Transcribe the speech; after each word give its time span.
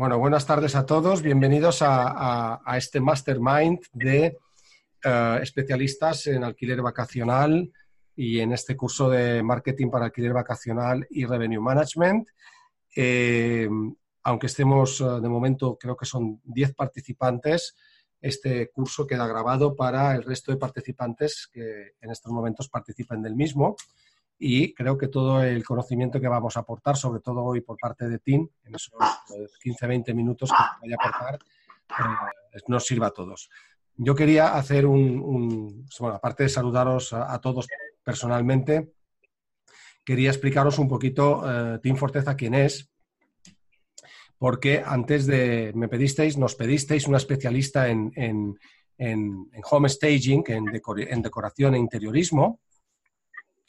Bueno, 0.00 0.18
buenas 0.18 0.46
tardes 0.46 0.76
a 0.76 0.86
todos. 0.86 1.20
Bienvenidos 1.20 1.80
a, 1.82 2.62
este 2.74 3.00
mastermind 3.00 3.80
de 3.92 4.38
uh, 5.04 5.42
especialistas 5.42 6.26
en 6.26 6.42
alquiler 6.42 6.80
vacacional 6.80 7.70
y 8.16 8.40
en 8.40 8.52
este 8.52 8.74
curso 8.78 9.10
de 9.10 9.42
marketing 9.42 9.90
para 9.90 10.06
alquiler 10.06 10.32
vacacional 10.32 11.06
y 11.10 11.26
revenue 11.26 11.60
management. 11.60 12.26
Eh, 12.96 13.68
aunque 14.22 14.46
estemos 14.46 15.02
eh, 15.02 15.04
de 15.04 15.28
momento, 15.28 15.76
creo 15.78 15.98
que 15.98 16.06
son 16.06 16.40
10 16.44 16.74
participantes, 16.74 17.76
este 18.22 18.70
curso 18.70 19.06
queda 19.06 19.26
grabado 19.26 19.76
para 19.76 20.14
el 20.14 20.22
resto 20.22 20.50
de 20.50 20.56
participantes 20.56 21.46
que 21.52 21.92
en 22.00 22.10
estos 22.10 22.32
momentos 22.32 22.70
participen 22.70 23.20
del 23.20 23.36
mismo. 23.36 23.76
Y 24.42 24.72
creo 24.72 24.96
que 24.96 25.08
todo 25.08 25.42
el 25.42 25.62
conocimiento 25.62 26.18
que 26.18 26.26
vamos 26.26 26.56
a 26.56 26.60
aportar, 26.60 26.96
sobre 26.96 27.20
todo 27.20 27.44
hoy 27.44 27.60
por 27.60 27.76
parte 27.76 28.08
de 28.08 28.18
TIN, 28.18 28.50
en 28.64 28.74
esos 28.74 28.94
15-20 29.62 30.14
minutos 30.14 30.48
que 30.48 30.56
vaya 30.80 30.96
a 30.98 31.08
aportar, 31.08 31.38
eh, 31.90 32.60
nos 32.66 32.86
sirva 32.86 33.08
a 33.08 33.10
todos. 33.10 33.50
Yo 33.96 34.14
quería 34.14 34.54
hacer 34.54 34.86
un, 34.86 35.86
bueno, 35.98 36.16
aparte 36.16 36.44
de 36.44 36.48
saludaros 36.48 37.12
a, 37.12 37.38
todos 37.38 37.68
personalmente, 38.02 38.94
quería 40.06 40.30
explicaros 40.30 40.78
un 40.78 40.88
poquito 40.88 41.42
eh, 41.44 41.78
Team 41.82 41.96
Forteza 41.96 42.34
quién 42.34 42.54
es, 42.54 42.90
porque 44.38 44.82
antes 44.82 45.26
de, 45.26 45.72
me 45.74 45.88
pedisteis, 45.88 46.38
nos 46.38 46.54
pedisteis 46.54 47.06
una 47.06 47.18
especialista 47.18 47.90
en, 47.90 48.10
en, 48.16 48.58
en, 48.96 49.50
en 49.52 49.62
home 49.70 49.90
staging, 49.90 50.44
en, 50.46 50.64
decor, 50.64 50.98
en, 50.98 51.20
decoración 51.20 51.74
e 51.74 51.78
interiorismo, 51.78 52.60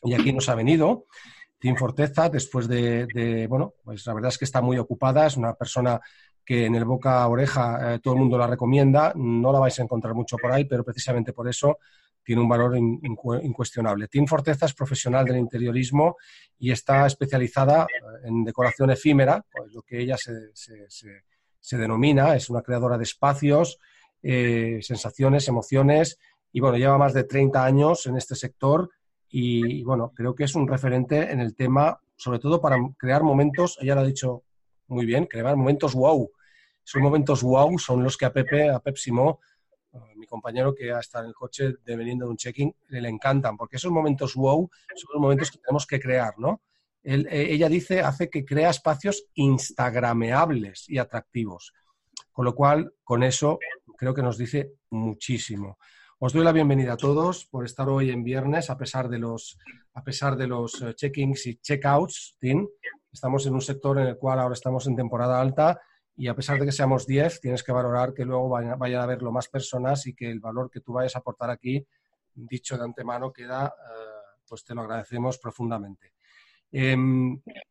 y 0.03 0.13
aquí 0.13 0.33
nos 0.33 0.49
ha 0.49 0.55
venido. 0.55 1.05
Team 1.61 1.75
Forteza, 1.75 2.27
después 2.27 2.67
de, 2.67 3.45
bueno, 3.47 3.75
pues 3.83 4.05
la 4.07 4.16
verdad 4.16 4.30
es 4.30 4.38
que 4.38 4.45
está 4.45 4.61
muy 4.61 4.80
ocupada, 4.80 5.27
es 5.27 5.38
una 5.38 5.53
persona 5.53 6.02
que 6.44 6.66
en 6.66 6.73
el 6.73 6.85
boca 6.85 7.21
a 7.21 7.27
oreja 7.27 7.94
eh, 7.94 7.99
todo 7.99 8.16
el 8.16 8.19
mundo 8.19 8.38
la 8.38 8.47
recomienda, 8.47 9.13
no 9.16 9.53
la 9.53 9.59
vais 9.59 9.79
a 9.79 9.83
encontrar 9.83 10.16
mucho 10.16 10.38
por 10.38 10.52
ahí, 10.52 10.66
pero 10.66 10.83
precisamente 10.83 11.33
por 11.33 11.47
eso 11.47 11.77
tiene 12.23 12.41
un 12.41 12.50
valor 12.50 12.75
in, 12.78 13.00
in, 13.03 13.16
incuestionable. 13.44 14.07
Team 14.07 14.25
Forteza 14.25 14.66
es 14.66 14.73
profesional 14.73 15.23
del 15.25 15.38
interiorismo 15.38 16.17
y 16.57 16.72
está 16.72 17.06
especializada 17.06 17.85
en 18.23 18.44
decoración 18.44 18.90
efímera, 18.90 19.45
pues 19.51 19.72
lo 19.72 19.84
que 19.84 20.01
ella 20.01 20.17
se, 20.17 20.51
se, 20.53 21.78
denomina, 21.78 22.35
es 22.35 22.50
una 22.50 22.63
creadora 22.63 22.97
de 22.97 23.03
espacios, 23.03 23.78
eh, 24.23 24.79
sensaciones, 24.81 25.47
emociones, 25.47 26.17
y 26.51 26.59
bueno, 26.59 26.78
lleva 26.78 26.97
más 26.97 27.13
de 27.13 27.23
30 27.23 27.63
años 27.63 28.06
en 28.07 28.17
este 28.17 28.35
sector 28.35 28.90
y, 29.31 29.84
bueno, 29.84 30.12
creo 30.14 30.36
que 30.36 30.44
es 30.44 30.56
un 30.56 30.68
referente 30.68 31.31
en 31.31 31.40
el 31.40 31.56
tema, 31.56 32.00
sobre 32.16 32.40
todo 32.40 32.59
para 32.59 32.78
crear 32.97 33.24
momentos, 33.24 33.78
ella 33.81 33.96
lo 33.96 34.02
ha 34.02 34.06
dicho 34.06 34.44
muy 34.88 35.06
bien, 35.06 35.25
crear 35.25 35.56
momentos 35.56 35.94
wow. 35.94 36.30
Esos 36.86 37.02
momentos 37.02 37.41
wow 37.41 37.80
son 37.80 38.03
los 38.03 38.18
que 38.18 38.25
a 38.25 38.34
Pepe, 38.34 38.70
a 38.70 38.80
Pepsi 38.80 39.12
Mo, 39.12 39.40
mi 40.16 40.25
compañero 40.25 40.74
que 40.75 40.90
está 40.91 41.20
en 41.20 41.28
el 41.28 41.34
coche 41.34 41.74
de 41.84 41.96
veniendo 41.96 42.25
de 42.25 42.31
un 42.31 42.38
check-in, 42.38 42.74
le, 42.90 43.02
le, 43.02 43.09
encantan, 43.09 43.58
porque 43.58 43.78
esos 43.78 43.91
momentos 43.91 44.36
wow 44.36 44.70
son 44.96 45.09
los 45.14 45.22
momentos 45.22 45.52
que 45.52 45.59
tenemos 45.59 45.86
que 45.88 46.00
crear, 46.00 46.34
¿no? 46.38 46.62
Eh, 47.03 47.47
ella 47.50 47.68
dice, 47.68 48.02
hace 48.02 48.30
que 48.30 48.46
crea 48.46 48.70
espacios 48.70 49.25
instagrameables 49.34 50.88
y 50.88 50.97
atractivos. 50.97 51.74
Con 52.31 52.46
lo 52.46 52.56
cual, 52.56 52.94
con 53.03 53.24
eso, 53.24 53.59
creo 53.97 54.14
que 54.14 54.22
nos 54.22 54.38
dice 54.38 54.74
muchísimo. 54.91 55.78
Os 56.24 56.34
doy 56.34 56.44
la 56.44 56.52
bienvenida 56.52 56.94
a 56.94 56.98
todos 56.98 57.46
por 57.48 57.66
estar 57.66 57.90
hoy 57.90 58.12
en 58.12 58.24
viernes, 58.24 58.70
a 58.70 58.78
pesar 58.78 59.09
de 59.09 59.18
los, 59.18 59.58
a 59.96 60.04
pesar 60.04 60.38
de 60.38 60.46
los 60.46 60.80
eh, 60.84 60.94
check-ins 60.94 61.48
y 61.48 61.56
check-outs. 61.56 62.38
Estamos 63.12 63.48
en 63.48 63.56
un 63.56 63.62
sector 63.62 63.98
en 63.98 64.06
el 64.06 64.18
cual 64.18 64.40
ahora 64.40 64.54
estamos 64.54 64.86
en 64.86 64.96
temporada 64.96 65.42
alta 65.42 65.82
y 66.16 66.28
a 66.28 66.36
pesar 66.36 66.59
de 66.59 66.68
que 66.68 66.72
seamos 66.72 67.08
10, 67.08 67.42
tienes 67.42 67.64
que 67.64 67.72
valorar 67.72 68.14
que 68.14 68.24
luego 68.24 68.50
vayan 68.50 68.78
vaya 68.78 69.00
a 69.00 69.04
haberlo 69.06 69.32
más 69.32 69.48
personas 69.48 70.06
y 70.06 70.14
que 70.14 70.30
el 70.30 70.40
valor 70.40 70.70
que 70.70 70.82
tú 70.82 70.94
vayas 70.94 71.16
a 71.16 71.20
aportar 71.20 71.50
aquí, 71.50 71.84
dicho 72.36 72.78
de 72.78 72.84
antemano, 72.84 73.34
queda, 73.34 73.66
eh, 73.66 74.38
pues 74.48 74.64
te 74.64 74.76
lo 74.76 74.82
agradecemos 74.82 75.40
profundamente. 75.40 76.14
Eh, 76.72 76.96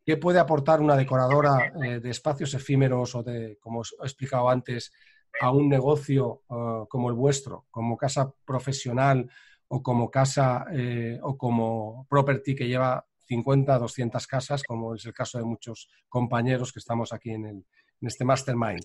¿Qué 0.04 0.16
puede 0.16 0.40
aportar 0.40 0.80
una 0.80 0.96
decoradora 0.96 1.72
eh, 1.84 2.00
de 2.00 2.10
espacios 2.10 2.52
efímeros 2.54 3.14
o 3.14 3.22
de, 3.22 3.58
como 3.60 3.78
os 3.78 3.94
he 4.02 4.06
explicado 4.06 4.50
antes, 4.50 4.92
a 5.40 5.50
un 5.50 5.68
negocio 5.68 6.42
uh, 6.48 6.86
como 6.86 7.08
el 7.08 7.14
vuestro, 7.14 7.66
como 7.70 7.96
casa 7.96 8.32
profesional 8.44 9.28
o 9.68 9.82
como 9.82 10.10
casa 10.10 10.66
eh, 10.72 11.18
o 11.22 11.38
como 11.38 12.06
property 12.10 12.54
que 12.54 12.68
lleva 12.68 13.06
50, 13.26 13.78
200 13.78 14.26
casas, 14.26 14.62
como 14.62 14.94
es 14.94 15.06
el 15.06 15.14
caso 15.14 15.38
de 15.38 15.44
muchos 15.44 15.88
compañeros 16.08 16.72
que 16.72 16.80
estamos 16.80 17.12
aquí 17.12 17.30
en 17.30 17.46
el, 17.46 17.56
en 18.00 18.08
este 18.08 18.24
mastermind? 18.24 18.82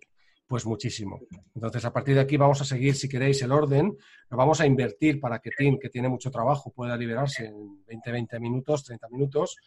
Pues 0.47 0.66
muchísimo. 0.66 1.19
Entonces, 1.55 1.83
a 1.83 1.91
partir 1.91 2.16
de 2.16 2.21
aquí 2.21 2.38
vamos 2.38 2.61
a 2.61 2.66
seguir, 2.66 2.95
si 2.95 3.09
queréis, 3.09 3.41
el 3.41 3.51
orden. 3.51 3.97
Lo 4.29 4.37
vamos 4.37 4.61
a 4.61 4.66
invertir 4.67 5.19
para 5.19 5.39
que 5.39 5.49
Tim, 5.57 5.77
que 5.79 5.89
tiene 5.89 6.07
mucho 6.07 6.29
trabajo, 6.29 6.72
pueda 6.72 6.95
liberarse 6.95 7.47
en 7.47 7.83
20, 7.85 8.11
20 8.11 8.39
minutos, 8.39 8.83
30 8.83 9.09
minutos. 9.09 9.57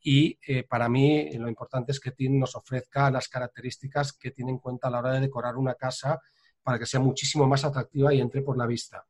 Y 0.00 0.38
eh, 0.46 0.62
para 0.62 0.88
mí 0.88 1.30
lo 1.36 1.48
importante 1.48 1.92
es 1.92 2.00
que 2.00 2.12
Tim 2.12 2.38
nos 2.38 2.54
ofrezca 2.54 3.10
las 3.10 3.28
características 3.28 4.12
que 4.12 4.30
tiene 4.30 4.52
en 4.52 4.58
cuenta 4.58 4.88
a 4.88 4.90
la 4.90 4.98
hora 4.98 5.12
de 5.12 5.20
decorar 5.20 5.56
una 5.56 5.74
casa 5.74 6.20
para 6.62 6.78
que 6.78 6.86
sea 6.86 7.00
muchísimo 7.00 7.46
más 7.46 7.64
atractiva 7.64 8.12
y 8.14 8.20
entre 8.20 8.42
por 8.42 8.56
la 8.56 8.66
vista. 8.66 9.04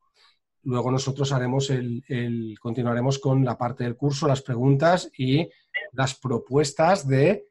Luego 0.63 0.91
nosotros 0.91 1.31
haremos 1.31 1.69
el, 1.69 2.57
continuaremos 2.59 3.19
con 3.19 3.45
la 3.45 3.57
parte 3.57 3.83
del 3.83 3.95
curso, 3.95 4.27
las 4.27 4.41
preguntas 4.41 5.09
y 5.17 5.49
las 5.93 6.15
propuestas 6.15 7.07
de 7.07 7.47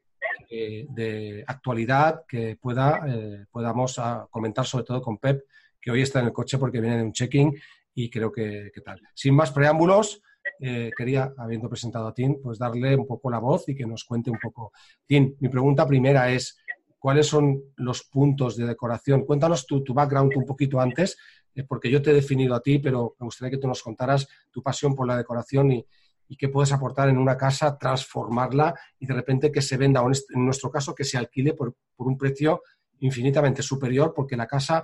eh, 0.49 0.85
de 0.89 1.43
actualidad 1.45 2.23
que 2.25 2.55
pueda, 2.55 3.03
eh, 3.07 3.45
podamos 3.51 3.99
a, 3.99 4.27
comentar, 4.29 4.65
sobre 4.65 4.85
todo 4.85 5.01
con 5.01 5.17
Pep, 5.17 5.43
que 5.81 5.91
hoy 5.91 6.03
está 6.03 6.19
en 6.19 6.27
el 6.27 6.33
coche 6.33 6.57
porque 6.57 6.79
viene 6.79 6.97
de 6.97 7.03
un 7.03 7.11
check-in 7.11 7.53
y 7.93 8.09
creo 8.09 8.31
que, 8.31 8.71
que, 8.73 8.81
tal. 8.81 9.01
Sin 9.13 9.35
más 9.35 9.51
preámbulos, 9.51 10.21
eh, 10.59 10.91
quería, 10.95 11.33
habiendo 11.37 11.69
presentado 11.69 12.07
a 12.07 12.13
Tim, 12.13 12.39
pues 12.41 12.57
darle 12.57 12.95
un 12.95 13.05
poco 13.05 13.29
la 13.29 13.39
voz 13.39 13.67
y 13.69 13.75
que 13.75 13.85
nos 13.85 14.03
cuente 14.03 14.29
un 14.29 14.39
poco. 14.41 14.71
Tim, 15.05 15.35
mi 15.39 15.49
pregunta 15.49 15.85
primera 15.85 16.31
es, 16.31 16.57
¿cuáles 16.99 17.27
son 17.27 17.61
los 17.75 18.03
puntos 18.03 18.57
de 18.57 18.65
decoración? 18.65 19.25
Cuéntanos 19.25 19.65
tu, 19.65 19.83
tu 19.83 19.93
background 19.93 20.33
un 20.35 20.45
poquito 20.45 20.79
antes, 20.79 21.17
eh, 21.53 21.63
porque 21.63 21.89
yo 21.89 22.01
te 22.01 22.11
he 22.11 22.13
definido 22.13 22.55
a 22.55 22.61
ti, 22.61 22.79
pero 22.79 23.15
me 23.19 23.25
gustaría 23.25 23.51
que 23.51 23.61
tú 23.61 23.67
nos 23.67 23.83
contaras 23.83 24.27
tu 24.51 24.61
pasión 24.61 24.95
por 24.95 25.07
la 25.07 25.17
decoración 25.17 25.71
y, 25.71 25.85
y 26.27 26.35
qué 26.35 26.49
puedes 26.49 26.71
aportar 26.71 27.09
en 27.09 27.17
una 27.17 27.37
casa, 27.37 27.77
transformarla 27.77 28.75
y 28.99 29.05
de 29.05 29.13
repente 29.13 29.51
que 29.51 29.61
se 29.61 29.77
venda, 29.77 30.01
o 30.01 30.07
en 30.07 30.45
nuestro 30.45 30.71
caso, 30.71 30.93
que 30.93 31.03
se 31.03 31.17
alquile 31.17 31.53
por, 31.53 31.75
por 31.95 32.07
un 32.07 32.17
precio 32.17 32.61
infinitamente 32.99 33.61
superior, 33.61 34.13
porque 34.15 34.35
la 34.35 34.47
casa 34.47 34.83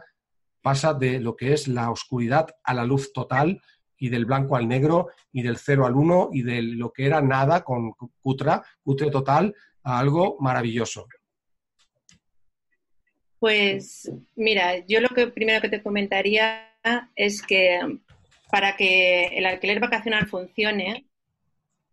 pasa 0.62 0.94
de 0.94 1.20
lo 1.20 1.36
que 1.36 1.54
es 1.54 1.68
la 1.68 1.92
oscuridad 1.92 2.48
a 2.64 2.74
la 2.74 2.86
luz 2.86 3.12
total 3.12 3.62
y 3.98 4.10
del 4.10 4.25
blanco 4.25 4.56
al 4.56 4.68
negro 4.68 5.10
y 5.31 5.42
del 5.42 5.57
cero 5.57 5.86
al 5.86 5.95
uno 5.95 6.30
y 6.31 6.42
de 6.42 6.62
lo 6.62 6.92
que 6.92 7.06
era 7.06 7.22
nada 7.22 7.63
con 7.63 7.94
cutra, 8.22 8.63
cutre 8.84 9.10
total, 9.10 9.56
a 9.84 10.00
algo 10.00 10.38
maravilloso. 10.40 11.07
Pues 13.40 14.10
mira, 14.36 14.86
yo 14.88 15.01
lo 15.01 15.10
que 15.10 15.28
primero 15.28 15.62
que 15.62 15.69
te 15.69 15.84
comentaría 15.84 16.69
es 17.16 17.42
que 17.42 17.80
para 18.50 18.75
que 18.78 19.25
el 19.38 19.45
alquiler 19.45 19.80
vacacional 19.80 20.28
funcione, 20.28 21.07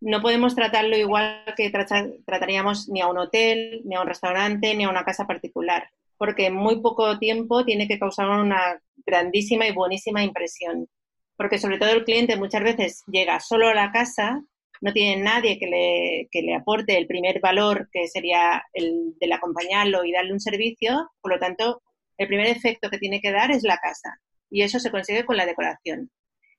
no 0.00 0.22
podemos 0.22 0.54
tratarlo 0.54 0.96
igual 0.96 1.42
que 1.56 1.70
trataríamos 1.70 2.88
ni 2.88 3.00
a 3.00 3.08
un 3.08 3.18
hotel, 3.18 3.82
ni 3.84 3.94
a 3.94 4.00
un 4.00 4.06
restaurante, 4.06 4.74
ni 4.74 4.84
a 4.84 4.90
una 4.90 5.04
casa 5.04 5.26
particular, 5.26 5.90
porque 6.16 6.46
en 6.46 6.54
muy 6.54 6.80
poco 6.80 7.18
tiempo 7.18 7.64
tiene 7.64 7.86
que 7.86 7.98
causar 7.98 8.28
una 8.28 8.80
grandísima 9.04 9.66
y 9.66 9.72
buenísima 9.72 10.22
impresión. 10.22 10.88
Porque 11.40 11.58
sobre 11.58 11.78
todo 11.78 11.88
el 11.88 12.04
cliente 12.04 12.36
muchas 12.36 12.62
veces 12.62 13.02
llega 13.06 13.40
solo 13.40 13.68
a 13.68 13.74
la 13.74 13.90
casa, 13.92 14.44
no 14.82 14.92
tiene 14.92 15.22
nadie 15.22 15.58
que 15.58 15.66
le, 15.68 16.28
que 16.30 16.42
le 16.42 16.54
aporte 16.54 16.98
el 16.98 17.06
primer 17.06 17.40
valor, 17.40 17.88
que 17.90 18.08
sería 18.08 18.62
el 18.74 19.14
del 19.18 19.32
acompañarlo 19.32 20.04
y 20.04 20.12
darle 20.12 20.34
un 20.34 20.40
servicio, 20.40 21.10
por 21.22 21.32
lo 21.32 21.38
tanto, 21.38 21.80
el 22.18 22.28
primer 22.28 22.48
efecto 22.48 22.90
que 22.90 22.98
tiene 22.98 23.22
que 23.22 23.32
dar 23.32 23.50
es 23.50 23.62
la 23.62 23.78
casa. 23.78 24.20
Y 24.50 24.60
eso 24.60 24.78
se 24.78 24.90
consigue 24.90 25.24
con 25.24 25.38
la 25.38 25.46
decoración. 25.46 26.10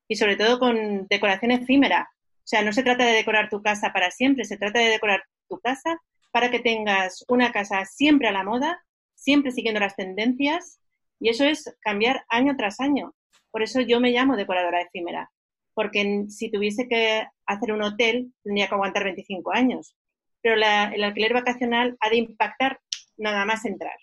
Y 0.07 0.15
sobre 0.15 0.35
todo 0.35 0.57
con 0.57 1.05
decoración 1.07 1.51
efímera, 1.51 2.09
o 2.11 2.47
sea, 2.47 2.63
no 2.63 2.73
se 2.73 2.81
trata 2.81 3.05
de 3.05 3.13
decorar 3.13 3.51
tu 3.51 3.61
casa 3.61 3.93
para 3.93 4.09
siempre, 4.09 4.45
se 4.45 4.57
trata 4.57 4.79
de 4.79 4.89
decorar 4.89 5.21
tu 5.47 5.59
casa 5.59 6.01
para 6.31 6.49
que 6.49 6.59
tengas 6.59 7.23
una 7.27 7.51
casa 7.51 7.85
siempre 7.85 8.29
a 8.29 8.31
la 8.31 8.43
moda, 8.43 8.83
siempre 9.13 9.51
siguiendo 9.51 9.79
las 9.79 9.95
tendencias, 9.95 10.79
y 11.19 11.29
eso 11.29 11.45
es 11.45 11.71
cambiar 11.81 12.25
año 12.29 12.55
tras 12.57 12.79
año. 12.79 13.13
Por 13.51 13.63
eso 13.63 13.81
yo 13.81 13.99
me 13.99 14.11
llamo 14.11 14.37
decoradora 14.37 14.81
efímera, 14.81 15.31
porque 15.73 16.25
si 16.29 16.49
tuviese 16.49 16.87
que 16.87 17.25
hacer 17.45 17.73
un 17.73 17.83
hotel 17.83 18.33
tendría 18.43 18.67
que 18.67 18.75
aguantar 18.75 19.03
25 19.03 19.53
años, 19.53 19.95
pero 20.41 20.55
el 20.55 21.03
alquiler 21.03 21.33
vacacional 21.33 21.97
ha 21.99 22.09
de 22.09 22.17
impactar 22.17 22.79
nada 23.17 23.45
más 23.45 23.65
entrar. 23.65 23.97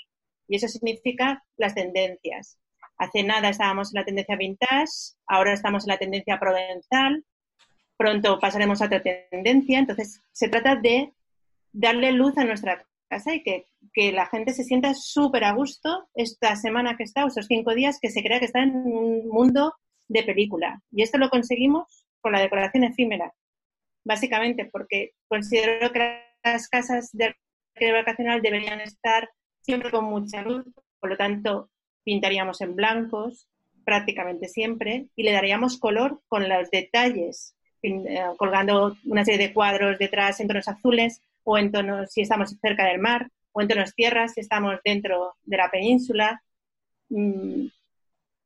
Y 0.46 0.56
eso 0.56 0.68
significa 0.68 1.44
las 1.56 1.74
tendencias. 1.74 2.58
Hace 2.96 3.22
nada 3.22 3.48
estábamos 3.48 3.94
en 3.94 4.00
la 4.00 4.04
tendencia 4.04 4.36
vintage, 4.36 5.14
ahora 5.26 5.52
estamos 5.52 5.84
en 5.84 5.88
la 5.88 5.98
tendencia 5.98 6.38
provenzal, 6.38 7.24
pronto 7.96 8.38
pasaremos 8.40 8.80
a 8.80 8.86
otra 8.86 9.02
tendencia. 9.02 9.78
Entonces, 9.78 10.22
se 10.32 10.48
trata 10.48 10.76
de 10.76 11.12
darle 11.72 12.12
luz 12.12 12.36
a 12.38 12.44
nuestra 12.44 12.84
casa 13.08 13.34
y 13.34 13.42
que, 13.42 13.66
la 14.12 14.26
gente 14.26 14.52
se 14.52 14.64
sienta 14.64 14.94
súper 14.94 15.44
a 15.44 15.52
gusto 15.52 16.08
esta 16.14 16.54
semana 16.56 16.96
que 16.96 17.02
está, 17.02 17.24
o 17.24 17.28
estos 17.28 17.46
cinco 17.46 17.74
días, 17.74 17.98
que 18.00 18.10
se 18.10 18.22
crea 18.22 18.38
que 18.38 18.46
está 18.46 18.62
en 18.62 18.76
un 18.76 19.28
mundo 19.28 19.74
de 20.08 20.22
película. 20.22 20.80
Y 20.92 21.02
esto 21.02 21.18
lo 21.18 21.30
conseguimos 21.30 22.06
con 22.20 22.32
la 22.32 22.40
decoración 22.40 22.84
efímera, 22.84 23.34
básicamente 24.04 24.68
porque 24.70 25.12
considero 25.28 25.92
que 25.92 26.22
las 26.44 26.68
casas 26.68 27.10
de 27.12 27.34
vacacional 27.92 28.42
deberían 28.42 28.80
estar 28.80 29.28
siempre 29.60 29.90
con 29.90 30.04
mucha 30.04 30.42
luz, 30.42 30.64
por 31.00 31.10
lo 31.10 31.16
tanto, 31.16 31.70
pintaríamos 32.04 32.60
en 32.60 32.74
blancos 32.74 33.48
prácticamente 33.84 34.48
siempre 34.48 35.06
y 35.16 35.22
le 35.22 35.32
daríamos 35.32 35.78
color 35.78 36.20
con 36.28 36.48
los 36.48 36.70
detalles 36.70 37.54
eh, 37.82 38.22
colgando 38.36 38.96
una 39.04 39.24
serie 39.24 39.48
de 39.48 39.54
cuadros 39.54 39.98
detrás 39.98 40.40
en 40.40 40.48
tonos 40.48 40.68
azules 40.68 41.20
o 41.44 41.56
en 41.56 41.70
tonos 41.70 42.10
si 42.10 42.22
estamos 42.22 42.56
cerca 42.60 42.84
del 42.86 42.98
mar 42.98 43.30
o 43.52 43.60
en 43.60 43.68
tonos 43.68 43.94
tierras 43.94 44.34
si 44.34 44.40
estamos 44.40 44.76
dentro 44.84 45.36
de 45.42 45.56
la 45.56 45.70
península. 45.70 46.42
Mm, 47.08 47.66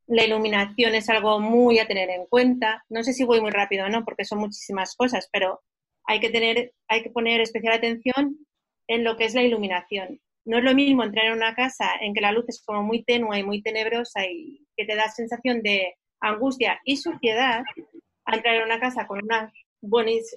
la 0.09 0.25
iluminación 0.25 0.95
es 0.95 1.09
algo 1.09 1.41
muy 1.41 1.79
a 1.79 1.87
tener 1.87 2.11
en 2.11 2.27
cuenta. 2.27 2.85
No 2.89 3.03
sé 3.03 3.13
si 3.13 3.25
voy 3.25 3.41
muy 3.41 3.51
rápido 3.51 3.87
o 3.87 3.89
no, 3.89 4.05
porque 4.05 4.25
son 4.25 4.39
muchísimas 4.39 4.95
cosas, 4.97 5.29
pero 5.33 5.63
hay 6.05 6.21
que 6.21 6.31
tener, 6.31 6.73
hay 6.89 7.03
que 7.03 7.11
poner 7.11 7.41
especial 7.41 7.75
atención 7.75 8.37
en 8.89 9.05
lo 9.05 9.17
que 9.17 9.25
es 9.25 9.35
la 9.35 9.43
iluminación. 9.43 10.21
No 10.45 10.59
es 10.59 10.65
lo 10.65 10.75
mismo 10.75 11.05
entrar 11.05 11.27
en 11.27 11.35
una 11.35 11.55
casa 11.55 11.93
en 12.01 12.15
que 12.15 12.21
la 12.21 12.33
luz 12.33 12.45
es 12.49 12.63
como 12.65 12.83
muy 12.83 13.05
tenue 13.05 13.39
y 13.39 13.45
muy 13.45 13.63
tenebrosa 13.63 14.27
y 14.27 14.67
que 14.77 14.85
te 14.85 14.97
da 14.97 15.09
sensación 15.09 15.63
de 15.63 15.95
angustia 16.21 16.81
y 16.85 16.97
suciedad 16.97 17.63
a 18.25 18.37
entrar 18.37 18.57
en 18.57 18.65
una 18.65 18.81
casa 18.81 19.07
con 19.07 19.23
una 19.23 19.53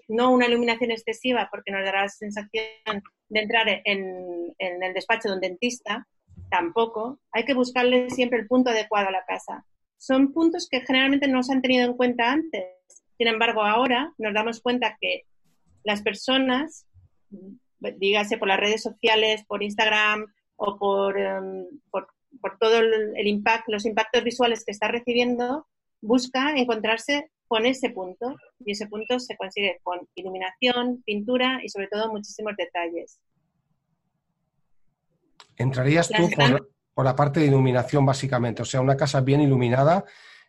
no 0.08 0.32
una 0.32 0.48
iluminación 0.48 0.92
excesiva 0.92 1.48
porque 1.52 1.72
nos 1.72 1.84
dará 1.84 2.02
la 2.02 2.10
sensación 2.10 3.04
de 3.30 3.40
entrar 3.40 3.68
en, 3.84 4.56
el 4.58 4.94
despacho 4.94 5.30
de 5.30 5.36
un 5.36 5.42
dentista, 5.42 6.08
tampoco. 6.50 7.20
Hay 7.32 7.46
que 7.46 7.54
buscarle 7.54 8.10
siempre 8.10 8.40
el 8.40 8.48
punto 8.48 8.70
adecuado 8.70 9.08
a 9.08 9.12
la 9.12 9.26
casa. 9.26 9.66
Son 9.98 10.34
puntos 10.34 10.68
que 10.70 10.82
generalmente 10.82 11.28
no 11.28 11.44
se 11.44 11.54
han 11.54 11.62
tenido 11.62 11.86
en 11.86 11.94
cuenta 11.94 12.32
antes. 12.32 12.66
Sin 13.18 13.28
embargo, 13.28 13.64
ahora 13.64 14.14
nos 14.18 14.34
damos 14.34 14.62
cuenta 14.62 14.98
que 15.00 15.24
las 15.84 16.02
personas, 16.02 16.86
dígase 17.98 18.38
por 18.38 18.48
las 18.48 18.60
redes 18.60 18.82
sociales, 18.82 19.44
por 19.48 19.64
Instagram 19.64 20.26
o 20.58 20.78
por, 20.78 21.20
em, 21.20 21.66
por, 21.90 22.08
todo 22.60 22.80
el, 22.80 23.28
impacto, 23.28 23.72
los 23.72 23.86
impactos 23.86 24.24
visuales 24.24 24.64
que 24.66 24.72
está 24.72 24.88
recibiendo, 24.88 25.68
busca 26.02 26.56
encontrarse 26.56 27.32
con 27.48 27.66
ese 27.66 27.90
punto 27.90 28.36
y 28.60 28.72
ese 28.72 28.88
punto 28.88 29.20
se 29.20 29.36
consigue 29.36 29.80
con 29.84 30.00
iluminación, 30.16 31.04
pintura 31.06 31.60
y 31.64 31.70
sobre 31.70 31.88
todo 31.88 32.12
muchísimos 32.12 32.54
detalles. 32.58 33.20
Entrarías 35.58 36.10
tú 36.10 36.30
por, 36.94 37.06
la 37.06 37.16
parte 37.16 37.40
de 37.40 37.48
iluminación 37.48 38.06
básicamente, 38.06 38.62
o 38.62 38.66
sea, 38.66 38.82
una 38.82 38.98
casa 38.98 39.22
bien 39.22 39.42
iluminada 39.42 40.04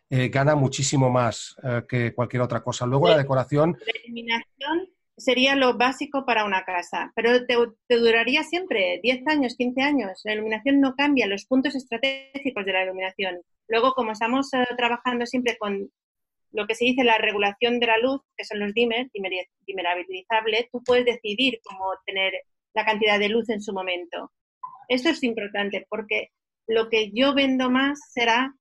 eh, 0.09 0.29
gana 0.29 0.55
muchísimo 0.55 1.09
más 1.09 1.55
eh, 1.63 1.83
que 1.87 2.13
cualquier 2.13 2.41
otra 2.41 2.61
cosa. 2.61 2.85
Luego 2.85 3.09
la 3.09 3.17
decoración... 3.17 3.77
La 3.85 4.01
iluminación 4.03 4.89
sería 5.17 5.55
lo 5.55 5.77
básico 5.77 6.25
para 6.25 6.45
una 6.45 6.63
casa, 6.63 7.11
pero 7.15 7.45
te, 7.45 7.55
te, 7.87 7.97
duraría 7.97 8.43
siempre 8.43 8.99
10 9.01 9.27
años, 9.27 9.55
15 9.57 9.81
años. 9.81 10.21
La 10.23 10.33
iluminación 10.33 10.79
no 10.79 10.95
cambia, 10.95 11.27
los 11.27 11.45
puntos 11.45 11.75
estratégicos 11.75 12.65
de 12.65 12.71
la 12.71 12.83
iluminación. 12.83 13.41
Luego, 13.67 13.93
como 13.93 14.11
estamos 14.11 14.53
eh, 14.53 14.65
trabajando 14.77 15.25
siempre 15.25 15.57
con 15.57 15.89
lo 16.51 16.67
que 16.67 16.75
se 16.75 16.85
dice 16.85 17.03
la 17.03 17.17
regulación 17.17 17.79
de 17.79 17.87
la 17.87 17.97
luz, 17.97 18.21
que 18.35 18.45
son 18.45 18.59
los 18.59 18.73
dimmers, 18.73 19.11
dimerabilizable, 19.65 20.69
tú 20.71 20.81
puedes 20.83 21.05
decidir 21.05 21.59
cómo 21.63 21.85
tener 22.05 22.33
la 22.73 22.85
cantidad 22.85 23.19
de 23.19 23.29
luz 23.29 23.49
en 23.49 23.61
su 23.61 23.73
momento. 23.73 24.31
Esto 24.87 25.09
es 25.09 25.23
importante 25.23 25.85
porque 25.89 26.31
lo 26.67 26.89
que 26.89 27.11
yo 27.11 27.33
vendo 27.33 27.69
más 27.69 27.99
será, 28.11 28.53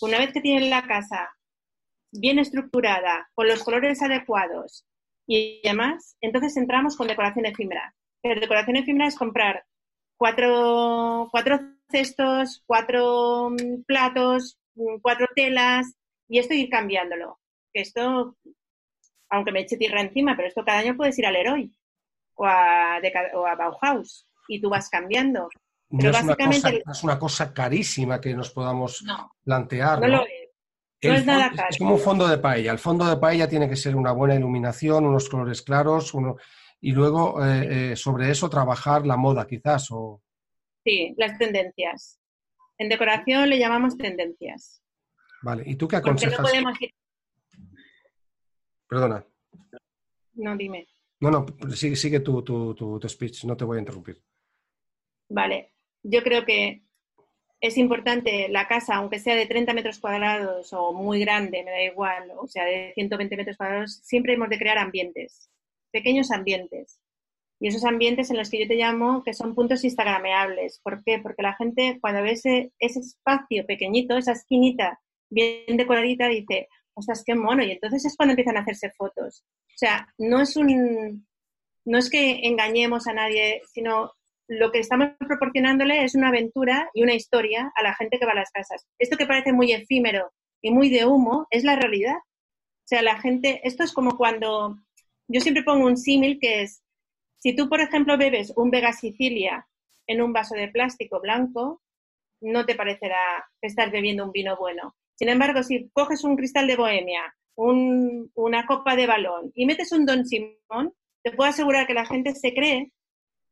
una 0.00 0.18
vez 0.18 0.32
que 0.32 0.40
tienes 0.40 0.68
la 0.68 0.86
casa 0.86 1.30
bien 2.12 2.38
estructurada, 2.38 3.28
con 3.34 3.48
los 3.48 3.62
colores 3.62 4.00
adecuados 4.02 4.86
y 5.26 5.60
demás, 5.62 6.16
entonces 6.20 6.56
entramos 6.56 6.96
con 6.96 7.08
decoración 7.08 7.46
efímera. 7.46 7.94
Pero 8.22 8.40
decoración 8.40 8.76
efímera 8.76 9.08
es 9.08 9.16
comprar 9.16 9.64
cuatro, 10.16 11.28
cuatro 11.30 11.60
cestos, 11.88 12.62
cuatro 12.66 13.50
mm, 13.50 13.82
platos, 13.86 14.58
mm, 14.74 15.00
cuatro 15.02 15.26
telas, 15.34 15.94
y 16.28 16.38
esto 16.38 16.54
ir 16.54 16.68
cambiándolo. 16.68 17.40
Que 17.72 17.80
esto, 17.82 18.36
aunque 19.30 19.52
me 19.52 19.60
eche 19.60 19.76
tierra 19.76 20.00
encima, 20.00 20.36
pero 20.36 20.48
esto 20.48 20.64
cada 20.64 20.78
año 20.78 20.96
puedes 20.96 21.18
ir 21.18 21.26
al 21.26 21.36
Heroi 21.36 21.72
o 22.36 22.46
a, 22.46 23.00
Bauhaus 23.56 24.28
y 24.48 24.60
tú 24.60 24.68
vas 24.68 24.88
cambiando. 24.88 25.48
Pero 25.90 26.12
no 26.12 26.26
básicamente. 26.26 26.82
Es 26.90 27.04
una, 27.04 27.18
cosa, 27.18 27.52
carísima 27.52 28.20
que 28.20 28.34
nos 28.34 28.50
podamos 28.50 29.04
plantear. 29.44 30.00
No, 30.00 30.08
lo 30.08 30.22
es. 30.24 30.50
No 31.02 31.14
es 31.14 31.26
nada 31.26 31.50
caro. 31.54 31.68
Es 31.70 31.78
como 31.78 31.94
un 31.94 32.00
fondo 32.00 32.26
de 32.26 32.38
paella. 32.38 32.72
El 32.72 32.78
fondo 32.78 33.04
de 33.04 33.18
paella 33.18 33.48
tiene 33.48 33.68
que 33.68 33.76
ser 33.76 33.94
una 33.94 34.12
buena 34.12 34.34
iluminación, 34.34 35.04
unos 35.04 35.28
colores 35.28 35.60
claros, 35.60 36.14
uno, 36.14 36.36
y 36.80 36.92
luego 36.92 37.44
eh, 37.44 37.92
eh, 37.92 37.96
sobre 37.96 38.30
eso 38.30 38.48
trabajar 38.48 39.06
la 39.06 39.16
moda, 39.16 39.46
quizás. 39.46 39.90
O... 39.90 40.22
Sí, 40.84 41.14
las 41.16 41.38
tendencias. 41.38 42.20
En 42.78 42.88
decoración 42.88 43.48
le 43.48 43.58
llamamos 43.58 43.96
tendencias. 43.96 44.82
Vale, 45.44 45.62
¿y 45.66 45.76
tú 45.76 45.86
qué 45.86 45.96
aconsejas? 45.96 46.40
No 46.40 46.46
podemos. 46.46 46.78
Perdona. 48.88 49.26
No, 50.32 50.56
dime. 50.56 50.88
No, 51.20 51.30
no, 51.30 51.46
sigue, 51.74 51.96
sigue 51.96 52.20
tu, 52.20 52.42
tu, 52.42 52.74
tu, 52.74 53.08
speech, 53.08 53.44
no 53.44 53.54
te 53.54 53.64
voy 53.64 53.76
a 53.76 53.80
interrumpir. 53.80 54.22
Vale, 55.28 55.74
yo 56.02 56.22
creo 56.22 56.46
que 56.46 56.84
es 57.60 57.76
importante 57.76 58.48
la 58.48 58.66
casa, 58.66 58.96
aunque 58.96 59.18
sea 59.18 59.36
de 59.36 59.44
30 59.44 59.74
metros 59.74 59.98
cuadrados 59.98 60.72
o 60.72 60.94
muy 60.94 61.20
grande, 61.20 61.62
me 61.62 61.70
da 61.70 61.82
igual, 61.82 62.32
o 62.38 62.46
sea, 62.46 62.64
de 62.64 62.92
120 62.94 63.36
metros 63.36 63.58
cuadrados, 63.58 64.00
siempre 64.02 64.34
hemos 64.34 64.48
de 64.48 64.58
crear 64.58 64.78
ambientes, 64.78 65.50
pequeños 65.92 66.30
ambientes. 66.30 67.00
Y 67.60 67.68
esos 67.68 67.84
ambientes 67.84 68.30
en 68.30 68.38
los 68.38 68.48
que 68.48 68.60
yo 68.60 68.66
te 68.66 68.76
llamo 68.76 69.22
que 69.22 69.34
son 69.34 69.54
puntos 69.54 69.84
instagrameables. 69.84 70.80
¿Por 70.82 71.04
qué? 71.04 71.18
Porque 71.18 71.42
la 71.42 71.54
gente 71.54 71.98
cuando 72.00 72.22
ve 72.22 72.32
ese, 72.32 72.72
ese 72.78 73.00
espacio 73.00 73.66
pequeñito, 73.66 74.16
esa 74.16 74.32
esquinita 74.32 75.00
bien 75.34 75.76
decoradita, 75.76 76.28
dice, 76.28 76.68
ostras, 76.94 77.22
qué 77.26 77.34
mono. 77.34 77.62
Y 77.62 77.72
entonces 77.72 78.04
es 78.04 78.16
cuando 78.16 78.32
empiezan 78.32 78.56
a 78.56 78.60
hacerse 78.60 78.90
fotos. 78.90 79.44
O 79.66 79.76
sea, 79.76 80.08
no 80.18 80.40
es 80.40 80.56
un, 80.56 81.26
no 81.84 81.98
es 81.98 82.08
que 82.08 82.46
engañemos 82.46 83.06
a 83.06 83.12
nadie, 83.12 83.60
sino 83.72 84.12
lo 84.48 84.70
que 84.70 84.78
estamos 84.78 85.08
proporcionándole 85.18 86.04
es 86.04 86.14
una 86.14 86.28
aventura 86.28 86.90
y 86.92 87.02
una 87.02 87.14
historia 87.14 87.72
a 87.74 87.82
la 87.82 87.94
gente 87.94 88.18
que 88.18 88.26
va 88.26 88.32
a 88.32 88.36
las 88.36 88.50
casas. 88.50 88.86
Esto 88.98 89.16
que 89.16 89.26
parece 89.26 89.52
muy 89.52 89.72
efímero 89.72 90.32
y 90.62 90.70
muy 90.70 90.90
de 90.90 91.06
humo 91.06 91.46
es 91.50 91.64
la 91.64 91.76
realidad. 91.76 92.16
O 92.16 92.86
sea, 92.86 93.02
la 93.02 93.18
gente, 93.20 93.60
esto 93.64 93.82
es 93.82 93.92
como 93.92 94.16
cuando, 94.16 94.76
yo 95.28 95.40
siempre 95.40 95.62
pongo 95.62 95.86
un 95.86 95.96
símil 95.96 96.38
que 96.40 96.62
es, 96.62 96.82
si 97.38 97.56
tú, 97.56 97.68
por 97.68 97.80
ejemplo, 97.80 98.18
bebes 98.18 98.52
un 98.56 98.70
Vega 98.70 98.92
Sicilia 98.92 99.66
en 100.06 100.20
un 100.20 100.32
vaso 100.32 100.54
de 100.54 100.68
plástico 100.68 101.20
blanco, 101.20 101.82
no 102.40 102.66
te 102.66 102.74
parecerá 102.74 103.46
que 103.60 103.68
estás 103.68 103.90
bebiendo 103.90 104.24
un 104.24 104.32
vino 104.32 104.56
bueno. 104.56 104.94
Sin 105.16 105.28
embargo, 105.28 105.62
si 105.62 105.88
coges 105.92 106.24
un 106.24 106.36
cristal 106.36 106.66
de 106.66 106.76
bohemia, 106.76 107.34
una 107.56 108.66
copa 108.66 108.96
de 108.96 109.06
balón 109.06 109.52
y 109.54 109.66
metes 109.66 109.92
un 109.92 110.06
Don 110.06 110.26
Simón, 110.26 110.92
te 111.22 111.32
puedo 111.32 111.48
asegurar 111.48 111.86
que 111.86 111.94
la 111.94 112.04
gente 112.04 112.34
se 112.34 112.52
cree 112.52 112.92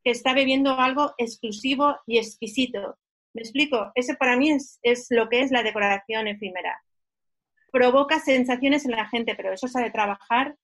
que 0.03 0.11
está 0.11 0.33
bebiendo 0.33 0.77
algo 0.77 1.13
exclusivo 1.17 1.95
y 2.05 2.17
exquisito. 2.17 2.97
¿Me 3.33 3.41
explico? 3.41 3.91
Ese 3.95 4.15
para 4.15 4.37
mí 4.37 4.51
es, 4.51 5.07
lo 5.09 5.29
que 5.29 5.41
es 5.41 5.51
la 5.51 5.63
decoración 5.63 6.27
efímera. 6.27 6.79
Provoca 7.71 8.19
sensaciones 8.19 8.85
en 8.85 8.91
la 8.91 9.07
gente, 9.07 9.33
pero 9.35 9.53
eso 9.53 9.67
se 9.67 9.79
ha 9.79 9.83
de 9.83 9.91
trabajar 9.91 10.55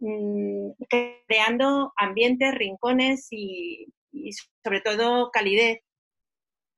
mm, 0.00 0.70
creando 1.26 1.92
ambientes, 1.96 2.54
rincones 2.54 3.26
y, 3.30 3.86
sobre 4.62 4.80
todo 4.80 5.30
calidez, 5.30 5.80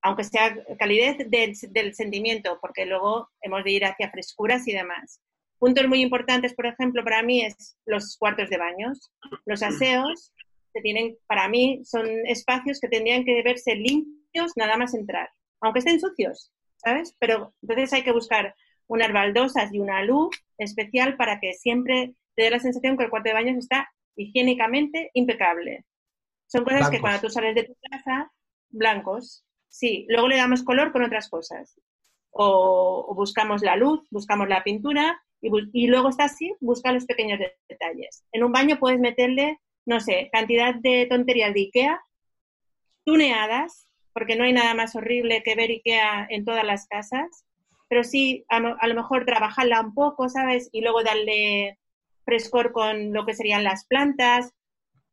aunque 0.06 0.22
sea 0.22 0.56
calidez 0.78 1.18
del, 1.18 1.52
del, 1.70 1.94
sentimiento, 1.94 2.58
porque 2.60 2.86
luego 2.86 3.28
hemos 3.42 3.64
de 3.64 3.72
ir 3.72 3.84
hacia 3.84 4.08
frescuras 4.08 4.66
y 4.68 4.72
demás. 4.72 5.20
Puntos 5.58 5.88
muy 5.88 6.00
importantes, 6.00 6.54
por 6.54 6.66
ejemplo, 6.66 7.02
para 7.02 7.24
mí 7.24 7.44
es 7.44 7.76
los 7.86 8.16
cuartos 8.16 8.48
de 8.48 8.56
baños, 8.56 9.10
los 9.46 9.64
aseos, 9.64 10.32
que 10.72 10.80
tienen, 10.80 11.16
para 11.26 11.48
mí, 11.48 11.80
son 11.84 12.06
espacios 12.26 12.78
que 12.78 12.86
tendrían 12.86 13.24
que 13.24 13.42
verse 13.42 13.74
limpios 13.74 14.52
nada 14.54 14.76
más 14.76 14.94
entrar, 14.94 15.28
aunque 15.60 15.80
estén 15.80 15.98
sucios, 15.98 16.52
¿sabes? 16.76 17.16
Pero 17.18 17.52
entonces 17.62 17.92
hay 17.92 18.04
que 18.04 18.12
buscar 18.12 18.54
unas 18.86 19.12
baldosas 19.12 19.74
y 19.74 19.80
una 19.80 20.04
luz 20.04 20.36
especial 20.56 21.16
para 21.16 21.40
que 21.40 21.54
siempre 21.54 22.14
te 22.36 22.44
dé 22.44 22.50
la 22.50 22.60
sensación 22.60 22.96
que 22.96 23.04
el 23.04 23.10
cuarto 23.10 23.30
de 23.30 23.34
baños 23.34 23.56
está 23.56 23.90
higiénicamente 24.14 25.10
impecable. 25.14 25.84
Son 26.46 26.62
cosas 26.62 26.90
que 26.90 27.00
cuando 27.00 27.22
tú 27.22 27.28
sales 27.28 27.56
de 27.56 27.64
tu 27.64 27.76
casa, 27.90 28.30
blancos, 28.68 29.45
sí. 29.68 30.06
Luego 30.08 30.28
le 30.28 30.36
damos 30.36 30.62
color 30.62 30.92
con 30.92 31.02
otras 31.02 31.28
cosas. 31.28 31.80
O, 32.30 33.14
buscamos 33.14 33.62
la 33.62 33.76
luz, 33.76 34.06
buscamos 34.10 34.48
la 34.48 34.62
pintura 34.62 35.22
y, 35.40 35.86
luego 35.86 36.08
está 36.08 36.24
así, 36.24 36.54
busca 36.60 36.92
los 36.92 37.06
pequeños 37.06 37.38
detalles. 37.68 38.24
En 38.32 38.44
un 38.44 38.52
baño 38.52 38.78
puedes 38.78 39.00
meterle, 39.00 39.58
no 39.86 40.00
sé, 40.00 40.28
cantidad 40.32 40.74
de 40.74 41.06
tonterías 41.08 41.54
de 41.54 41.60
Ikea, 41.60 42.00
tuneadas, 43.04 43.88
porque 44.12 44.36
no 44.36 44.44
hay 44.44 44.52
nada 44.52 44.74
más 44.74 44.96
horrible 44.96 45.42
que 45.42 45.54
ver 45.54 45.70
Ikea 45.70 46.26
en 46.30 46.44
todas 46.44 46.64
las 46.64 46.86
casas, 46.88 47.46
pero 47.88 48.02
sí 48.04 48.44
a, 48.48 48.60
lo 48.60 48.94
mejor 48.94 49.24
trabajarla 49.24 49.80
un 49.80 49.94
poco, 49.94 50.28
¿sabes? 50.28 50.68
Y 50.72 50.80
luego 50.80 51.02
darle 51.02 51.78
frescor 52.24 52.72
con 52.72 53.12
lo 53.12 53.24
que 53.24 53.34
serían 53.34 53.64
las 53.64 53.86
plantas. 53.86 54.52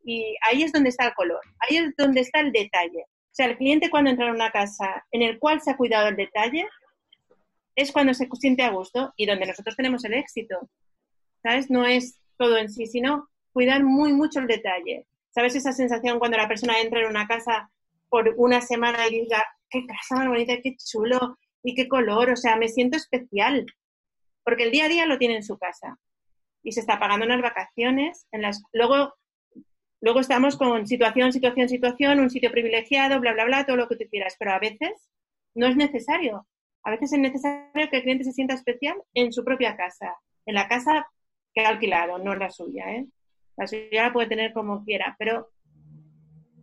Y 0.04 0.36
ahí 0.50 0.64
es 0.64 0.72
donde 0.72 0.90
está 0.90 1.08
el 1.08 1.14
color, 1.14 1.42
ahí 1.60 1.78
es 1.78 1.96
donde 1.98 2.22
está 2.22 2.40
el 2.40 2.52
detalle. 2.52 3.06
O 3.34 3.36
sea, 3.36 3.48
el 3.48 3.58
cliente 3.58 3.90
cuando 3.90 4.12
entra 4.12 4.28
en 4.28 4.36
una 4.36 4.52
casa 4.52 5.08
en 5.12 5.24
el 5.24 5.40
cual 5.40 5.60
se 5.60 5.72
ha 5.72 5.76
cuidado 5.76 6.08
el 6.08 6.16
detalle, 6.16 6.68
es 7.76 7.92
cuando 7.92 8.14
se 8.14 8.30
siente 8.40 8.62
a 8.62 8.70
gusto 8.70 9.12
y 9.18 9.26
donde 9.26 9.48
nosotros 9.48 9.76
tenemos 9.76 10.06
el 10.06 10.14
éxito. 10.14 10.70
¿Sabes? 11.42 11.72
No 11.72 11.84
es 11.84 12.20
todo 12.38 12.58
en 12.58 12.70
sí, 12.70 12.86
sino 12.86 13.28
cuidar 13.52 13.84
muy 13.84 14.14
mucho 14.14 14.40
el 14.40 14.46
detalle. 14.46 15.08
¿Sabes 15.32 15.56
esa 15.56 15.74
sensación 15.74 16.20
cuando 16.20 16.38
la 16.38 16.48
persona 16.48 16.80
entra 16.80 17.00
en 17.00 17.08
una 17.08 17.28
casa 17.28 17.72
por 18.08 18.36
una 18.38 18.62
semana 18.62 19.08
y 19.08 19.22
diga, 19.22 19.44
qué 19.68 19.84
casa 19.88 20.16
más 20.16 20.28
bonita, 20.28 20.62
qué 20.62 20.76
chulo 20.78 21.40
y 21.64 21.74
qué 21.74 21.88
color, 21.88 22.30
o 22.30 22.36
sea, 22.36 22.56
me 22.56 22.68
siento 22.68 22.98
especial? 22.98 23.66
Porque 24.44 24.66
el 24.66 24.72
día 24.72 24.86
a 24.86 24.90
día 24.90 25.08
lo 25.08 25.18
tiene 25.18 25.38
en 25.38 25.44
su 25.44 25.58
casa 25.58 25.98
y 26.62 26.74
se 26.74 26.82
está 26.82 27.00
pagando 27.00 27.26
unas 27.26 27.42
vacaciones. 27.42 28.28
En 28.32 28.44
las... 28.44 28.62
luego, 28.74 29.16
luego 30.04 30.20
estamos 30.20 30.58
con 30.58 30.86
situación, 30.86 31.32
situación, 31.32 31.70
situación, 31.70 32.20
un 32.20 32.30
sitio 32.30 32.52
privilegiado, 32.52 33.22
bla, 33.22 33.32
bla, 33.32 33.46
bla, 33.46 33.66
todo 33.66 33.78
lo 33.78 33.88
que 33.88 33.96
tú 33.96 34.04
quieras, 34.12 34.36
pero 34.38 34.52
a 34.52 34.60
veces 34.60 35.10
no 35.56 35.66
es 35.66 35.78
necesario. 35.78 36.46
A 36.84 36.92
veces 36.92 37.14
es 37.14 37.20
necesario 37.20 37.90
que 37.90 37.98
el 37.98 38.04
cliente 38.04 38.26
se 38.26 38.34
sienta 38.34 38.54
especial 38.54 39.02
en 39.14 39.32
su 39.32 39.46
propia 39.46 39.78
casa, 39.78 40.18
en 40.46 40.56
la 40.56 40.68
casa 40.68 41.08
que 41.54 41.62
ha 41.62 41.70
alquilado, 41.70 42.18
no 42.18 42.36
la 42.36 42.50
suya. 42.50 42.92
¿eh? 42.92 43.06
La 43.56 43.66
suya 43.66 44.04
la 44.04 44.12
puede 44.12 44.28
tener 44.28 44.52
como 44.52 44.84
quiera, 44.84 45.16
pero 45.18 45.52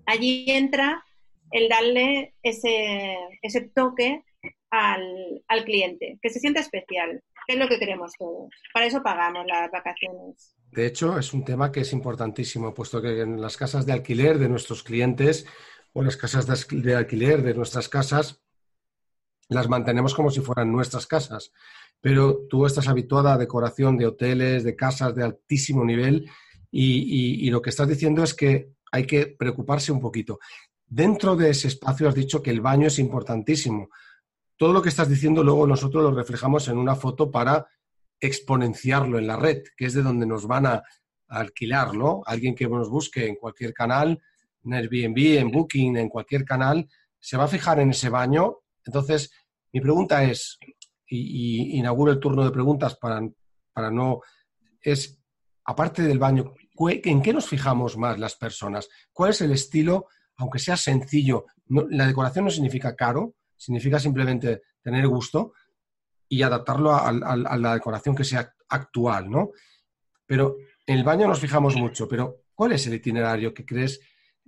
allí 0.04 0.44
entra 0.48 1.02
el 1.50 1.70
darle 1.70 2.34
ese, 2.42 3.16
ese 3.40 3.62
toque 3.74 4.22
al, 4.68 5.42
al, 5.48 5.64
cliente, 5.64 6.18
que 6.20 6.28
se 6.28 6.40
sienta 6.40 6.60
especial, 6.60 7.22
que 7.46 7.54
es 7.54 7.58
lo 7.58 7.68
que 7.68 7.78
queremos 7.78 8.12
todos. 8.18 8.50
Para 8.74 8.84
eso 8.84 9.02
pagamos 9.02 9.46
las 9.46 9.70
vacaciones. 9.70 10.54
De 10.70 10.86
hecho, 10.86 11.18
es 11.18 11.32
un 11.32 11.44
tema 11.44 11.72
que 11.72 11.80
es 11.80 11.92
importantísimo, 11.92 12.72
puesto 12.72 13.02
que 13.02 13.22
en 13.22 13.40
las 13.40 13.56
casas 13.56 13.86
de 13.86 13.92
alquiler 13.92 14.38
de 14.38 14.48
nuestros 14.48 14.82
clientes 14.82 15.46
o 15.92 16.02
las 16.02 16.16
casas 16.16 16.46
de 16.70 16.94
alquiler 16.94 17.42
de 17.42 17.54
nuestras 17.54 17.88
casas, 17.88 18.40
las 19.48 19.68
mantenemos 19.68 20.14
como 20.14 20.30
si 20.30 20.40
fueran 20.40 20.70
nuestras 20.70 21.06
casas. 21.06 21.52
Pero 22.00 22.46
tú 22.48 22.66
estás 22.66 22.88
habituada 22.88 23.34
a 23.34 23.38
decoración 23.38 23.98
de 23.98 24.06
hoteles, 24.06 24.62
de 24.62 24.76
casas 24.76 25.14
de 25.14 25.24
altísimo 25.24 25.84
nivel 25.84 26.30
y, 26.70 27.50
lo 27.50 27.60
que 27.60 27.70
estás 27.70 27.88
diciendo 27.88 28.22
es 28.22 28.32
que 28.32 28.72
hay 28.92 29.06
que 29.06 29.26
preocuparse 29.26 29.90
un 29.90 30.00
poquito. 30.00 30.38
Dentro 30.86 31.36
de 31.36 31.50
ese 31.50 31.68
espacio 31.68 32.08
has 32.08 32.14
dicho 32.14 32.42
que 32.42 32.50
el 32.50 32.60
baño 32.60 32.86
es 32.86 32.98
importantísimo. 32.98 33.90
Todo 34.56 34.72
lo 34.72 34.82
que 34.82 34.88
estás 34.88 35.08
diciendo 35.08 35.42
luego 35.42 35.66
nosotros 35.66 36.02
lo 36.02 36.12
reflejamos 36.12 36.68
en 36.68 36.78
una 36.78 36.94
foto 36.94 37.30
para 37.30 37.66
exponenciarlo 38.20 39.18
en 39.18 39.26
la 39.26 39.36
red, 39.36 39.62
que 39.76 39.86
es 39.86 39.94
de 39.94 40.02
donde 40.02 40.26
nos 40.26 40.46
van 40.46 40.66
a, 40.66 40.82
alquilar, 41.30 41.94
¿no? 41.94 42.22
Alguien 42.26 42.54
que 42.54 42.68
nos 42.68 42.90
busque 42.90 43.26
en 43.26 43.36
cualquier 43.36 43.72
canal, 43.72 44.20
en 44.64 44.74
Airbnb, 44.74 45.38
en 45.38 45.50
Booking, 45.50 45.96
en 45.96 46.08
cualquier 46.08 46.44
canal, 46.44 46.88
se 47.18 47.36
va 47.36 47.44
a 47.44 47.48
fijar 47.48 47.78
en 47.80 47.90
ese 47.90 48.08
baño. 48.08 48.58
Entonces, 48.84 49.30
mi 49.72 49.80
pregunta 49.80 50.24
es, 50.24 50.58
y, 51.06 51.78
inauguro 51.78 52.12
el 52.12 52.18
turno 52.18 52.44
de 52.44 52.50
preguntas 52.50 52.96
para, 52.96 53.20
para 53.72 53.90
no, 53.90 54.20
es, 54.80 55.22
aparte 55.64 56.02
del 56.02 56.18
baño, 56.18 56.54
¿en 56.76 57.22
qué 57.22 57.32
nos 57.32 57.48
fijamos 57.48 57.96
más 57.96 58.18
las 58.18 58.34
personas? 58.34 58.88
¿Cuál 59.12 59.30
es 59.30 59.40
el 59.40 59.52
estilo, 59.52 60.06
aunque 60.36 60.58
sea 60.58 60.76
sencillo? 60.76 61.46
la 61.68 62.08
decoración 62.08 62.46
no 62.46 62.50
significa 62.50 62.96
caro, 62.96 63.36
significa 63.56 64.00
simplemente 64.00 64.62
tener 64.82 65.06
gusto 65.06 65.52
y 66.32 66.42
adaptarlo 66.42 66.94
a, 66.94 67.12
la 67.12 67.74
decoración 67.74 68.14
que 68.14 68.22
sea 68.22 68.54
actual, 68.68 69.28
¿no? 69.28 69.50
Pero 70.24 70.56
en 70.86 70.98
el 70.98 71.02
baño 71.02 71.26
nos 71.26 71.40
fijamos 71.40 71.74
mucho, 71.74 72.06
pero 72.06 72.44
¿cuál 72.54 72.70
es 72.72 72.86
el 72.86 72.94
itinerario 72.94 73.52
que 73.52 73.66
crees 73.66 74.00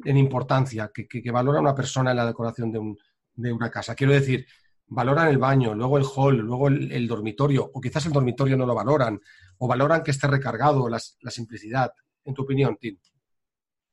en 0.05 0.17
importancia, 0.17 0.93
que, 0.95 1.09
que, 1.09 1.31
valora 1.33 1.61
una 1.61 1.75
persona 1.75 2.13
en 2.13 2.19
la 2.19 2.27
decoración 2.27 2.71
de, 2.71 2.79
un, 2.79 2.97
de 3.35 3.53
una 3.53 3.69
casa? 3.69 3.97
Quiero 3.97 4.13
decir, 4.13 4.47
valoran 4.87 5.27
el 5.27 5.39
baño, 5.39 5.75
luego 5.75 5.99
el 5.99 6.05
hall, 6.05 6.37
luego 6.37 6.69
el, 6.69 7.09
dormitorio, 7.09 7.69
o 7.75 7.81
quizás 7.81 8.07
el 8.07 8.13
dormitorio 8.13 8.57
no 8.57 8.65
lo 8.65 8.77
valoran, 8.77 9.21
o 9.59 9.67
valoran 9.67 10.05
que 10.05 10.13
esté 10.13 10.29
recargado, 10.29 10.89
la 10.89 11.01
simplicidad. 11.31 11.93
En 12.25 12.33
tu 12.33 12.43
opinión, 12.43 12.77
Tim. 12.81 12.97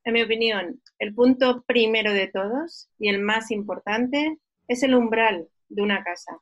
En 0.04 0.14
mi 0.14 0.22
opinión, 0.22 0.80
el 1.00 1.16
punto 1.16 1.64
primero 1.64 2.14
de 2.14 2.28
todos 2.28 2.88
y 3.00 3.10
el 3.10 3.20
más 3.20 3.50
importante 3.50 4.38
es 4.68 4.84
el 4.84 4.94
umbral 4.94 5.48
de 5.70 5.82
una 5.82 6.04
casa. 6.04 6.38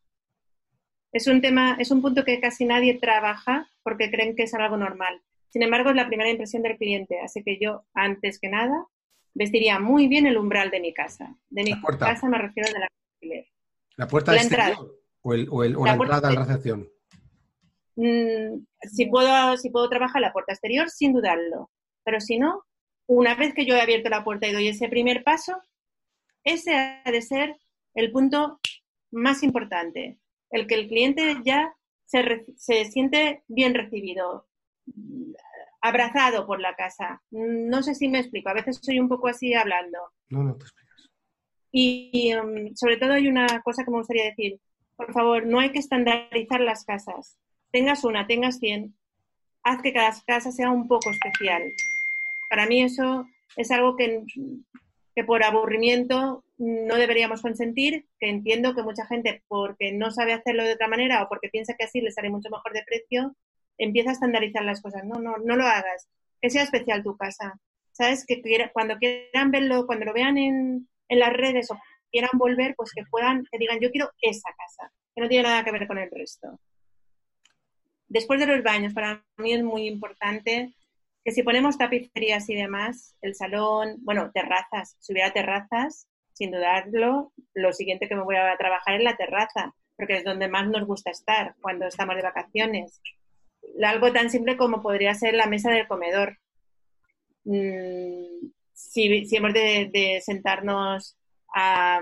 Es 1.12 1.28
un 1.28 1.42
tema, 1.42 1.78
es 1.80 1.92
un 1.92 2.02
punto 2.02 2.24
que 2.24 2.40
casi 2.40 2.66
nadie 2.66 3.00
trabaja 3.00 3.70
porque 3.84 4.12
creen 4.12 4.36
que 4.36 4.44
es 4.44 4.54
algo 4.54 4.78
normal. 4.78 5.22
Sin 5.50 5.64
embargo, 5.64 5.90
es 5.90 5.96
la 5.96 6.08
primera 6.08 6.30
impresión 6.30 6.62
del 6.64 6.78
cliente, 6.78 7.20
así 7.22 7.44
que 7.44 7.58
yo, 7.60 7.86
antes 7.94 8.40
que 8.40 8.50
nada, 8.50 8.86
vestiría 9.34 9.80
muy 9.80 10.08
bien 10.08 10.26
el 10.26 10.38
umbral 10.38 10.70
de 10.72 10.80
mi 10.80 10.94
casa. 10.94 11.36
De 11.50 11.64
mi 11.64 11.80
casa 11.98 12.28
me 12.28 12.38
refiero 12.38 12.72
de 12.72 12.80
la 12.80 12.88
¿La 13.96 14.08
puerta 14.08 14.32
la 14.32 14.42
exterior 14.42 14.96
o, 15.22 15.34
el, 15.34 15.48
o, 15.50 15.86
la, 15.86 15.94
entrada 15.94 16.30
a 16.30 16.32
la 16.32 16.46
recepción? 16.46 16.88
Mm, 17.96 18.64
si, 18.82 19.08
puedo, 19.08 19.58
si 19.58 19.70
puedo 19.70 19.90
trabajar 19.90 20.22
la 20.22 20.32
puerta 20.32 20.54
exterior, 20.54 20.90
sin 20.90 21.14
dudarlo. 21.14 21.72
Pero 22.04 22.22
si 22.22 22.38
no, 22.38 22.64
una 23.08 23.36
vez 23.36 23.54
que 23.54 23.66
yo 23.66 23.76
he 23.76 23.82
abierto 23.82 24.10
la 24.10 24.24
puerta 24.24 24.48
y 24.48 24.54
doy 24.54 24.68
ese 24.68 24.88
primer 24.88 25.24
paso, 25.24 25.60
ese 26.44 26.76
ha 26.76 27.12
de 27.12 27.22
ser 27.22 27.58
el 27.96 28.12
punto 28.12 28.60
más 29.12 29.42
importante. 29.42 30.20
El 30.50 30.68
que 30.68 30.76
el 30.76 30.88
cliente 30.88 31.38
ya 31.44 31.74
se, 32.06 32.46
se 32.56 32.86
siente 32.86 33.44
bien 33.48 33.74
recibido, 33.74 34.48
abrazado 35.82 36.46
por 36.46 36.60
la 36.60 36.76
casa. 36.76 37.22
No 37.32 37.84
sé 37.84 37.96
si 37.96 38.08
me 38.08 38.20
explico, 38.20 38.50
a 38.50 38.54
veces 38.54 38.80
soy 38.82 39.00
un 39.00 39.10
poco 39.10 39.28
así 39.28 39.54
hablando. 39.54 40.00
No, 40.30 40.44
no 40.44 40.56
te 40.56 40.64
explico. 40.64 40.88
Y 41.72 42.34
um, 42.36 42.76
sobre 42.76 42.98
todo 42.98 43.14
hay 43.14 43.28
una 43.28 43.62
cosa 43.62 43.84
que 43.84 43.92
me 43.92 43.98
gustaría 43.98 44.26
decir. 44.26 44.60
Por 44.96 45.14
favor, 45.14 45.46
no 45.46 45.60
hay 45.60 45.72
que 45.72 45.80
estandarizar 45.80 46.62
las 46.62 46.84
casas. 46.86 47.38
Tengas 47.72 48.04
una, 48.04 48.26
tengas 48.26 48.58
100. 48.60 48.96
Haz 49.64 49.82
que 49.82 49.94
cada 49.94 50.12
casa 50.26 50.52
sea 50.52 50.72
un 50.72 50.88
poco 50.88 51.12
especial. 51.12 51.64
Para 52.50 52.66
mí 52.66 52.82
eso 52.82 53.28
es 53.58 53.70
algo 53.72 53.96
que, 53.96 54.24
que 55.18 55.24
por 55.24 55.42
aburrimiento 55.42 56.44
no 56.60 56.96
deberíamos 56.96 57.42
consentir, 57.42 58.06
que 58.20 58.30
entiendo 58.30 58.76
que 58.76 58.84
mucha 58.84 59.08
gente, 59.08 59.42
porque 59.48 59.92
no 59.92 60.12
sabe 60.12 60.34
hacerlo 60.34 60.64
de 60.64 60.74
otra 60.74 60.88
manera 60.88 61.24
o 61.24 61.28
porque 61.28 61.50
piensa 61.50 61.74
que 61.74 61.86
así 61.86 62.02
le 62.02 62.12
sale 62.12 62.30
mucho 62.30 62.52
mejor 62.52 62.72
de 62.72 62.84
precio, 62.84 63.36
empieza 63.80 64.12
a 64.12 64.14
estandarizar 64.14 64.64
las 64.64 64.80
cosas. 64.80 65.06
No, 65.06 65.20
no, 65.20 65.38
no 65.40 65.56
lo 65.56 65.66
hagas. 65.66 66.08
Que 66.40 66.52
sea 66.52 66.62
especial 66.62 67.02
tu 67.02 67.18
casa. 67.18 67.60
¿Sabes? 67.94 68.28
Que 68.28 68.44
cuando 68.72 68.98
quieran 68.98 69.50
verlo, 69.50 69.88
cuando 69.88 70.06
lo 70.06 70.14
vean 70.14 70.38
en, 70.38 70.88
en 71.10 71.20
las 71.20 71.34
redes 71.34 71.72
o 71.72 71.80
quieran 72.12 72.30
volver, 72.34 72.76
pues 72.78 72.92
que 72.94 73.02
puedan, 73.10 73.44
que 73.52 73.58
digan, 73.58 73.80
yo 73.80 73.90
quiero 73.90 74.12
esa 74.22 74.52
casa, 74.56 74.94
que 75.16 75.22
no 75.24 75.28
tiene 75.28 75.50
nada 75.50 75.64
que 75.64 75.72
ver 75.72 75.88
con 75.88 75.98
el 75.98 76.12
resto. 76.12 76.60
después 78.08 78.40
de 78.40 78.46
los 78.46 78.62
baños, 78.62 78.94
para 78.94 79.26
mí 79.38 79.52
es 79.52 79.64
muy 79.64 79.88
importante 79.88 80.76
que 81.28 81.34
si 81.34 81.44
ponemos 81.44 81.78
tapicerías 81.78 82.50
y 82.50 82.56
demás, 82.56 83.18
el 83.22 83.36
salón, 83.36 83.98
bueno, 84.00 84.32
terrazas, 84.34 84.96
si 85.02 85.12
hubiera 85.12 85.34
terrazas, 85.34 86.08
sin 86.32 86.52
dudarlo, 86.52 87.34
lo 87.54 87.74
siguiente 87.74 88.08
que 88.08 88.16
me 88.16 88.24
voy 88.24 88.38
a 88.38 88.56
trabajar 88.58 88.96
es 88.96 89.04
la 89.04 89.18
terraza, 89.18 89.76
porque 89.98 90.16
es 90.16 90.24
donde 90.24 90.48
más 90.48 90.70
nos 90.70 90.88
gusta 90.88 91.12
estar 91.12 91.54
cuando 91.60 91.86
estamos 91.86 92.16
de 92.16 92.22
vacaciones. 92.22 93.02
Algo 93.84 94.14
tan 94.14 94.30
simple 94.30 94.56
como 94.56 94.82
podría 94.82 95.14
ser 95.16 95.34
la 95.34 95.48
mesa 95.48 95.70
del 95.70 95.86
comedor. 95.86 96.38
Mm, 97.44 98.48
si, 98.72 99.28
hemos 99.36 99.54
de, 99.54 100.22
sentarnos 100.24 101.18
a, 101.54 102.00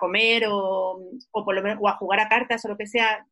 comer 0.00 0.46
o, 0.50 0.98
por 1.30 1.54
lo 1.54 1.62
menos, 1.62 1.78
o 1.80 1.88
a 1.88 1.98
jugar 1.98 2.18
a 2.18 2.28
cartas 2.28 2.64
o 2.64 2.68
lo 2.70 2.76
que 2.76 2.88
sea, 2.88 3.24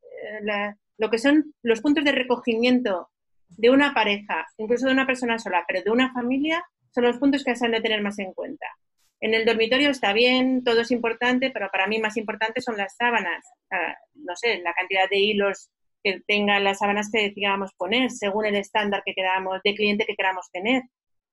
eh, 0.46 0.74
lo 0.96 1.10
que 1.10 1.18
son 1.18 1.56
los 1.64 1.80
puntos 1.80 2.04
de 2.04 2.12
recogimiento 2.12 3.08
de 3.56 3.70
una 3.70 3.94
pareja, 3.94 4.46
incluso 4.58 4.86
de 4.86 4.92
una 4.92 5.06
persona 5.06 5.38
sola, 5.38 5.64
pero 5.66 5.82
de 5.82 5.90
una 5.90 6.12
familia, 6.12 6.64
son 6.94 7.04
los 7.04 7.18
puntos 7.18 7.44
que 7.44 7.56
se 7.56 7.64
han 7.64 7.72
de 7.72 7.80
tener 7.80 8.02
más 8.02 8.18
en 8.18 8.32
cuenta. 8.32 8.66
En 9.20 9.34
el 9.34 9.44
dormitorio 9.44 9.90
está 9.90 10.12
bien, 10.12 10.62
todo 10.64 10.82
es 10.82 10.90
importante, 10.90 11.50
pero 11.50 11.68
para 11.70 11.86
mí 11.86 11.98
más 11.98 12.16
importante 12.16 12.60
son 12.60 12.76
las 12.76 12.94
sábanas. 12.96 13.44
no 14.14 14.36
sé, 14.36 14.58
la 14.58 14.74
cantidad 14.74 15.08
de 15.08 15.18
hilos 15.18 15.70
que 16.02 16.20
tengan 16.26 16.62
las 16.62 16.78
sábanas 16.78 17.10
que 17.10 17.22
decidamos 17.22 17.72
poner, 17.76 18.10
según 18.10 18.44
el 18.44 18.56
estándar 18.56 19.02
que 19.04 19.14
queramos, 19.14 19.60
de 19.64 19.74
cliente 19.74 20.04
que 20.04 20.14
queramos 20.14 20.50
tener. 20.52 20.82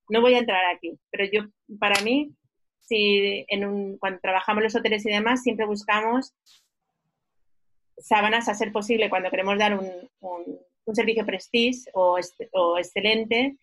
No 0.10 0.22
voy 0.22 0.36
a 0.36 0.40
entrar 0.40 0.64
aquí, 0.74 0.98
pero 1.10 1.26
yo, 1.32 1.42
para 1.80 2.02
mí, 2.02 2.32
si 2.80 3.46
cuando 4.00 4.20
trabajamos 4.22 4.64
los 4.64 4.76
hoteles 4.76 5.06
y 5.06 5.12
demás, 5.12 5.44
siempre 5.44 5.66
buscamos 5.66 6.34
sábanas 7.98 8.48
a 8.48 8.56
ser 8.56 8.72
posible 8.72 9.10
cuando 9.10 9.30
queremos 9.30 9.58
dar 9.58 9.78
un 9.78 10.10
servicio 10.94 11.26
prestige 11.26 11.90
o, 11.94 12.18
o 12.54 12.78
excelente, 12.78 13.58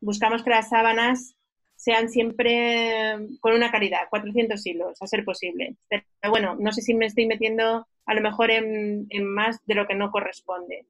buscamos 0.00 0.42
que 0.42 0.50
las 0.50 0.68
sábanas 0.68 1.36
sean 1.82 2.08
siempre 2.08 3.16
con 3.40 3.54
una 3.54 3.72
calidad, 3.72 4.08
400 4.08 4.64
hilos, 4.66 5.02
a 5.02 5.06
ser 5.08 5.24
posible. 5.24 5.76
Pero 5.88 6.04
bueno, 6.28 6.54
no 6.54 6.70
sé 6.70 6.80
si 6.80 6.94
me 6.94 7.06
estoy 7.06 7.26
metiendo 7.26 7.88
a 8.06 8.14
lo 8.14 8.20
mejor 8.20 8.52
en, 8.52 9.08
más 9.24 9.58
de 9.66 9.74
lo 9.74 9.86
que 9.88 9.96
no 9.96 10.12
corresponde. 10.12 10.86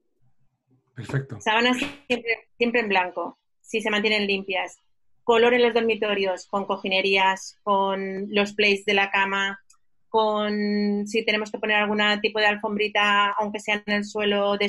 Perfecto. 0.95 1.41
Sábanas 1.41 1.79
siempre, 1.79 2.49
siempre, 2.59 2.81
en 2.81 2.89
blanco, 2.89 3.39
si 3.63 3.81
se 3.81 3.91
mantienen 3.91 4.27
limpias. 4.27 4.77
Color 5.25 5.55
en 5.55 5.63
los 5.63 5.73
dormitorios, 5.73 6.47
con 6.47 6.67
cojinerías, 6.67 7.59
con 7.63 8.27
los 8.29 8.53
plates 8.53 8.85
de 8.85 8.93
la 8.93 9.11
cama, 9.11 9.61
con 10.09 11.07
si 11.07 11.25
tenemos 11.25 11.51
que 11.51 11.59
poner 11.59 11.77
algún 11.77 12.03
tipo 12.21 12.39
de 12.39 12.47
alfombrita, 12.47 13.31
aunque 13.39 13.61
sea 13.61 13.83
en 13.87 13.95
el 13.95 14.05
suelo 14.05 14.59
de 14.59 14.67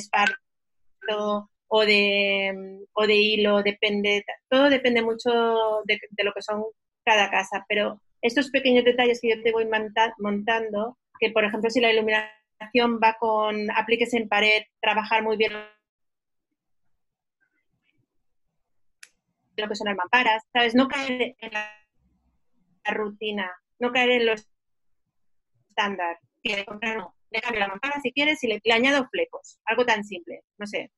o 1.68 1.86
de, 1.86 2.86
o 2.94 3.08
de 3.08 3.16
hilo, 3.16 3.64
depende, 3.64 4.24
todo 4.50 4.70
depende 4.70 5.02
mucho 5.02 5.30
de, 5.86 6.00
lo 6.24 6.34
que 6.34 6.42
son 6.42 6.64
cada 7.04 7.30
casa, 7.32 7.66
pero 7.68 8.00
estos 8.22 8.52
pequeños 8.52 8.86
detalles 8.86 9.20
que 9.20 9.36
yo 9.36 9.44
te 9.44 9.52
voy 9.52 9.68
montando, 10.20 10.98
que 11.20 11.32
por 11.32 11.44
ejemplo 11.44 11.70
si 11.70 11.82
la 11.82 11.92
iluminación 11.92 13.00
va 13.04 13.18
con 13.20 13.72
apliques 13.72 14.14
en 14.14 14.30
pared, 14.30 14.64
trabajar 14.82 15.24
muy 15.24 15.36
bien 15.36 15.54
lo 19.58 19.68
que 19.68 19.76
son 19.76 19.88
las 19.88 19.98
mamparas, 19.98 20.44
¿sabes? 20.52 20.74
No 20.76 20.88
caer 20.88 21.36
en 21.40 21.52
la, 21.52 21.70
rutina, 22.86 23.52
no 23.80 23.92
caer 23.92 24.12
en 24.12 24.26
los 24.28 24.48
estándar. 25.70 26.20
Comprar, 26.68 26.98
no, 26.98 27.16
le 27.34 27.42
cambio 27.42 27.60
la 27.60 27.68
mampara 27.68 28.00
si 28.02 28.12
quieres 28.12 28.44
y 28.44 28.48
le, 28.48 28.62
añado 28.72 29.08
flecos. 29.10 29.60
Algo 29.66 29.86
tan 29.86 30.04
simple, 30.04 30.44
no 30.58 30.68
sé. 30.68 30.92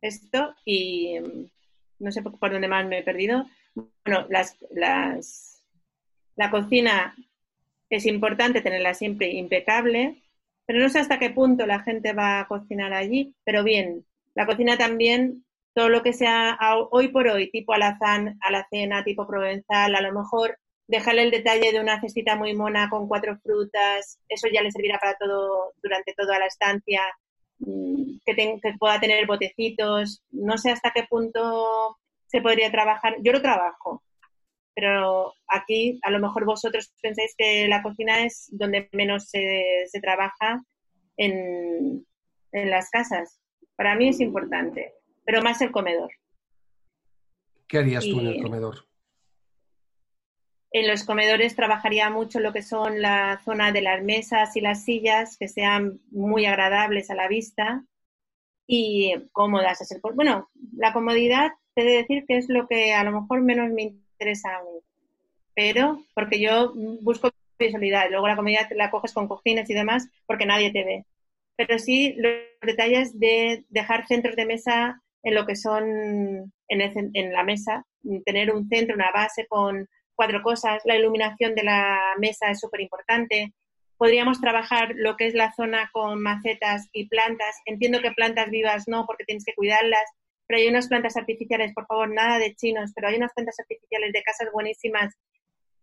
Esto 0.00 0.54
y 0.64 1.18
mm, 1.18 1.50
no 1.98 2.12
sé 2.12 2.22
por, 2.22 2.50
dónde 2.50 2.68
más 2.68 2.86
me 2.86 2.98
he 2.98 3.02
perdido. 3.02 3.46
Bueno, 3.74 4.26
las, 4.30 4.56
las, 4.70 5.64
la 6.36 6.50
cocina 6.50 7.16
es 7.90 8.06
importante 8.06 8.60
tenerla 8.60 8.94
siempre 8.94 9.30
impecable, 9.30 10.22
pero 10.66 10.80
no 10.80 10.88
sé 10.88 11.00
hasta 11.00 11.18
qué 11.18 11.30
punto 11.30 11.66
la 11.66 11.80
gente 11.80 12.12
va 12.12 12.40
a 12.40 12.48
cocinar 12.48 12.92
allí, 12.92 13.34
pero 13.44 13.64
bien, 13.64 14.04
la 14.34 14.46
cocina 14.46 14.78
también, 14.78 15.44
todo 15.74 15.88
lo 15.88 16.02
que 16.02 16.12
sea 16.12 16.58
hoy 16.90 17.08
por 17.08 17.28
hoy, 17.28 17.50
tipo 17.50 17.72
alazán, 17.72 18.38
alacena, 18.40 19.04
tipo 19.04 19.26
provenzal, 19.26 19.94
a 19.94 20.00
lo 20.00 20.12
mejor 20.12 20.58
dejarle 20.88 21.22
el 21.22 21.30
detalle 21.30 21.72
de 21.72 21.80
una 21.80 22.00
cestita 22.00 22.36
muy 22.36 22.54
mona 22.54 22.88
con 22.88 23.08
cuatro 23.08 23.36
frutas, 23.38 24.18
eso 24.28 24.48
ya 24.52 24.62
le 24.62 24.70
servirá 24.70 24.98
para 24.98 25.16
todo, 25.16 25.72
durante 25.82 26.14
toda 26.14 26.38
la 26.38 26.46
estancia, 26.46 27.02
mm, 27.58 28.18
que, 28.24 28.34
que 28.34 28.74
pueda 28.78 29.00
tener 29.00 29.26
botecitos, 29.26 30.22
no 30.30 30.58
sé 30.58 30.70
hasta 30.70 30.92
qué 30.92 31.04
punto 31.08 31.96
se 32.26 32.40
podría 32.40 32.70
trabajar, 32.70 33.16
yo 33.20 33.32
lo 33.32 33.42
trabajo, 33.42 34.02
pero 34.74 35.32
aquí 35.48 35.98
a 36.02 36.10
lo 36.10 36.20
mejor 36.20 36.44
vosotros 36.44 36.92
pensáis 37.00 37.34
que 37.36 37.66
la 37.66 37.82
cocina 37.82 38.24
es 38.24 38.48
donde 38.52 38.88
menos 38.92 39.28
se, 39.28 39.86
se 39.86 40.00
trabaja 40.00 40.62
en, 41.16 42.06
en 42.52 42.70
las 42.70 42.90
casas. 42.90 43.40
Para 43.74 43.96
mí 43.96 44.08
es 44.08 44.20
importante, 44.20 44.92
pero 45.24 45.40
más 45.42 45.60
el 45.62 45.70
comedor. 45.70 46.10
¿Qué 47.66 47.78
harías 47.78 48.04
tú 48.04 48.20
en 48.20 48.26
el 48.26 48.42
comedor? 48.42 48.86
En 50.78 50.86
los 50.86 51.04
comedores 51.04 51.56
trabajaría 51.56 52.10
mucho 52.10 52.38
lo 52.38 52.52
que 52.52 52.60
son 52.60 53.00
la 53.00 53.40
zona 53.46 53.72
de 53.72 53.80
las 53.80 54.02
mesas 54.02 54.54
y 54.56 54.60
las 54.60 54.84
sillas, 54.84 55.38
que 55.38 55.48
sean 55.48 56.00
muy 56.10 56.44
agradables 56.44 57.08
a 57.08 57.14
la 57.14 57.28
vista 57.28 57.82
y 58.66 59.14
cómodas. 59.32 59.78
Bueno, 60.14 60.50
la 60.76 60.92
comodidad, 60.92 61.52
te 61.74 61.82
de 61.82 61.92
decir 61.92 62.26
que 62.28 62.36
es 62.36 62.50
lo 62.50 62.68
que 62.68 62.92
a 62.92 63.04
lo 63.04 63.22
mejor 63.22 63.40
menos 63.40 63.70
me 63.70 63.84
interesa 63.84 64.54
a 64.54 64.64
mí. 64.64 64.80
Pero, 65.54 66.04
porque 66.14 66.38
yo 66.40 66.74
busco 67.00 67.30
visualidad, 67.58 68.10
luego 68.10 68.28
la 68.28 68.36
comodidad 68.36 68.68
la 68.72 68.90
coges 68.90 69.14
con 69.14 69.28
cojines 69.28 69.70
y 69.70 69.72
demás, 69.72 70.06
porque 70.26 70.44
nadie 70.44 70.72
te 70.72 70.84
ve. 70.84 71.06
Pero 71.56 71.78
sí 71.78 72.16
los 72.18 72.34
detalles 72.60 73.18
de 73.18 73.64
dejar 73.70 74.06
centros 74.06 74.36
de 74.36 74.44
mesa 74.44 75.00
en 75.22 75.34
lo 75.36 75.46
que 75.46 75.56
son 75.56 76.52
en, 76.68 77.10
en 77.14 77.32
la 77.32 77.44
mesa, 77.44 77.86
tener 78.26 78.54
un 78.54 78.68
centro, 78.68 78.94
una 78.94 79.10
base 79.10 79.46
con 79.46 79.88
cuatro 80.16 80.42
cosas. 80.42 80.82
La 80.84 80.96
iluminación 80.96 81.54
de 81.54 81.62
la 81.62 81.98
mesa 82.18 82.50
es 82.50 82.60
súper 82.60 82.80
importante. 82.80 83.52
Podríamos 83.96 84.40
trabajar 84.40 84.92
lo 84.94 85.16
que 85.16 85.26
es 85.26 85.34
la 85.34 85.52
zona 85.52 85.90
con 85.92 86.20
macetas 86.20 86.88
y 86.92 87.08
plantas. 87.08 87.56
Entiendo 87.64 88.00
que 88.00 88.12
plantas 88.12 88.50
vivas 88.50 88.88
no, 88.88 89.06
porque 89.06 89.24
tienes 89.24 89.44
que 89.44 89.54
cuidarlas, 89.54 90.04
pero 90.46 90.58
hay 90.58 90.68
unas 90.68 90.88
plantas 90.88 91.16
artificiales, 91.16 91.72
por 91.74 91.86
favor, 91.86 92.12
nada 92.12 92.38
de 92.38 92.54
chinos, 92.54 92.92
pero 92.94 93.08
hay 93.08 93.16
unas 93.16 93.32
plantas 93.32 93.58
artificiales 93.58 94.12
de 94.12 94.22
casas 94.22 94.48
buenísimas 94.52 95.14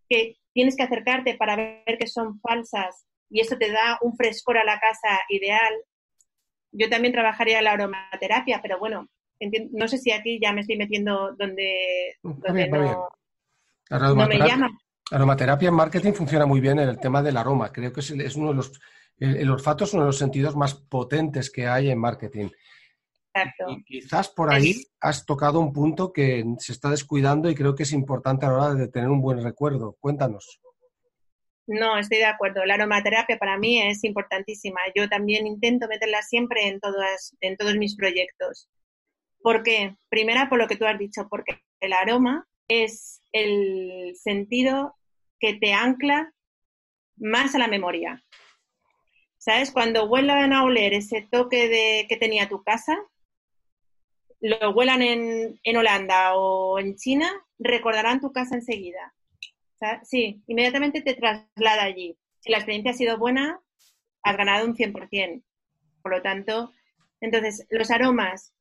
que 0.09 0.37
tienes 0.53 0.75
que 0.75 0.83
acercarte 0.83 1.35
para 1.35 1.55
ver 1.55 1.97
que 1.97 2.07
son 2.07 2.39
falsas 2.39 3.05
y 3.29 3.39
eso 3.39 3.57
te 3.57 3.71
da 3.71 3.97
un 4.01 4.15
frescor 4.15 4.57
a 4.57 4.63
la 4.63 4.79
casa 4.79 5.19
ideal. 5.29 5.73
Yo 6.71 6.89
también 6.89 7.13
trabajaría 7.13 7.61
la 7.61 7.71
aromaterapia, 7.71 8.59
pero 8.61 8.79
bueno, 8.79 9.09
no 9.71 9.87
sé 9.87 9.97
si 9.97 10.11
aquí 10.11 10.39
ya 10.41 10.53
me 10.53 10.61
estoy 10.61 10.77
metiendo 10.77 11.33
donde, 11.35 12.17
donde 12.21 12.67
no, 12.67 13.09
aromaterapia, 13.89 14.69
Aromaterapia 15.11 15.69
en 15.69 15.75
marketing 15.75 16.13
funciona 16.13 16.45
muy 16.45 16.59
bien 16.59 16.79
en 16.79 16.89
el 16.89 16.99
tema 16.99 17.21
del 17.21 17.37
aroma. 17.37 17.71
Creo 17.71 17.91
que 17.91 17.99
es, 17.99 18.35
uno 18.35 18.49
de 18.49 18.55
los. 18.55 18.71
El, 19.17 19.49
olfato 19.49 19.83
es 19.83 19.93
uno 19.93 20.03
de 20.03 20.07
los 20.07 20.17
sentidos 20.17 20.55
más 20.55 20.73
potentes 20.73 21.51
que 21.51 21.67
hay 21.67 21.91
en 21.91 21.99
marketing. 21.99 22.49
Exacto. 23.33 23.65
Y 23.69 23.83
quizás 23.83 24.29
por 24.29 24.51
ahí 24.51 24.83
has 24.99 25.25
tocado 25.25 25.59
un 25.59 25.71
punto 25.71 26.11
que 26.11 26.43
se 26.57 26.71
está 26.71 26.89
descuidando 26.89 27.49
y 27.49 27.55
creo 27.55 27.75
que 27.75 27.83
es 27.83 27.91
importante 27.91 28.45
a 28.45 28.49
la 28.49 28.55
hora 28.55 28.73
de 28.73 28.87
tener 28.87 29.09
un 29.09 29.21
buen 29.21 29.43
recuerdo. 29.43 29.97
Cuéntanos. 29.99 30.59
No, 31.67 31.97
estoy 31.97 32.17
de 32.17 32.25
acuerdo. 32.25 32.65
La 32.65 32.73
aromaterapia 32.73 33.37
para 33.37 33.57
mí 33.57 33.81
es 33.81 34.03
importantísima. 34.03 34.79
Yo 34.95 35.07
también 35.09 35.47
intento 35.47 35.87
meterla 35.87 36.21
siempre 36.21 36.67
en, 36.67 36.79
todas, 36.79 37.35
en 37.39 37.55
todos 37.55 37.75
mis 37.75 37.95
proyectos. 37.95 38.67
¿Por 39.41 39.63
qué? 39.63 39.95
Primera, 40.09 40.49
por 40.49 40.57
lo 40.57 40.67
que 40.67 40.75
tú 40.75 40.85
has 40.85 40.97
dicho, 40.97 41.27
porque 41.29 41.61
el 41.79 41.93
aroma 41.93 42.47
es 42.67 43.21
el 43.31 44.15
sentido 44.15 44.95
que 45.39 45.55
te 45.55 45.73
ancla 45.73 46.33
más 47.17 47.55
a 47.55 47.59
la 47.59 47.67
memoria. 47.67 48.23
¿Sabes? 49.37 49.71
Cuando 49.71 50.07
vuelan 50.07 50.53
a 50.53 50.63
oler 50.63 50.93
ese 50.93 51.27
toque 51.29 51.67
de, 51.67 52.05
que 52.07 52.17
tenía 52.17 52.47
tu 52.47 52.63
casa, 52.63 52.97
lo 54.39 54.71
huelan 54.71 55.01
en, 55.01 55.59
en 55.63 55.77
Holanda 55.77 56.35
o 56.35 56.79
en 56.79 56.95
China, 56.95 57.29
recordarán 57.59 58.21
tu 58.21 58.31
casa 58.31 58.55
enseguida. 58.55 59.13
Sí, 60.03 60.41
inmediatamente 60.47 61.01
te 61.01 61.13
traslada 61.13 61.83
allí. 61.83 62.17
Si 62.39 62.51
la 62.51 62.57
experiencia 62.57 62.91
ha 62.91 62.95
sido 62.95 63.17
buena, 63.17 63.59
has 64.23 64.37
ganado 64.37 64.65
un 64.65 64.75
100%. 64.75 65.43
Por 66.01 66.11
lo 66.11 66.21
tanto, 66.21 66.71
entonces, 67.21 67.65
los 67.69 67.91
aromas, 67.91 68.53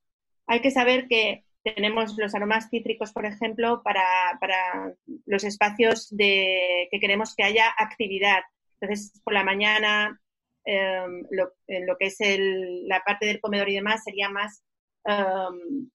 hay 0.46 0.60
que 0.60 0.70
saber 0.70 1.08
que 1.08 1.44
tenemos 1.62 2.16
los 2.18 2.34
aromas 2.34 2.68
cítricos, 2.70 3.12
por 3.12 3.26
ejemplo, 3.26 3.82
para, 3.82 4.94
los 5.26 5.44
espacios 5.44 6.08
de, 6.10 6.88
que 6.90 7.00
queremos 7.00 7.34
que 7.36 7.44
haya 7.44 7.72
actividad. 7.76 8.42
Entonces, 8.80 9.20
por 9.24 9.32
la 9.34 9.44
mañana, 9.44 10.20
em, 10.64 11.24
lo, 11.30 11.52
en 11.68 11.86
lo 11.86 11.96
que 11.96 12.06
es 12.06 12.18
la 12.20 13.02
parte 13.04 13.26
del 13.26 13.40
comedor 13.40 13.68
y 13.68 13.74
demás, 13.74 14.02
sería 14.04 14.28
más 14.28 14.64
em, 15.04 15.90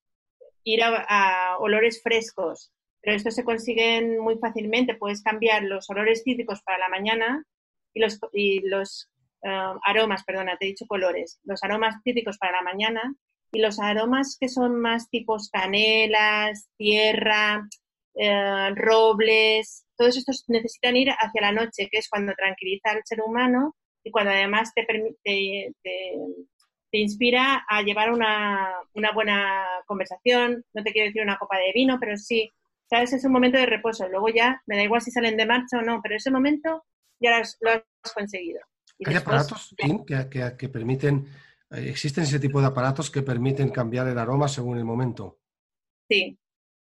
ir 0.63 0.82
a, 0.84 1.58
olores 1.60 2.01
frescos. 2.01 2.71
Pero 3.01 3.15
esto 3.15 3.32
se 3.32 3.43
consiguen 3.43 4.19
muy 4.19 4.38
fácilmente. 4.38 4.95
Puedes 4.95 5.21
cambiar 5.21 5.63
los 5.63 5.89
olores 5.89 6.23
cítricos 6.23 6.62
para 6.63 6.77
la 6.77 6.89
mañana 6.89 7.43
y 7.93 7.99
los, 7.99 8.19
y 8.34 8.62
los 8.67 9.10
em, 9.41 9.80
aromas, 9.84 10.23
perdona, 10.23 10.58
te 10.58 10.65
he 10.65 10.69
dicho 10.69 10.88
colores, 10.88 11.39
los 11.43 11.63
aromas 11.63 11.95
cítricos 12.03 12.38
para 12.38 12.53
la 12.53 12.62
mañana 12.63 13.15
y 13.51 13.60
los 13.60 13.79
aromas 13.79 14.38
que 14.39 14.49
son 14.49 14.79
más 14.79 15.10
tipos 15.10 15.49
canelas, 15.49 16.69
tierra, 16.77 17.67
eh, 18.15 18.73
robles, 18.75 19.86
todos 19.97 20.17
estos 20.17 20.43
necesitan 20.47 20.95
ir 20.95 21.10
hacia 21.10 21.41
la 21.41 21.51
noche, 21.51 21.89
que 21.91 21.99
es 21.99 22.10
cuando 22.10 22.33
tranquiliza 22.33 22.91
al 22.91 23.01
ser 23.03 23.21
humano 23.21 23.75
y 24.03 24.12
cuando 24.12 24.31
además 24.31 24.71
te, 24.73 24.86
te, 25.23 25.73
te, 25.83 26.97
inspira 26.97 27.65
a 27.67 27.81
llevar 27.81 28.12
una, 28.12 28.73
una, 28.93 29.12
buena 29.12 29.65
conversación. 29.86 30.63
No 30.73 30.83
te 30.83 30.91
quiero 30.91 31.07
decir 31.07 31.21
una 31.21 31.38
copa 31.38 31.57
de 31.57 31.71
vino, 31.73 31.97
pero 31.99 32.15
sí, 32.17 32.51
sabes, 32.89 33.13
es 33.13 33.25
un 33.25 33.33
momento 33.33 33.57
de 33.57 33.65
reposo. 33.65 34.07
Luego 34.07 34.29
ya 34.29 34.62
me 34.65 34.77
da 34.77 34.83
igual 34.83 35.01
si 35.01 35.12
salen 35.12 35.38
de 35.38 35.45
marcha 35.45 35.79
o 35.79 35.81
no, 35.81 35.99
pero 36.01 36.15
ese 36.15 36.31
momento 36.31 36.86
ya 37.19 37.31
lo 37.62 37.71
has, 37.71 38.13
conseguido. 38.13 38.62
¿Hay 39.05 39.15
aparatos 39.15 39.75
que, 39.77 40.55
que 40.57 40.69
permiten 40.69 41.27
eh, 41.27 41.46
¿Existen 41.69 42.23
ese 42.23 42.39
tipo 42.39 42.62
de 42.62 42.67
aparatos 42.67 43.12
que 43.12 43.21
permiten 43.21 43.69
cambiar 43.69 44.08
el 44.08 44.17
aroma 44.17 44.47
según 44.47 44.77
el 44.77 44.86
momento? 44.86 45.39
Sí, 46.10 46.39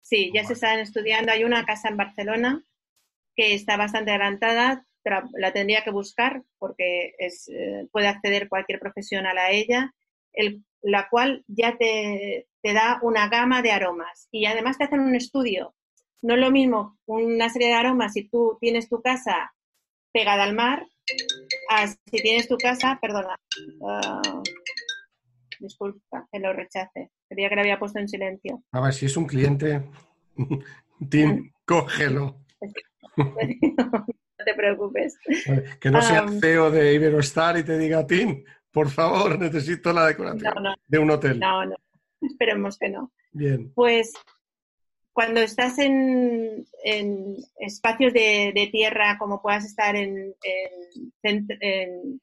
sí, 0.02 0.32
ya 0.34 0.44
se 0.46 0.54
están 0.54 0.80
estudiando. 0.80 1.32
Hay 1.32 1.44
una 1.44 1.66
casa 1.66 1.90
en 1.90 1.98
Barcelona 1.98 2.64
que 3.36 3.54
está 3.54 3.78
bastante 3.78 4.12
adelantada, 4.12 4.86
la 5.34 5.52
tendría 5.52 5.84
que 5.84 5.92
buscar 5.92 6.44
porque 6.58 7.14
es, 7.18 7.50
eh, 7.50 7.88
puede 7.92 8.08
acceder 8.08 8.48
cualquier 8.48 8.80
profesional 8.80 9.38
a 9.38 9.52
ella, 9.52 9.94
la 10.82 11.08
cual 11.10 11.44
ya 11.48 11.78
te, 11.78 12.48
te, 12.62 12.74
da 12.74 13.00
una 13.02 13.28
gama 13.30 13.62
de 13.62 13.72
aromas 13.72 14.28
y 14.32 14.46
además 14.46 14.78
te 14.78 14.86
hacen 14.86 15.02
un 15.02 15.16
estudio. 15.16 15.76
No 16.22 16.36
es 16.36 16.40
lo 16.40 16.52
mismo 16.52 16.98
una 17.06 17.50
serie 17.50 17.68
de 17.68 17.74
aromas 17.74 18.14
si 18.14 18.28
tú 18.30 18.58
tienes 18.62 18.88
tu 18.90 19.02
casa 19.02 19.54
pegada 20.14 20.44
al 20.44 20.54
mar, 20.54 20.88
a 21.70 21.88
si 21.88 22.22
tienes 22.22 22.48
tu 22.48 22.58
casa, 22.58 22.98
perdona, 23.02 23.36
uh, 23.80 24.43
disculpa, 25.64 26.28
que 26.32 26.40
lo 26.40 26.54
rechace. 26.54 27.12
Creía 27.28 27.50
que 27.50 27.56
lo 27.56 27.62
había 27.62 27.80
puesto 27.80 28.00
en 28.00 28.08
silencio. 28.08 28.64
A 28.72 28.82
ver, 28.82 28.94
si 28.94 29.06
es 29.08 29.18
un 29.18 29.26
cliente, 29.26 29.84
Tim, 31.10 31.52
cógelo. 31.66 32.38
no 33.18 34.46
te 34.46 34.54
preocupes. 34.56 35.18
Que 35.80 35.90
no 35.90 36.02
sea 36.02 36.28
CEO 36.28 36.70
de 36.70 36.94
Iberostar 36.94 37.58
y 37.58 37.64
te 37.64 37.78
diga, 37.78 38.06
Tim, 38.06 38.44
por 38.72 38.90
favor, 38.90 39.40
necesito 39.40 39.94
la 39.94 40.08
decoración 40.08 40.54
de 40.88 41.00
un 41.00 41.12
hotel. 41.12 41.40
No, 41.40 41.66
no, 41.66 41.76
esperemos 42.22 42.78
que 42.78 42.90
no. 42.90 43.12
Bien. 43.32 43.72
Pues 43.74 44.14
cuando 45.14 45.40
estás 45.42 45.78
en, 45.78 46.66
espacios 47.60 48.14
de, 48.14 48.70
tierra, 48.72 49.18
como 49.20 49.42
puedas 49.42 49.64
estar 49.64 49.96
en, 49.96 50.34
en, 51.22 51.48
en, 51.62 52.22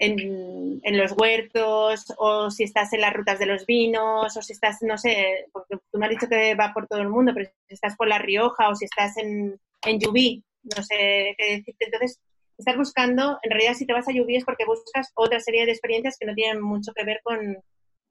los 0.00 1.12
huertos, 1.12 2.12
o 2.18 2.50
si 2.50 2.64
estás 2.64 2.92
en 2.92 3.00
las 3.00 3.12
rutas 3.12 3.38
de 3.38 3.46
los 3.46 3.66
vinos, 3.66 4.36
o 4.36 4.42
si 4.42 4.52
estás, 4.52 4.78
no 4.82 4.96
sé, 4.96 5.46
porque 5.52 5.76
tú 5.90 5.98
me 5.98 6.06
has 6.06 6.10
dicho 6.10 6.28
que 6.28 6.54
va 6.54 6.72
por 6.72 6.86
todo 6.86 7.00
el 7.00 7.08
mundo, 7.08 7.32
pero 7.34 7.50
si 7.66 7.74
estás 7.74 7.96
por 7.96 8.08
La 8.08 8.18
Rioja 8.18 8.68
o 8.68 8.74
si 8.74 8.84
estás 8.84 9.16
en, 9.16 9.58
en 9.82 9.98
no 9.98 10.82
sé 10.82 11.34
qué 11.36 11.56
decirte. 11.56 11.84
Entonces, 11.84 12.20
estás 12.58 12.76
buscando, 12.76 13.38
en 13.42 13.50
realidad 13.50 13.74
si 13.74 13.86
te 13.86 13.92
vas 13.92 14.08
a 14.08 14.12
Llubí 14.12 14.36
es 14.36 14.44
porque 14.44 14.64
buscas 14.64 15.10
otra 15.14 15.40
serie 15.40 15.64
de 15.64 15.72
experiencias 15.72 16.16
que 16.18 16.26
no 16.26 16.34
tienen 16.34 16.60
mucho 16.60 16.92
que 16.92 17.04
ver 17.04 17.20
con, 17.22 17.56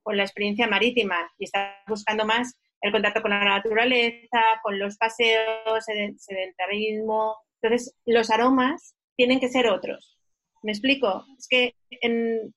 con 0.04 0.18
la 0.18 0.24
experiencia 0.24 0.68
marítima 0.68 1.30
y 1.38 1.46
estás 1.46 1.76
buscando 1.88 2.26
más 2.26 2.54
el 2.82 2.92
contacto 2.92 3.22
con 3.22 3.32
la 3.32 3.44
naturaleza, 3.44 4.42
con 4.64 4.80
los 4.80 4.98
paseos, 4.98 5.84
sedentarismo. 6.18 7.36
Entonces, 7.62 7.96
los 8.06 8.30
aromas 8.30 8.96
tienen 9.16 9.40
que 9.40 9.50
ser 9.50 9.68
otros. 9.68 10.17
¿Me 10.64 10.72
explico? 10.72 11.26
Es 11.38 11.48
que 11.48 11.76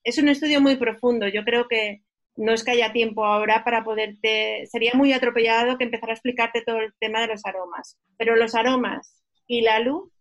es 0.03 0.17
un 0.17 0.29
estudio 0.29 0.61
muy 0.61 0.75
profundo. 0.75 1.27
Yo 1.27 1.43
creo 1.43 1.67
que 1.67 2.01
no 2.35 2.53
es 2.53 2.63
que 2.63 2.71
haya 2.71 2.93
tiempo 2.93 3.25
ahora 3.25 3.63
para 3.63 3.83
poderte... 3.83 4.65
Sería 4.67 4.91
muy 4.93 5.13
atropellado 5.13 5.77
que 5.77 5.83
empezara 5.83 6.13
a 6.13 6.15
explicarte 6.15 6.63
todo 6.65 6.77
el 6.79 6.93
tema 6.99 7.21
de 7.21 7.27
los 7.27 7.45
aromas. 7.45 7.97
Pero 8.17 8.35
los 8.35 8.55
aromas 8.55 9.23
y 9.47 9.61
la 9.61 9.79
luz 9.79 10.11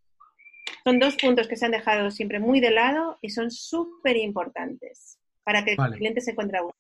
son 0.84 0.98
dos 0.98 1.16
puntos 1.16 1.48
que 1.48 1.56
se 1.56 1.66
han 1.66 1.72
dejado 1.72 2.10
siempre 2.10 2.38
muy 2.38 2.60
de 2.60 2.70
lado 2.70 3.18
y 3.20 3.30
son 3.30 3.50
súper 3.50 4.16
importantes 4.16 5.18
para 5.44 5.64
que 5.64 5.72
el 5.72 5.92
cliente 5.96 6.20
se 6.20 6.32
encuentre 6.32 6.60
uno. 6.60 6.74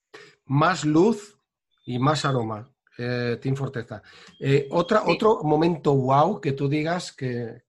Más 0.44 0.84
luz 0.84 1.38
y 1.84 1.98
más 1.98 2.24
aroma 2.24 2.70
eh, 3.00 3.38
Team 3.40 3.56
Forteza. 3.56 4.02
Eh, 4.38 4.68
otra, 4.70 5.02
Otro 5.06 5.42
momento 5.42 5.94
wow 5.94 6.40
que 6.40 6.52
tú 6.52 6.68
digas 6.68 7.12
que... 7.12 7.62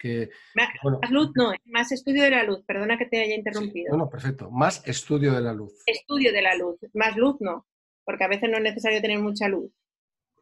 más, 0.55 0.69
luz 1.09 1.31
no, 1.35 1.53
más 1.65 1.91
estudio 1.91 2.23
de 2.23 2.31
la 2.31 2.43
luz, 2.43 2.63
perdona 2.65 2.97
que 2.97 3.05
te 3.05 3.21
haya 3.21 3.35
interrumpido. 3.35 3.95
no, 3.95 4.09
perfecto, 4.09 4.51
más 4.51 4.85
estudio 4.85 5.33
de 5.33 5.41
la 5.41 5.53
luz. 5.53 5.73
Estudio 5.85 6.33
de 6.33 6.41
la 6.41 6.55
luz, 6.55 6.77
más 6.93 7.15
luz 7.15 7.37
no, 7.39 7.65
porque 8.03 8.23
a 8.25 8.27
veces 8.27 8.49
no 8.49 8.57
es 8.57 8.63
necesario 8.63 9.01
tener 9.01 9.19
mucha 9.19 9.47
luz. 9.47 9.71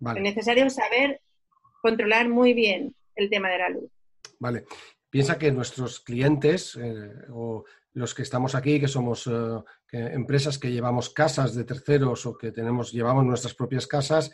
Es 0.02 0.22
necesario 0.22 0.70
saber 0.70 1.22
controlar 1.82 2.30
muy 2.30 2.54
bien 2.54 2.96
el 3.16 3.30
tema 3.30 3.50
de 3.50 3.58
la 3.58 3.70
luz. 3.70 3.92
Vale. 4.40 4.66
Piensa 5.10 5.38
que 5.38 5.52
nuestros 5.52 6.00
clientes 6.00 6.78
eh, 6.80 7.12
o 7.32 7.66
los 7.94 8.14
que 8.14 8.22
estamos 8.22 8.56
aquí, 8.56 8.80
que 8.80 8.88
somos 8.88 9.28
eh, 9.28 9.62
empresas 9.92 10.58
que 10.58 10.72
llevamos 10.72 11.10
casas 11.10 11.56
de 11.56 11.64
terceros 11.64 12.26
o 12.26 12.38
que 12.38 12.52
tenemos, 12.52 12.92
llevamos 12.92 13.26
nuestras 13.26 13.56
propias 13.56 13.88
casas, 13.88 14.32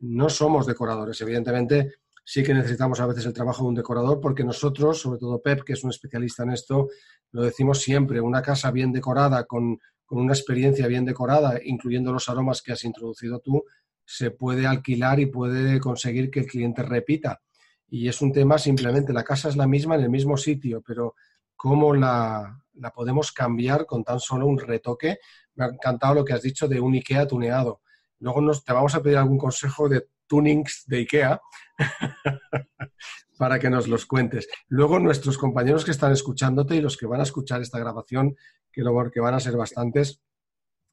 no 0.00 0.28
somos 0.28 0.66
decoradores. 0.66 1.20
Evidentemente, 1.20 1.94
sí 2.24 2.42
que 2.42 2.54
necesitamos 2.54 3.00
a 3.00 3.06
veces 3.06 3.26
el 3.26 3.32
trabajo 3.32 3.62
de 3.62 3.68
un 3.70 3.74
decorador 3.74 4.20
porque 4.20 4.44
nosotros, 4.44 5.00
sobre 5.00 5.18
todo 5.18 5.42
Pep, 5.42 5.62
que 5.64 5.72
es 5.74 5.84
un 5.84 5.90
especialista 5.90 6.42
en 6.42 6.50
esto, 6.50 6.88
lo 7.32 7.42
decimos 7.42 7.80
siempre, 7.80 8.20
una 8.20 8.42
casa 8.42 8.70
bien 8.70 8.92
decorada, 8.92 9.44
con, 9.44 9.78
una 10.08 10.34
experiencia 10.34 10.86
bien 10.88 11.06
decorada, 11.06 11.58
incluyendo 11.64 12.12
los 12.12 12.28
aromas 12.28 12.60
que 12.60 12.72
has 12.72 12.84
introducido 12.84 13.38
tú, 13.38 13.64
se 14.04 14.30
puede 14.30 14.66
alquilar 14.66 15.18
y 15.20 15.26
puede 15.26 15.80
conseguir 15.80 16.30
que 16.30 16.40
el 16.40 16.46
cliente 16.46 16.82
repita. 16.82 17.40
Y 17.88 18.08
es 18.08 18.20
un 18.20 18.30
tema 18.30 18.58
simplemente, 18.58 19.14
la 19.14 19.24
casa 19.24 19.48
es 19.48 19.56
la 19.56 19.66
misma 19.66 19.94
en 19.94 20.02
el 20.02 20.10
mismo 20.10 20.36
sitio, 20.36 20.82
pero 20.86 21.14
cómo 21.56 21.94
la, 21.94 22.62
la 22.74 22.90
podemos 22.90 23.32
cambiar 23.32 23.86
con 23.86 24.04
tan 24.04 24.20
solo 24.20 24.46
un 24.46 24.58
retoque. 24.58 25.18
Me 25.54 25.64
ha 25.64 25.68
encantado 25.68 26.14
lo 26.14 26.24
que 26.24 26.34
has 26.34 26.42
dicho 26.42 26.68
de 26.68 26.80
un 26.80 26.94
IKEA 26.94 27.26
tuneado. 27.26 27.80
Luego 28.22 28.40
nos, 28.40 28.64
te 28.64 28.72
vamos 28.72 28.94
a 28.94 29.02
pedir 29.02 29.18
algún 29.18 29.36
consejo 29.36 29.88
de 29.88 30.06
tunings 30.28 30.84
de 30.86 30.98
IKEA 30.98 31.40
para 33.36 33.58
que 33.58 33.68
nos 33.68 33.88
los 33.88 34.06
cuentes. 34.06 34.48
Luego 34.68 35.00
nuestros 35.00 35.36
compañeros 35.36 35.84
que 35.84 35.90
están 35.90 36.12
escuchándote 36.12 36.76
y 36.76 36.80
los 36.80 36.96
que 36.96 37.06
van 37.06 37.18
a 37.18 37.24
escuchar 37.24 37.60
esta 37.60 37.80
grabación, 37.80 38.36
que, 38.70 38.82
lo, 38.82 39.10
que 39.10 39.18
van 39.18 39.34
a 39.34 39.40
ser 39.40 39.56
bastantes, 39.56 40.22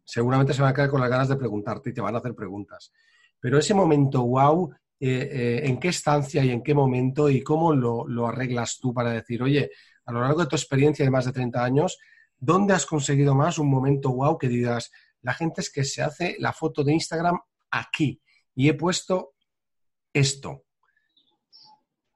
seguramente 0.04 0.56
se 0.56 0.64
van 0.64 0.72
a 0.72 0.74
quedar 0.74 0.90
con 0.90 1.02
las 1.02 1.10
ganas 1.10 1.30
de 1.30 1.36
preguntarte 1.36 1.92
y 1.92 1.94
te 1.94 2.02
van 2.02 2.16
a 2.16 2.18
hacer 2.18 2.34
preguntas. 2.34 2.92
Pero 3.40 3.60
ese 3.60 3.76
momento 3.76 4.24
wow, 4.24 4.72
eh, 5.00 5.30
eh, 5.32 5.62
¿en 5.66 5.80
qué 5.80 5.90
estancia 5.90 6.44
y 6.44 6.50
en 6.50 6.64
qué 6.64 6.74
momento 6.74 7.30
y 7.30 7.44
cómo 7.44 7.76
lo, 7.76 8.08
lo, 8.08 8.28
arreglas 8.28 8.80
tú 8.82 8.92
para 8.92 9.12
decir, 9.12 9.44
oye, 9.44 9.70
a 10.06 10.12
lo 10.12 10.22
largo 10.22 10.42
de 10.42 10.48
tu 10.48 10.56
experiencia 10.56 11.06
de 11.06 11.12
más 11.12 11.26
de 11.26 11.32
30 11.32 11.64
años, 11.64 12.00
¿dónde 12.40 12.74
has 12.74 12.88
conseguido 12.88 13.36
más 13.36 13.60
un 13.60 13.70
momento 13.70 14.10
wow 14.10 14.36
que 14.40 14.48
digas, 14.48 14.92
la 15.22 15.34
gente 15.34 15.62
es 15.62 15.72
que 15.72 15.84
se 15.84 16.02
hace 16.02 16.36
la 16.40 16.54
foto 16.54 16.84
de 16.84 16.94
Instagram 16.94 17.40
aquí 17.72 18.22
y 18.56 18.70
he 18.70 18.74
puesto 18.74 19.34
esto. 20.14 20.66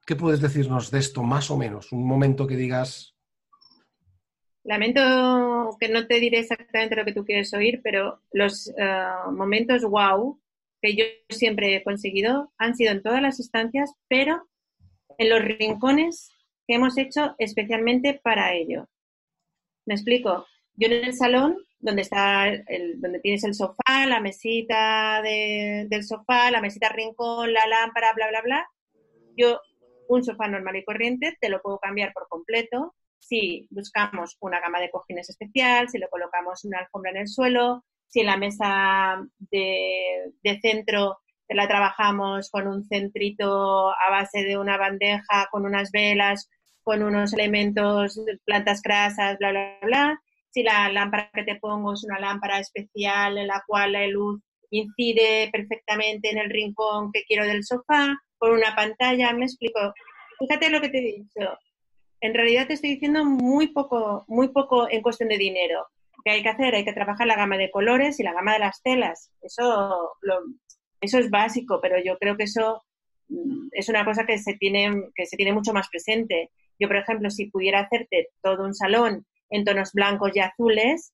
¿Qué 0.06 0.16
puedes 0.16 0.42
decirnos 0.42 0.92
de 0.92 1.00
esto 1.00 1.24
más 1.24 1.50
o 1.50 1.58
menos? 1.58 1.92
Un 1.92 2.06
momento 2.06 2.46
que 2.46 2.58
digas. 2.58 3.16
Lamento 4.64 5.78
que 5.80 5.90
no 5.90 6.08
te 6.08 6.20
diré 6.20 6.40
exactamente 6.40 6.96
lo 6.96 7.06
que 7.06 7.14
tú 7.14 7.26
quieres 7.26 7.54
oír, 7.54 7.82
pero 7.84 8.22
los 8.32 8.70
eh, 8.78 9.06
momentos 9.32 9.84
wow 9.84 10.40
que 10.82 10.96
yo 10.96 11.06
siempre 11.30 11.76
he 11.76 11.84
conseguido 11.84 12.52
han 12.58 12.76
sido 12.76 12.92
en 12.92 13.02
todas 13.02 13.22
las 13.22 13.40
instancias, 13.40 13.94
pero 14.10 14.50
en 15.18 15.30
los 15.30 15.42
rincones 15.42 16.30
que 16.68 16.76
hemos 16.76 16.98
hecho 16.98 17.36
especialmente 17.38 18.20
para 18.22 18.54
ello. 18.54 18.90
¿Me 19.86 19.94
explico? 19.94 20.46
Yo 20.76 20.88
en 20.88 21.06
el 21.06 21.14
salón 21.14 21.58
donde 21.84 22.02
está 22.02 22.48
el, 22.48 23.00
donde 23.02 23.20
tienes 23.20 23.44
el 23.44 23.54
sofá, 23.54 24.06
la 24.08 24.22
mesita 24.22 25.22
del 25.22 26.04
sofá, 26.04 26.50
la 26.50 26.62
mesita 26.62 26.90
rincón, 26.90 27.52
la 27.52 27.68
lámpara, 27.68 28.14
bla, 28.14 28.30
bla, 28.30 28.42
bla. 28.42 28.70
Yo, 29.36 29.60
un 30.08 30.24
sofá 30.24 30.48
normal 30.48 30.78
y 30.78 30.86
corriente, 30.86 31.38
te 31.40 31.50
lo 31.50 31.62
puedo 31.62 31.80
cambiar 31.80 32.14
por 32.14 32.28
completo 32.30 32.96
si 33.20 33.68
buscamos 33.70 34.38
una 34.42 34.60
gama 34.60 34.80
de 34.80 34.90
cojines 34.90 35.30
especial, 35.30 35.90
si 35.90 35.98
le 35.98 36.10
colocamos 36.10 36.64
una 36.66 36.80
alfombra 36.80 37.12
en 37.12 37.18
el 37.18 37.28
suelo, 37.28 37.86
si 38.08 38.24
la 38.24 38.38
mesa 38.38 39.22
de, 39.40 40.34
de 40.42 40.60
centro 40.60 41.20
te 41.48 41.56
la 41.56 41.68
trabajamos 41.68 42.50
con 42.50 42.68
un 42.68 42.86
centrito 42.86 43.90
a 43.90 44.10
base 44.10 44.44
de 44.44 44.58
una 44.58 44.78
bandeja, 44.78 45.48
con 45.52 45.66
unas 45.66 45.92
velas, 45.92 46.50
con 46.82 47.02
unos 47.02 47.34
elementos, 47.34 48.20
plantas 48.46 48.82
grasas, 48.82 49.38
bla, 49.38 49.52
bla, 49.52 49.78
bla 49.82 50.22
si 50.54 50.62
la 50.62 50.92
lámpara 50.92 51.32
que 51.34 51.44
te 51.44 51.56
pongo 51.56 51.94
es 51.94 52.04
una 52.04 52.20
lámpara 52.20 52.60
especial 52.60 53.38
en 53.38 53.48
la 53.48 53.64
cual 53.66 53.94
la 53.94 54.08
luz 54.08 54.40
incide 54.70 55.50
perfectamente 55.52 56.30
en 56.30 56.38
el 56.38 56.50
rincón 56.50 57.12
que 57.12 57.24
quiero 57.24 57.46
del 57.46 57.64
sofá, 57.64 58.16
con 58.38 58.52
una 58.52 58.76
pantalla, 58.76 59.34
me 59.34 59.46
explico. 59.46 59.80
Fíjate 60.40 60.70
lo 60.70 60.82
que 60.82 60.90
te 60.90 61.00
he 61.00 61.16
dicho. 61.18 61.58
En 62.22 62.34
realidad 62.34 62.68
te 62.68 62.74
estoy 62.74 62.92
diciendo 62.92 63.26
muy 63.26 63.68
poco, 63.68 64.26
muy 64.28 64.50
poco 64.50 64.90
en 64.90 65.02
cuestión 65.02 65.30
de 65.30 65.38
dinero. 65.38 65.88
¿Qué 66.24 66.32
hay 66.32 66.44
que 66.44 66.50
hacer? 66.50 66.76
Hay 66.76 66.86
que 66.86 66.94
trabajar 66.94 67.28
la 67.28 67.36
gama 67.36 67.58
de 67.58 67.72
colores 67.72 68.20
y 68.20 68.24
la 68.24 68.34
gama 68.34 68.54
de 68.54 68.60
las 68.60 68.82
telas. 68.82 69.32
Eso, 69.42 70.14
eso 71.02 71.18
es 71.18 71.30
básico, 71.30 71.80
pero 71.82 71.98
yo 72.04 72.18
creo 72.18 72.38
que 72.38 72.44
eso 72.44 72.84
mm, 73.30 73.70
es 73.72 73.90
una 73.90 74.06
cosa 74.06 74.26
que 74.26 74.38
se 74.38 74.54
tiene, 74.56 75.10
que 75.16 75.26
se 75.26 75.36
tiene 75.36 75.54
mucho 75.54 75.74
más 75.74 75.90
presente. 75.90 76.52
Yo, 76.80 76.88
por 76.88 76.98
ejemplo, 76.98 77.30
si 77.30 77.50
pudiera 77.50 77.82
hacerte 77.82 78.30
todo 78.42 78.64
un 78.64 78.74
salón 78.74 79.26
en 79.54 79.64
tonos 79.64 79.94
blancos 79.94 80.32
y 80.36 80.40
azules, 80.40 81.14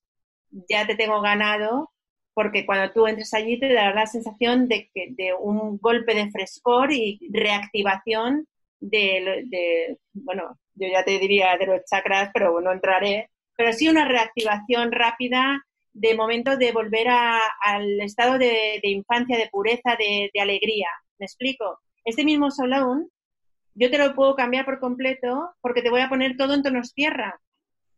ya 0.70 0.88
te 0.88 0.96
tengo 0.96 1.22
ganado 1.22 1.92
porque 2.34 2.66
cuando 2.66 2.94
tú 2.94 3.06
entres 3.06 3.34
allí 3.34 3.60
te 3.60 3.74
dará 3.74 3.94
la 3.94 4.08
sensación 4.08 4.70
de, 4.70 4.90
que, 4.94 5.08
de 5.12 5.34
un 5.34 5.78
golpe 5.78 6.16
de 6.16 6.32
frescor 6.32 6.94
y 6.94 7.20
reactivación 7.32 8.48
de, 8.80 9.98
bueno, 10.14 10.58
yo 10.76 10.88
ya 10.88 11.04
te 11.04 11.20
diría 11.20 11.58
de 11.58 11.66
los 11.66 11.82
chakras, 11.84 12.30
pero 12.34 12.62
no 12.62 12.72
entraré, 12.72 13.30
pero 13.58 13.74
sí 13.74 13.90
una 13.90 14.06
reactivación 14.06 14.94
rápida 14.94 15.62
de 15.92 16.16
momento 16.16 16.56
de 16.56 16.72
volver 16.72 17.08
al 17.10 18.00
estado 18.00 18.38
de, 18.38 18.80
infancia, 18.84 19.38
de 19.38 19.50
pureza, 19.50 19.98
de, 19.98 20.32
alegría. 20.40 20.88
¿Me 21.18 21.26
explico? 21.26 21.80
Este 22.06 22.24
mismo 22.24 22.52
salón 22.52 23.10
yo 23.76 23.92
te 23.92 23.98
lo 23.98 24.16
puedo 24.16 24.36
cambiar 24.36 24.64
por 24.66 24.80
completo 24.80 25.52
porque 25.62 25.82
te 25.82 25.90
voy 25.90 26.02
a 26.02 26.10
poner 26.10 26.38
todo 26.38 26.54
en 26.54 26.64
tonos 26.64 26.94
tierra. 26.94 27.40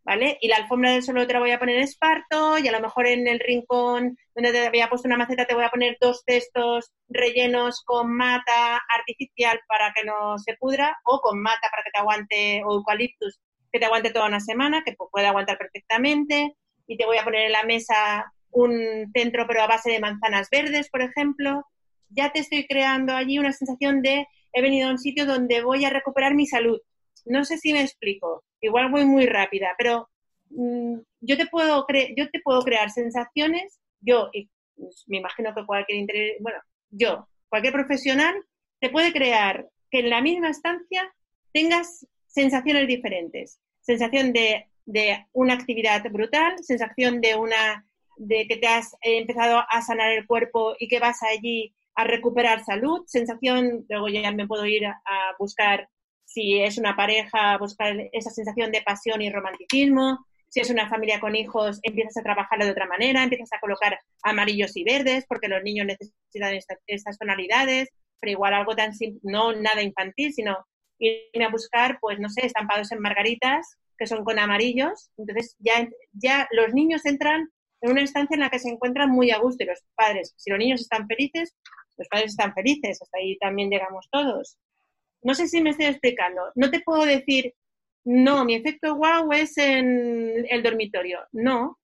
¿Vale? 0.03 0.37
Y 0.41 0.47
la 0.47 0.57
alfombra 0.57 0.91
del 0.91 1.03
suelo 1.03 1.27
te 1.27 1.33
la 1.33 1.39
voy 1.39 1.51
a 1.51 1.59
poner 1.59 1.77
en 1.77 1.83
esparto 1.83 2.57
y 2.57 2.67
a 2.67 2.71
lo 2.71 2.79
mejor 2.79 3.07
en 3.07 3.27
el 3.27 3.39
rincón 3.39 4.17
donde 4.35 4.51
te 4.51 4.67
había 4.67 4.89
puesto 4.89 5.07
una 5.07 5.17
maceta 5.17 5.45
te 5.45 5.53
voy 5.53 5.63
a 5.63 5.69
poner 5.69 5.97
dos 6.01 6.23
cestos 6.25 6.91
rellenos 7.09 7.83
con 7.85 8.15
mata 8.15 8.81
artificial 8.97 9.59
para 9.67 9.93
que 9.93 10.03
no 10.03 10.37
se 10.39 10.55
pudra 10.59 10.97
o 11.05 11.19
con 11.21 11.41
mata 11.41 11.69
para 11.69 11.83
que 11.83 11.91
te 11.91 11.99
aguante 11.99 12.63
o 12.65 12.73
eucaliptus 12.75 13.39
que 13.71 13.79
te 13.79 13.85
aguante 13.85 14.11
toda 14.11 14.27
una 14.27 14.39
semana, 14.39 14.83
que 14.85 14.95
puede 15.11 15.27
aguantar 15.27 15.57
perfectamente 15.57 16.55
y 16.87 16.97
te 16.97 17.05
voy 17.05 17.17
a 17.17 17.23
poner 17.23 17.45
en 17.45 17.51
la 17.53 17.63
mesa 17.63 18.33
un 18.51 19.09
centro 19.13 19.45
pero 19.47 19.61
a 19.61 19.67
base 19.67 19.91
de 19.91 19.99
manzanas 19.99 20.49
verdes, 20.51 20.89
por 20.89 21.01
ejemplo. 21.01 21.65
Ya 22.09 22.31
te 22.31 22.39
estoy 22.39 22.67
creando 22.67 23.13
allí 23.13 23.39
una 23.39 23.53
sensación 23.53 24.01
de 24.01 24.27
he 24.53 24.61
venido 24.61 24.89
a 24.89 24.91
un 24.91 24.97
sitio 24.97 25.25
donde 25.25 25.63
voy 25.63 25.85
a 25.85 25.89
recuperar 25.89 26.35
mi 26.35 26.45
salud. 26.45 26.79
No 27.25 27.45
sé 27.45 27.57
si 27.57 27.73
me 27.73 27.81
explico 27.81 28.43
igual 28.61 28.91
voy 28.91 29.05
muy 29.05 29.25
rápida, 29.25 29.73
pero 29.77 30.09
mm, 30.51 30.99
yo, 31.19 31.37
te 31.37 31.47
puedo 31.47 31.85
yo 32.15 32.29
te 32.29 32.39
puedo 32.41 32.61
crear 32.61 32.89
sensaciones, 32.91 33.79
yo, 33.99 34.29
y 34.31 34.49
pues, 34.75 35.03
me 35.07 35.17
imagino 35.17 35.53
que 35.53 35.65
cualquier 35.65 36.07
bueno, 36.39 36.59
yo, 36.89 37.27
cualquier 37.49 37.73
profesional, 37.73 38.35
te 38.79 38.89
puede 38.89 39.11
crear 39.11 39.67
que 39.89 39.99
en 39.99 40.09
la 40.09 40.21
misma 40.21 40.49
estancia 40.49 41.13
tengas 41.51 42.07
sensaciones 42.27 42.87
diferentes. 42.87 43.59
Sensación 43.81 44.31
de, 44.31 44.67
de 44.85 45.25
una 45.33 45.53
actividad 45.53 46.03
brutal, 46.11 46.55
sensación 46.63 47.19
de 47.19 47.35
una 47.35 47.85
de 48.17 48.47
que 48.47 48.57
te 48.57 48.67
has 48.67 48.95
empezado 49.01 49.63
a 49.67 49.81
sanar 49.81 50.11
el 50.11 50.27
cuerpo 50.27 50.75
y 50.79 50.87
que 50.87 50.99
vas 50.99 51.23
allí 51.23 51.73
a 51.95 52.03
recuperar 52.03 52.63
salud, 52.63 53.03
sensación, 53.07 53.85
luego 53.89 54.07
ya 54.07 54.31
me 54.31 54.47
puedo 54.47 54.65
ir 54.65 54.85
a 54.85 54.95
buscar 55.39 55.89
si 56.33 56.61
es 56.61 56.77
una 56.77 56.95
pareja, 56.95 57.57
buscar 57.57 57.95
esa 58.13 58.29
sensación 58.29 58.71
de 58.71 58.81
pasión 58.81 59.21
y 59.21 59.29
romanticismo, 59.29 60.25
si 60.47 60.59
es 60.59 60.69
una 60.69 60.89
familia 60.89 61.19
con 61.19 61.35
hijos, 61.35 61.79
empiezas 61.83 62.17
a 62.17 62.23
trabajarlo 62.23 62.65
de 62.65 62.71
otra 62.71 62.85
manera, 62.85 63.23
empiezas 63.23 63.53
a 63.53 63.59
colocar 63.59 63.99
amarillos 64.23 64.75
y 64.75 64.83
verdes, 64.83 65.25
porque 65.27 65.47
los 65.47 65.63
niños 65.63 65.87
necesitan 65.87 66.59
estas 66.87 67.17
tonalidades, 67.17 67.89
pero 68.19 68.31
igual 68.31 68.53
algo 68.53 68.75
tan 68.75 68.93
simple, 68.93 69.19
no 69.23 69.53
nada 69.53 69.81
infantil, 69.81 70.33
sino 70.33 70.57
irme 70.99 71.45
a 71.45 71.49
buscar, 71.49 71.97
pues 71.99 72.19
no 72.19 72.29
sé, 72.29 72.45
estampados 72.45 72.91
en 72.91 72.99
margaritas, 72.99 73.77
que 73.97 74.07
son 74.07 74.23
con 74.23 74.39
amarillos, 74.39 75.09
entonces 75.17 75.55
ya, 75.59 75.87
ya 76.11 76.47
los 76.51 76.73
niños 76.73 77.05
entran 77.05 77.49
en 77.81 77.91
una 77.91 78.01
instancia 78.01 78.35
en 78.35 78.41
la 78.41 78.49
que 78.49 78.59
se 78.59 78.69
encuentran 78.69 79.09
muy 79.09 79.31
a 79.31 79.39
gusto 79.39 79.63
y 79.63 79.67
los 79.67 79.83
padres, 79.95 80.33
si 80.37 80.49
los 80.49 80.59
niños 80.59 80.81
están 80.81 81.07
felices, 81.07 81.55
los 81.97 82.07
padres 82.07 82.31
están 82.31 82.53
felices, 82.53 83.01
hasta 83.01 83.17
ahí 83.17 83.37
también 83.37 83.69
llegamos 83.69 84.07
todos. 84.11 84.57
No 85.23 85.35
sé 85.35 85.47
si 85.47 85.61
me 85.61 85.71
estoy 85.71 85.87
explicando. 85.87 86.41
No 86.55 86.71
te 86.71 86.81
puedo 86.81 87.05
decir, 87.05 87.53
no, 88.03 88.45
mi 88.45 88.55
efecto 88.55 88.95
wow 88.95 89.31
es 89.33 89.57
en 89.57 90.45
el 90.49 90.63
dormitorio. 90.63 91.19
No. 91.31 91.79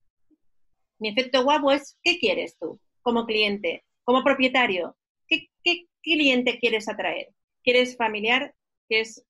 Mi 0.99 1.09
efecto 1.09 1.43
wow 1.43 1.71
es, 1.71 1.97
¿qué 2.03 2.17
quieres 2.17 2.57
tú 2.59 2.79
como 3.01 3.25
cliente, 3.25 3.85
como 4.03 4.23
propietario? 4.23 4.97
¿Qué, 5.27 5.49
cliente 6.01 6.57
quieres 6.59 6.87
atraer? 6.87 7.29
¿Quieres 7.63 7.97
familiar? 7.97 8.55
¿Quieres, 8.87 9.25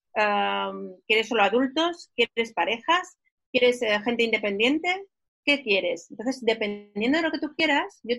¿Quieres 1.08 1.28
solo 1.28 1.44
adultos? 1.44 2.12
¿Quieres 2.16 2.54
parejas? 2.54 3.18
¿Quieres 3.52 3.82
eh, 3.82 4.00
gente 4.04 4.24
independiente? 4.24 5.06
¿Qué 5.44 5.64
quieres? 5.64 6.10
Entonces, 6.12 6.44
dependiendo 6.44 7.18
de 7.18 7.24
lo 7.24 7.32
que 7.32 7.40
tú 7.40 7.54
quieras, 7.56 8.00
yo, 8.04 8.16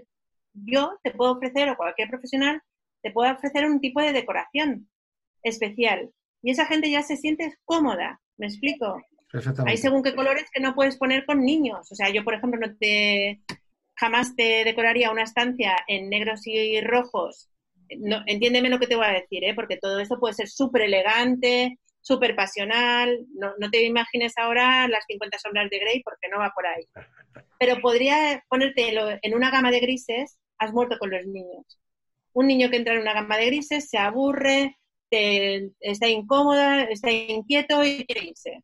yo 0.52 0.98
te 1.02 1.12
puedo 1.12 1.32
ofrecer, 1.32 1.68
o 1.68 1.76
cualquier 1.76 2.08
profesional, 2.08 2.60
te 3.02 3.12
puede 3.12 3.32
ofrecer 3.32 3.64
un 3.66 3.80
tipo 3.80 4.00
de 4.00 4.12
decoración 4.12 4.88
especial. 5.42 6.10
Y 6.42 6.50
esa 6.50 6.66
gente 6.66 6.90
ya 6.90 7.02
se 7.02 7.16
siente 7.16 7.54
cómoda, 7.64 8.20
¿me 8.36 8.46
explico? 8.46 9.02
Hay 9.66 9.76
según 9.76 10.02
qué 10.02 10.14
colores 10.14 10.48
que 10.52 10.60
no 10.60 10.74
puedes 10.74 10.96
poner 10.96 11.26
con 11.26 11.44
niños. 11.44 11.90
O 11.90 11.94
sea, 11.94 12.08
yo, 12.10 12.24
por 12.24 12.34
ejemplo, 12.34 12.58
no 12.60 12.74
te 12.78 13.40
jamás 13.98 14.36
te 14.36 14.64
decoraría 14.64 15.10
una 15.10 15.24
estancia 15.24 15.76
en 15.88 16.08
negros 16.08 16.46
y 16.46 16.80
rojos. 16.80 17.50
No, 17.98 18.22
entiéndeme 18.26 18.68
lo 18.68 18.78
que 18.78 18.86
te 18.86 18.96
voy 18.96 19.06
a 19.06 19.12
decir, 19.12 19.44
¿eh? 19.44 19.54
porque 19.54 19.76
todo 19.76 19.98
esto 19.98 20.20
puede 20.20 20.34
ser 20.34 20.48
súper 20.48 20.82
elegante, 20.82 21.78
súper 22.00 22.36
pasional. 22.36 23.26
No, 23.34 23.54
no, 23.58 23.70
te 23.70 23.82
imagines 23.82 24.34
ahora 24.36 24.86
las 24.88 25.04
50 25.06 25.38
sombras 25.38 25.68
de 25.70 25.78
Grey 25.78 26.02
porque 26.02 26.28
no 26.28 26.38
va 26.38 26.52
por 26.54 26.66
ahí. 26.66 26.84
Pero 27.58 27.80
podría 27.80 28.44
ponerte 28.48 28.94
en 29.22 29.34
una 29.34 29.50
gama 29.50 29.70
de 29.70 29.80
grises, 29.80 30.38
has 30.58 30.72
muerto 30.72 30.96
con 30.98 31.10
los 31.10 31.26
niños. 31.26 31.80
Un 32.32 32.46
niño 32.46 32.70
que 32.70 32.76
entra 32.76 32.94
en 32.94 33.00
una 33.00 33.14
gama 33.14 33.36
de 33.36 33.46
grises 33.46 33.88
se 33.90 33.98
aburre, 33.98 34.76
está 35.10 36.08
incómoda, 36.08 36.84
está 36.84 37.10
inquieto 37.10 37.84
y 37.84 38.04
quiere 38.04 38.28
irse. 38.28 38.62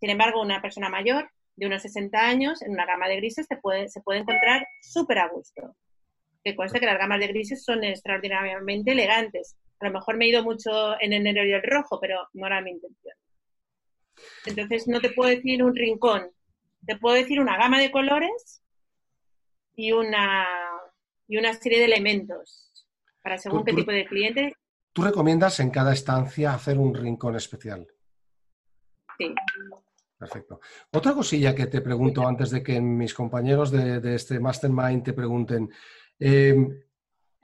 Sin 0.00 0.10
embargo, 0.10 0.42
una 0.42 0.60
persona 0.60 0.88
mayor 0.88 1.30
de 1.56 1.66
unos 1.66 1.82
60 1.82 2.18
años 2.18 2.62
en 2.62 2.72
una 2.72 2.86
gama 2.86 3.08
de 3.08 3.16
grises 3.16 3.46
se 3.46 3.56
puede, 3.56 3.88
se 3.88 4.02
puede 4.02 4.20
encontrar 4.20 4.66
súper 4.82 5.18
a 5.18 5.28
gusto. 5.28 5.76
Que 6.44 6.54
conste 6.54 6.80
que 6.80 6.86
las 6.86 6.98
gamas 6.98 7.20
de 7.20 7.28
grises 7.28 7.64
son 7.64 7.82
extraordinariamente 7.82 8.92
elegantes. 8.92 9.56
A 9.80 9.86
lo 9.86 9.92
mejor 9.92 10.16
me 10.16 10.26
he 10.26 10.28
ido 10.28 10.42
mucho 10.42 11.00
en 11.00 11.12
el 11.12 11.22
negro 11.22 11.44
y 11.44 11.52
el 11.52 11.62
rojo, 11.62 11.98
pero 12.00 12.28
no 12.34 12.46
era 12.46 12.60
mi 12.60 12.72
intención. 12.72 13.14
Entonces, 14.46 14.86
no 14.86 15.00
te 15.00 15.10
puedo 15.10 15.30
decir 15.30 15.62
un 15.62 15.74
rincón, 15.74 16.30
te 16.86 16.96
puedo 16.96 17.16
decir 17.16 17.40
una 17.40 17.56
gama 17.56 17.80
de 17.80 17.90
colores 17.90 18.62
y 19.74 19.92
una, 19.92 20.46
y 21.28 21.36
una 21.36 21.52
serie 21.54 21.78
de 21.78 21.86
elementos 21.86 22.66
para 23.22 23.38
según 23.38 23.64
qué 23.64 23.72
tipo 23.72 23.90
de 23.90 24.06
cliente 24.06 24.54
¿Tú 24.96 25.02
recomiendas 25.02 25.60
en 25.60 25.68
cada 25.68 25.92
estancia 25.92 26.54
hacer 26.54 26.78
un 26.78 26.94
rincón 26.94 27.36
especial? 27.36 27.86
Sí. 29.18 29.34
Perfecto. 30.16 30.58
Otra 30.90 31.12
cosilla 31.12 31.54
que 31.54 31.66
te 31.66 31.82
pregunto 31.82 32.26
antes 32.26 32.48
de 32.48 32.62
que 32.62 32.80
mis 32.80 33.12
compañeros 33.12 33.70
de, 33.70 34.14
este 34.14 34.40
Mastermind 34.40 35.02
te 35.02 35.12
pregunten. 35.12 35.68
Em, 36.18 36.80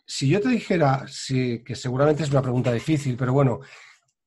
si 0.07 0.31
yo 0.31 0.41
te 0.41 0.49
dijera, 0.49 1.05
que 1.29 1.75
seguramente 1.75 2.23
es 2.23 2.31
una 2.31 2.41
pregunta 2.41 2.73
difícil, 2.73 3.19
pero 3.19 3.35
bueno, 3.35 3.61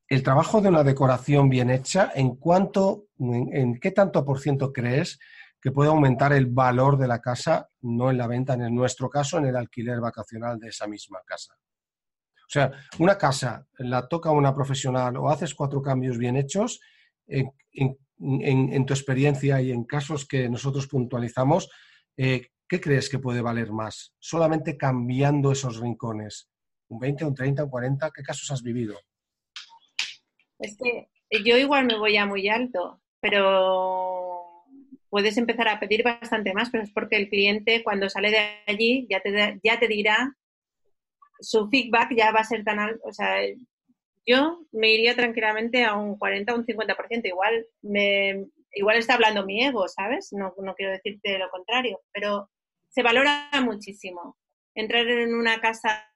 el 0.08 0.22
trabajo 0.22 0.62
de 0.62 0.70
una 0.70 0.84
decoración 0.84 1.50
bien 1.50 1.72
hecha, 1.72 2.12
¿en 2.14 2.36
cuánto, 2.36 3.08
en, 3.18 3.80
qué 3.80 3.90
tanto 3.90 4.24
por 4.24 4.40
ciento 4.40 4.72
crees 4.72 5.18
que 5.60 5.72
puede 5.72 5.90
aumentar 5.90 6.32
el 6.32 6.46
valor 6.46 6.96
de 6.96 7.08
la 7.08 7.20
casa, 7.22 7.72
no 7.82 8.12
en 8.12 8.20
la 8.20 8.28
venta, 8.28 8.54
en 8.54 8.76
nuestro 8.76 9.10
caso, 9.10 9.40
en 9.40 9.48
el 9.48 9.56
alquiler 9.56 10.00
vacacional 10.00 10.60
de 10.60 10.68
esa 10.68 10.86
misma 10.86 11.22
casa? 11.26 11.56
O 12.46 12.50
sea, 12.50 12.72
una 13.00 13.18
casa 13.18 13.66
la 13.80 14.08
toca 14.08 14.32
una 14.32 14.54
profesional 14.54 15.18
o 15.18 15.30
haces 15.30 15.56
cuatro 15.56 15.82
cambios 15.82 16.18
bien 16.18 16.38
hechos, 16.38 16.80
en, 17.28 18.86
tu 18.86 18.94
experiencia 18.94 19.62
y 19.62 19.72
en 19.72 19.84
casos 19.84 20.28
que 20.28 20.48
nosotros 20.48 20.88
puntualizamos, 20.88 21.70
eh, 22.18 22.50
¿qué 22.68 22.80
crees 22.80 23.10
que 23.10 23.20
puede 23.20 23.42
valer 23.42 23.72
más? 23.72 24.14
Solamente 24.20 24.78
cambiando 24.78 25.52
esos 25.52 25.80
rincones. 25.80 26.50
¿Un 26.88 27.00
20, 27.00 27.26
un 27.26 27.36
30, 27.36 27.64
un 27.64 27.70
40? 27.70 28.12
¿Qué 28.12 28.22
casos 28.22 28.52
has 28.52 28.62
vivido? 28.62 28.96
Es 30.60 30.78
que 30.78 31.10
yo 31.44 31.58
igual 31.58 31.86
me 31.86 31.98
voy 31.98 32.16
a 32.18 32.26
muy 32.26 32.48
alto, 32.48 33.02
pero 33.20 34.46
puedes 35.10 35.38
empezar 35.38 35.68
a 35.68 35.80
pedir 35.80 36.04
bastante 36.04 36.54
más, 36.54 36.70
pero 36.70 36.84
es 36.84 36.92
porque 36.92 37.18
el 37.18 37.30
cliente 37.30 37.84
cuando 37.84 38.10
sale 38.10 38.32
de 38.32 38.38
allí 38.68 39.08
ya 39.10 39.20
te, 39.22 39.60
ya 39.64 39.80
te 39.80 39.88
dirá 39.88 40.36
su 41.40 41.68
feedback 41.70 42.16
ya 42.16 42.32
va 42.32 42.42
a 42.42 42.46
ser 42.46 42.64
tan 42.64 42.80
alto, 42.80 43.02
o 43.04 43.14
sea, 43.14 43.38
yo 44.26 44.66
me 44.72 44.92
iría 44.92 45.16
tranquilamente 45.16 45.84
a 45.84 45.96
un 45.96 46.18
40 46.18 46.54
o 46.54 46.58
un 46.58 46.66
50%, 46.66 47.26
igual 47.26 47.66
me, 47.82 48.48
igual 48.74 48.98
está 48.98 49.16
hablando 49.16 49.46
mi 49.46 49.64
ego, 49.64 49.88
¿sabes? 49.88 50.34
No, 50.34 50.54
no 50.58 50.76
quiero 50.76 50.92
decirte 50.92 51.38
lo 51.38 51.50
contrario, 51.50 52.02
pero 52.12 52.50
se 52.90 53.04
valora 53.04 53.50
muchísimo. 53.64 54.38
Entrar 54.74 55.08
en 55.08 55.34
una 55.34 55.62
casa 55.62 56.12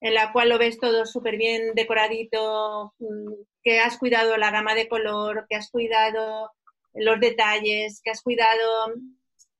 en 0.00 0.14
la 0.14 0.32
cual 0.32 0.48
lo 0.48 0.58
ves 0.58 0.78
todo 0.78 1.06
súper 1.06 1.36
bien 1.36 1.74
decoradito, 1.74 2.94
mm, 2.98 3.32
que 3.62 3.80
has 3.80 3.98
cuidado 3.98 4.36
la 4.36 4.50
gama 4.50 4.74
de 4.74 4.88
color, 4.88 5.46
que 5.48 5.56
has 5.56 5.70
cuidado 5.70 6.50
los 6.94 7.20
detalles, 7.20 8.00
que 8.02 8.10
has 8.10 8.22
cuidado, 8.22 8.94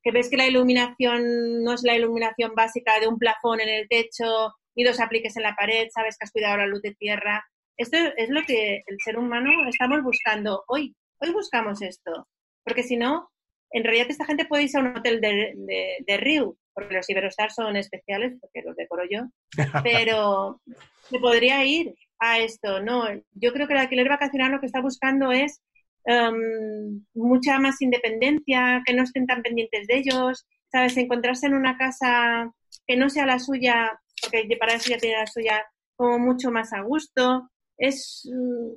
que 0.03 0.11
ves 0.11 0.29
que 0.29 0.37
la 0.37 0.47
iluminación 0.47 1.63
no 1.63 1.73
es 1.73 1.83
la 1.83 1.95
iluminación 1.95 2.53
básica 2.55 2.99
de 2.99 3.07
un 3.07 3.17
plafón 3.17 3.59
en 3.59 3.69
el 3.69 3.87
techo 3.87 4.53
y 4.75 4.83
dos 4.83 4.99
apliques 4.99 5.35
en 5.37 5.43
la 5.43 5.55
pared, 5.55 5.87
sabes 5.93 6.17
que 6.17 6.25
has 6.25 6.31
cuidado 6.31 6.57
la 6.57 6.67
luz 6.67 6.81
de 6.81 6.95
tierra. 6.95 7.45
Esto 7.77 7.97
es 8.17 8.29
lo 8.29 8.43
que 8.43 8.83
el 8.85 8.97
ser 9.03 9.17
humano 9.17 9.49
estamos 9.67 10.01
buscando 10.03 10.63
hoy. 10.67 10.95
Hoy 11.19 11.31
buscamos 11.31 11.81
esto, 11.81 12.27
porque 12.63 12.83
si 12.83 12.97
no, 12.97 13.29
en 13.71 13.83
realidad 13.83 14.07
esta 14.09 14.25
gente 14.25 14.45
puede 14.45 14.63
irse 14.63 14.77
a 14.77 14.81
un 14.81 14.97
hotel 14.97 15.21
de, 15.21 15.53
de, 15.55 15.97
de 16.05 16.17
Río, 16.17 16.55
porque 16.73 16.95
los 16.95 17.09
Iberostar 17.09 17.51
son 17.51 17.75
especiales, 17.75 18.33
porque 18.39 18.61
los 18.65 18.75
decoro 18.75 19.03
yo, 19.09 19.21
pero 19.83 20.61
se 21.09 21.19
podría 21.19 21.63
ir 21.65 21.93
a 22.19 22.39
esto, 22.39 22.81
¿no? 22.81 23.05
Yo 23.33 23.51
creo 23.53 23.67
que 23.67 23.73
el 23.73 23.79
alquiler 23.79 24.09
vacacional 24.09 24.51
lo 24.51 24.59
que 24.59 24.67
está 24.67 24.81
buscando 24.81 25.31
es 25.31 25.61
em, 26.05 27.05
mucha 27.13 27.59
más 27.59 27.81
independencia, 27.81 28.81
que 28.85 28.93
no 28.93 29.03
estén 29.03 29.27
tan 29.27 29.41
pendientes 29.41 29.87
de 29.87 29.97
ellos, 29.97 30.45
¿sabes? 30.71 30.97
Encontrarse 30.97 31.47
en 31.47 31.53
una 31.53 31.77
casa 31.77 32.51
que 32.87 32.95
no 32.95 33.09
sea 33.09 33.25
la 33.25 33.39
suya, 33.39 33.99
porque 34.21 34.57
para 34.57 34.73
eso 34.73 34.89
ya 34.89 34.97
tiene 34.97 35.17
la 35.17 35.27
suya, 35.27 35.65
como 35.95 36.19
mucho 36.19 36.51
más 36.51 36.73
a 36.73 36.81
gusto. 36.81 37.49
Es, 37.77 38.29
mm, 38.31 38.73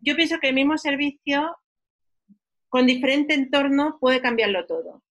yo 0.00 0.16
pienso 0.16 0.38
que 0.40 0.48
el 0.48 0.54
mismo 0.54 0.76
servicio, 0.78 1.56
con 2.68 2.86
diferente 2.86 3.34
entorno, 3.34 3.98
puede 4.00 4.20
cambiarlo 4.20 4.66
todo 4.66 5.02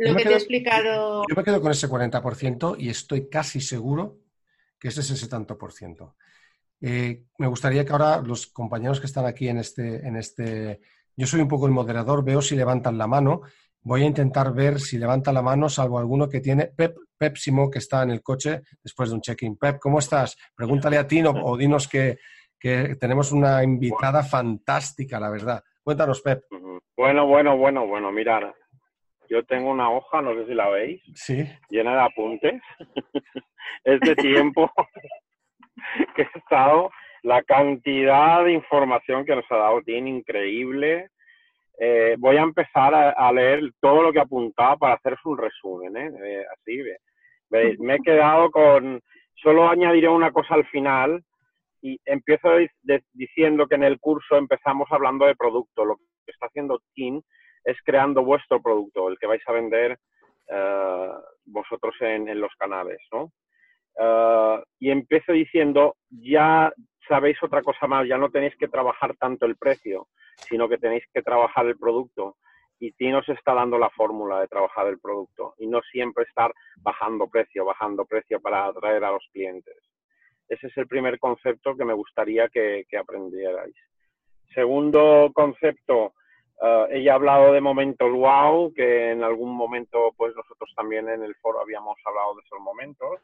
lo 0.00 0.16
que 0.16 0.24
te 0.24 0.30
he 0.30 0.36
explicado. 0.36 1.22
Yo 1.28 1.36
me 1.36 1.44
quedo 1.44 1.60
con 1.60 1.72
ese 1.72 1.88
40% 1.88 2.76
y 2.78 2.88
estoy 2.88 3.28
casi 3.28 3.60
seguro 3.60 4.18
que 4.78 4.88
ese 4.88 5.00
es 5.00 5.10
ese 5.10 5.28
tanto 5.28 5.58
por 5.58 5.72
ciento. 5.72 6.16
Eh, 6.80 7.24
me 7.38 7.46
gustaría 7.46 7.84
que 7.84 7.92
ahora 7.92 8.22
los 8.22 8.46
compañeros 8.46 9.00
que 9.00 9.06
están 9.06 9.26
aquí 9.26 9.48
en 9.48 9.58
este, 9.58 10.06
en 10.06 10.16
este, 10.16 10.80
yo 11.16 11.26
soy 11.26 11.40
un 11.40 11.48
poco 11.48 11.66
el 11.66 11.72
moderador, 11.72 12.24
veo 12.24 12.40
si 12.40 12.56
levantan 12.56 12.98
la 12.98 13.06
mano. 13.06 13.42
Voy 13.82 14.02
a 14.02 14.06
intentar 14.06 14.52
ver 14.52 14.78
si 14.78 14.98
levanta 14.98 15.32
la 15.32 15.42
mano, 15.42 15.68
salvo 15.68 15.98
alguno 15.98 16.28
que 16.28 16.40
tiene. 16.40 16.66
Pep, 16.66 16.96
Pep 17.16 17.36
que 17.72 17.78
está 17.78 18.02
en 18.02 18.10
el 18.10 18.22
coche 18.22 18.62
después 18.82 19.08
de 19.08 19.14
un 19.14 19.22
check-in. 19.22 19.56
Pep, 19.56 19.78
¿cómo 19.78 19.98
estás? 19.98 20.36
Pregúntale 20.54 20.98
a 20.98 21.06
ti 21.06 21.22
o 21.24 21.56
dinos 21.56 21.88
que, 21.88 22.18
que 22.58 22.96
tenemos 22.96 23.32
una 23.32 23.64
invitada 23.64 24.22
fantástica, 24.22 25.18
la 25.18 25.30
verdad. 25.30 25.64
Cuéntanos, 25.82 26.20
Pep. 26.20 26.44
Bueno, 26.96 27.26
bueno, 27.26 27.56
bueno, 27.56 27.86
bueno, 27.86 28.12
mirar. 28.12 28.54
Yo 29.30 29.44
tengo 29.44 29.70
una 29.70 29.90
hoja, 29.90 30.20
no 30.20 30.34
sé 30.34 30.46
si 30.46 30.54
la 30.54 30.68
veis, 30.68 31.00
¿Sí? 31.14 31.44
llena 31.70 31.94
de 31.94 32.02
apuntes. 32.02 32.62
este 33.84 34.14
tiempo 34.16 34.70
que 36.28 36.38
he 36.38 36.40
estado, 36.40 36.90
la 37.22 37.42
cantidad 37.42 38.44
de 38.44 38.52
información 38.52 39.24
que 39.24 39.36
nos 39.36 39.44
ha 39.50 39.56
dado 39.56 39.82
tiene 39.82 40.10
increíble. 40.10 41.08
Eh, 41.78 42.16
voy 42.18 42.36
a 42.36 42.42
empezar 42.42 42.94
a, 42.94 43.32
leer 43.32 43.72
todo 43.80 44.02
lo 44.02 44.12
que 44.12 44.20
apuntaba 44.20 44.76
para 44.76 44.94
hacer 44.94 45.16
un 45.24 45.38
resumen, 45.38 45.96
¿eh? 45.96 46.44
así, 46.52 46.82
¿veis? 47.48 47.78
me 47.80 47.94
he 47.94 47.98
quedado 48.00 48.50
con, 48.50 49.00
solo 49.34 49.68
añadiré 49.68 50.08
una 50.08 50.30
cosa 50.30 50.54
al 50.54 50.66
final 50.66 51.22
y 51.82 51.98
empiezo 52.04 52.50
diciendo 53.12 53.66
que 53.66 53.76
en 53.76 53.84
el 53.84 53.98
curso 53.98 54.36
empezamos 54.36 54.88
hablando 54.90 55.24
de 55.24 55.34
producto, 55.34 55.84
lo 55.84 55.96
que 55.96 56.32
está 56.32 56.46
haciendo 56.46 56.82
Tim 56.94 57.22
es 57.64 57.76
creando 57.84 58.22
vuestro 58.22 58.60
producto, 58.60 59.08
el 59.08 59.18
que 59.18 59.26
vais 59.26 59.42
a 59.46 59.52
vender 59.52 59.98
eh, 60.48 61.10
vosotros 61.46 61.94
en, 62.00 62.40
los 62.40 62.52
canales, 62.58 62.98
¿no? 63.12 63.30
Eh, 64.02 64.62
y 64.78 64.90
empiezo 64.90 65.32
diciendo, 65.32 65.96
ya 66.08 66.72
sabéis 67.06 67.36
otra 67.42 67.62
cosa 67.62 67.86
más, 67.86 68.08
ya 68.08 68.16
no 68.16 68.30
tenéis 68.30 68.56
que 68.56 68.68
trabajar 68.68 69.14
tanto 69.16 69.44
el 69.44 69.56
precio, 69.56 70.08
sino 70.36 70.68
que 70.68 70.78
tenéis 70.78 71.04
que 71.12 71.22
trabajar 71.22 71.66
el 71.66 71.76
producto. 71.76 72.36
Y 72.78 72.92
ti 72.92 73.08
nos 73.08 73.28
está 73.28 73.52
dando 73.52 73.78
la 73.78 73.90
fórmula 73.90 74.40
de 74.40 74.48
trabajar 74.48 74.86
el 74.86 74.98
producto 74.98 75.54
y 75.58 75.66
no 75.66 75.82
siempre 75.82 76.24
estar 76.24 76.50
bajando 76.78 77.28
precio, 77.28 77.66
bajando 77.66 78.06
precio 78.06 78.40
para 78.40 78.64
atraer 78.64 79.04
a 79.04 79.10
los 79.10 79.28
clientes. 79.32 79.76
Ese 80.48 80.68
es 80.68 80.76
el 80.78 80.86
primer 80.86 81.18
concepto 81.18 81.76
que 81.76 81.84
me 81.84 81.92
gustaría 81.92 82.48
que, 82.48 82.86
aprendierais. 82.98 83.76
Segundo 84.54 85.30
concepto, 85.34 86.14
Uh, 86.62 86.84
ella 86.90 87.12
ha 87.12 87.14
hablado 87.14 87.54
de 87.54 87.60
momentos 87.62 88.12
wow, 88.12 88.70
que 88.74 89.12
en 89.12 89.24
algún 89.24 89.56
momento, 89.56 90.12
pues 90.14 90.36
nosotros 90.36 90.70
también 90.76 91.08
en 91.08 91.22
el 91.22 91.34
foro 91.36 91.58
habíamos 91.58 91.96
hablado 92.04 92.34
de 92.34 92.42
esos 92.42 92.60
momentos 92.60 93.18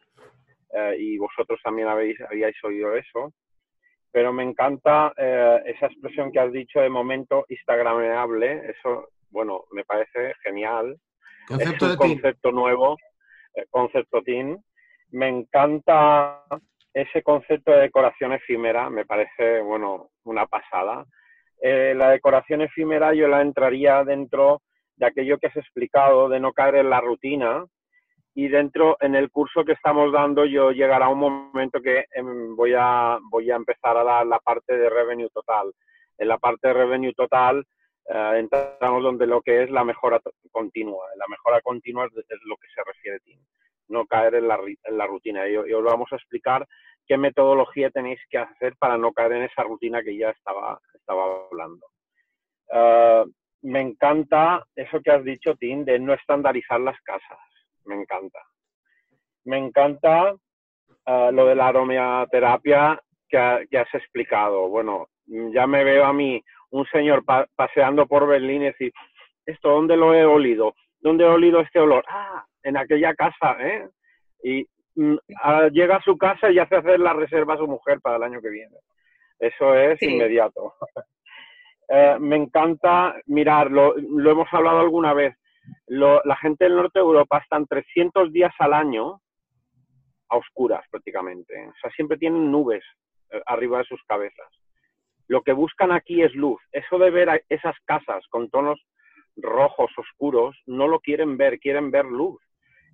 uh, 0.70 0.92
y 0.98 1.18
vosotros 1.18 1.60
también 1.62 1.88
habéis, 1.88 2.20
habíais 2.20 2.56
oído 2.64 2.94
eso. 2.94 3.32
Pero 4.12 4.32
me 4.32 4.42
encanta 4.42 5.08
uh, 5.08 5.68
esa 5.68 5.86
expresión 5.86 6.32
que 6.32 6.40
has 6.40 6.52
dicho 6.52 6.80
de 6.80 6.88
momento 6.88 7.44
instagramable. 7.48 8.70
Eso, 8.70 9.08
bueno, 9.30 9.64
me 9.72 9.84
parece 9.84 10.34
genial. 10.42 10.96
Concepto 11.48 11.86
es 11.86 11.92
un 11.92 11.96
concepto 11.96 12.50
nuevo, 12.50 12.96
concepto 13.70 14.22
teen. 14.22 14.58
Me 15.10 15.28
encanta 15.28 16.42
ese 16.92 17.22
concepto 17.22 17.70
de 17.70 17.82
decoración 17.82 18.32
efímera, 18.32 18.90
me 18.90 19.04
parece, 19.04 19.60
bueno, 19.60 20.10
una 20.24 20.46
pasada 20.46 21.06
eh, 21.60 21.94
la 21.96 22.10
decoración 22.10 22.60
efímera 22.60 23.14
yo 23.14 23.28
la 23.28 23.40
entraría 23.40 24.04
dentro 24.04 24.62
de 24.96 25.06
aquello 25.06 25.38
que 25.38 25.48
has 25.48 25.56
explicado, 25.56 26.28
de 26.28 26.40
no 26.40 26.52
caer 26.52 26.76
en 26.76 26.90
la 26.90 27.00
rutina. 27.00 27.64
Y 28.38 28.48
dentro, 28.48 28.98
en 29.00 29.14
el 29.14 29.30
curso 29.30 29.64
que 29.64 29.72
estamos 29.72 30.12
dando, 30.12 30.44
yo 30.44 30.70
llegará 30.70 31.08
un 31.08 31.20
momento 31.20 31.80
que 31.80 32.04
em, 32.12 32.54
voy, 32.54 32.74
a, 32.78 33.18
voy 33.30 33.50
a 33.50 33.56
empezar 33.56 33.96
a 33.96 34.04
dar 34.04 34.26
la 34.26 34.38
parte 34.40 34.76
de 34.76 34.90
revenue 34.90 35.30
total. 35.30 35.72
En 36.18 36.28
la 36.28 36.36
parte 36.36 36.68
de 36.68 36.74
revenue 36.74 37.14
total 37.14 37.64
eh, 38.06 38.32
entramos 38.36 39.02
donde 39.02 39.26
lo 39.26 39.40
que 39.40 39.62
es 39.62 39.70
la 39.70 39.84
mejora 39.84 40.20
continua. 40.52 41.06
La 41.16 41.24
mejora 41.30 41.62
continua 41.62 42.04
es, 42.04 42.12
lo 42.44 42.56
que 42.58 42.68
se 42.74 42.84
refiere 42.84 43.16
a 43.16 43.20
ti. 43.20 43.40
No 43.88 44.04
caer 44.04 44.34
en 44.34 44.48
la, 44.48 44.60
en 44.84 44.98
la 44.98 45.06
rutina. 45.06 45.48
Y, 45.48 45.56
os 45.56 45.82
vamos 45.82 46.12
a 46.12 46.16
explicar 46.16 46.66
qué 47.06 47.16
metodología 47.16 47.88
tenéis 47.88 48.20
que 48.28 48.36
hacer 48.36 48.76
para 48.78 48.98
no 48.98 49.12
caer 49.12 49.32
en 49.32 49.42
esa 49.44 49.62
rutina 49.62 50.02
que 50.02 50.14
ya 50.14 50.28
estaba, 50.28 50.78
estaba 50.92 51.46
hablando. 51.50 51.86
Ah, 52.70 53.24
me 53.62 53.80
encanta 53.80 54.62
eso 54.74 55.00
que 55.00 55.10
has 55.10 55.24
dicho, 55.24 55.54
Tim, 55.56 55.86
de 55.86 55.98
no 55.98 56.12
estandarizar 56.12 56.80
las 56.80 57.00
casas. 57.00 57.38
Me 57.86 57.94
encanta. 57.94 58.40
Me 59.44 59.58
encanta 59.58 60.34
ah, 61.06 61.30
lo 61.32 61.46
de 61.46 61.54
la 61.54 61.68
aromaterapia 61.68 63.00
que, 63.28 63.38
has 63.38 63.94
explicado. 63.94 64.68
Bueno, 64.68 65.08
ya 65.26 65.66
me 65.66 65.84
veo 65.84 66.04
a 66.04 66.12
mí, 66.12 66.42
un 66.70 66.86
señor 66.86 67.24
paseando 67.54 68.06
por 68.06 68.26
Berlín 68.26 68.62
y 68.62 68.66
decir, 68.66 68.92
¿esto 69.44 69.70
dónde 69.70 69.96
lo 69.96 70.14
he 70.14 70.24
olido? 70.24 70.74
¿Dónde 71.00 71.24
he 71.24 71.28
olido 71.28 71.60
este 71.60 71.80
olor? 71.80 72.04
Ah, 72.08 72.44
en 72.62 72.76
aquella 72.76 73.14
casa, 73.14 73.56
¿eh? 73.60 73.88
Y 74.42 74.66
Mm, 74.96 75.16
llega 75.72 75.96
a 75.96 76.02
su 76.02 76.16
casa 76.16 76.50
y 76.50 76.58
hace 76.58 76.76
hacer 76.76 76.98
la 76.98 77.12
reserva 77.12 77.54
a 77.54 77.58
su 77.58 77.66
mujer 77.66 78.00
para 78.00 78.16
el 78.16 78.22
año 78.22 78.40
que 78.40 78.48
viene. 78.48 78.76
Eso 79.38 79.74
es 79.74 80.02
inmediato. 80.02 80.74
Eh, 81.88 82.16
me 82.18 82.34
encanta 82.34 83.14
mirarlo, 83.26 83.94
lo 83.96 84.32
hemos 84.32 84.52
hablado 84.52 84.80
alguna 84.80 85.14
vez. 85.14 85.36
La 85.86 86.36
gente 86.36 86.64
del 86.64 86.76
norte 86.76 86.98
de 86.98 87.04
Europa 87.04 87.38
están 87.38 87.66
300 87.66 88.32
días 88.32 88.52
al 88.58 88.72
año 88.72 89.20
a 90.28 90.36
oscuras 90.36 90.84
prácticamente. 90.90 91.54
O 91.68 91.74
sea, 91.80 91.90
siempre 91.92 92.18
tienen 92.18 92.50
nubes 92.50 92.84
eh, 93.30 93.42
arriba 93.46 93.78
de 93.78 93.84
sus 93.84 94.02
cabezas. 94.04 94.48
Lo 95.28 95.42
que 95.42 95.52
buscan 95.52 95.92
aquí 95.92 96.22
es 96.22 96.34
luz. 96.34 96.60
Eso 96.72 96.98
de 96.98 97.10
ver 97.10 97.44
esas 97.48 97.76
casas 97.84 98.24
con 98.28 98.48
tonos 98.50 98.80
rojos, 99.36 99.90
oscuros, 99.96 100.56
no 100.66 100.88
lo 100.88 101.00
quieren 101.00 101.36
ver, 101.36 101.58
quieren 101.58 101.90
ver 101.90 102.06
luz. 102.06 102.40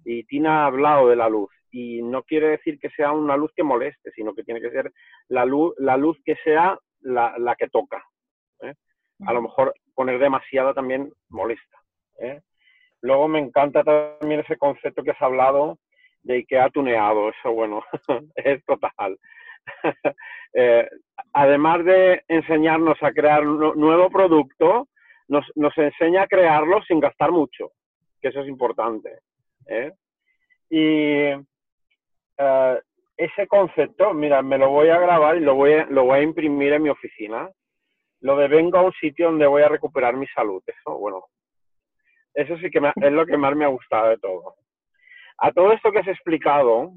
Y 0.05 0.25
Tina 0.25 0.63
ha 0.63 0.67
hablado 0.67 1.09
de 1.09 1.17
la 1.17 1.29
luz 1.29 1.51
y 1.71 2.03
no 2.03 2.23
quiere 2.23 2.49
decir 2.49 2.79
que 2.79 2.91
sea 2.91 3.13
una 3.13 3.37
luz 3.37 3.53
que 3.55 3.63
moleste, 3.63 4.11
sino 4.13 4.35
que 4.35 4.45
tiene 4.45 4.61
que 4.61 4.71
ser 4.71 4.93
la 5.29 5.45
luz, 5.45 5.75
la 5.79 5.97
luz 5.97 6.19
que 6.25 6.37
sea 6.45 6.79
la, 7.01 7.35
la 7.39 7.55
que 7.57 7.69
toca. 7.69 8.05
¿eh? 8.61 8.75
A 9.27 9.33
lo 9.33 9.43
mejor 9.43 9.75
poner 9.95 10.19
demasiada 10.19 10.75
también 10.75 11.13
molesta. 11.29 11.79
¿eh? 12.19 12.41
Luego 13.03 13.29
me 13.29 13.41
encanta 13.41 13.83
también 13.83 14.41
ese 14.41 14.57
concepto 14.57 15.03
que 15.03 15.11
has 15.11 15.23
hablado 15.23 15.79
de 16.23 16.45
que 16.45 16.59
ha 16.59 16.71
tuneado. 16.71 17.29
Eso, 17.31 17.53
bueno, 17.53 17.83
es 18.37 18.65
total. 18.65 19.19
Eh, 20.55 20.87
además 21.33 21.83
de 21.83 22.25
enseñarnos 22.29 23.03
a 23.03 23.11
crear 23.13 23.47
un 23.47 23.81
nuevo 23.81 24.11
producto, 24.11 24.87
nos, 25.29 25.47
enseña 25.79 26.25
a 26.25 26.27
crearlo 26.27 26.83
sin 26.83 27.01
gastar 27.01 27.33
mucho, 27.33 27.71
que 28.21 28.29
eso 28.29 28.43
es 28.43 28.49
importante. 28.49 29.21
Y 30.69 31.23
eh, 32.37 32.81
ese 33.17 33.47
concepto, 33.47 34.13
mira, 34.13 34.43
me 34.43 34.59
lo 34.59 34.69
voy 34.69 34.91
a 34.91 35.01
grabar 35.01 35.39
y 35.39 35.41
lo 35.41 35.55
voy 35.55 35.73
a, 35.73 35.87
lo 35.87 36.05
voy 36.05 36.19
a 36.19 36.23
imprimir 36.23 36.75
en 36.75 36.83
mi 36.83 36.91
oficina 36.91 37.49
lo 38.23 38.37
de 38.37 38.49
vengo 38.49 38.79
a 38.79 38.83
un 38.83 38.93
sitio 38.93 39.27
donde 39.27 39.47
voy 39.47 39.63
a 39.63 39.69
recuperar 39.69 40.17
mi 40.17 40.27
salud. 40.29 40.63
Eso, 40.67 40.97
bueno, 40.97 41.25
eso 42.35 42.57
sí 42.59 42.71
que 42.71 42.81
es 42.97 43.13
lo 43.13 43.27
que 43.27 43.37
más 43.37 43.55
me 43.55 43.65
ha 43.65 43.69
gustado 43.69 44.11
de 44.11 44.19
todo. 44.19 44.55
A 45.39 45.53
todo 45.53 45.73
esto 45.73 45.91
que 45.91 45.99
has 45.99 46.09
explicado, 46.09 46.93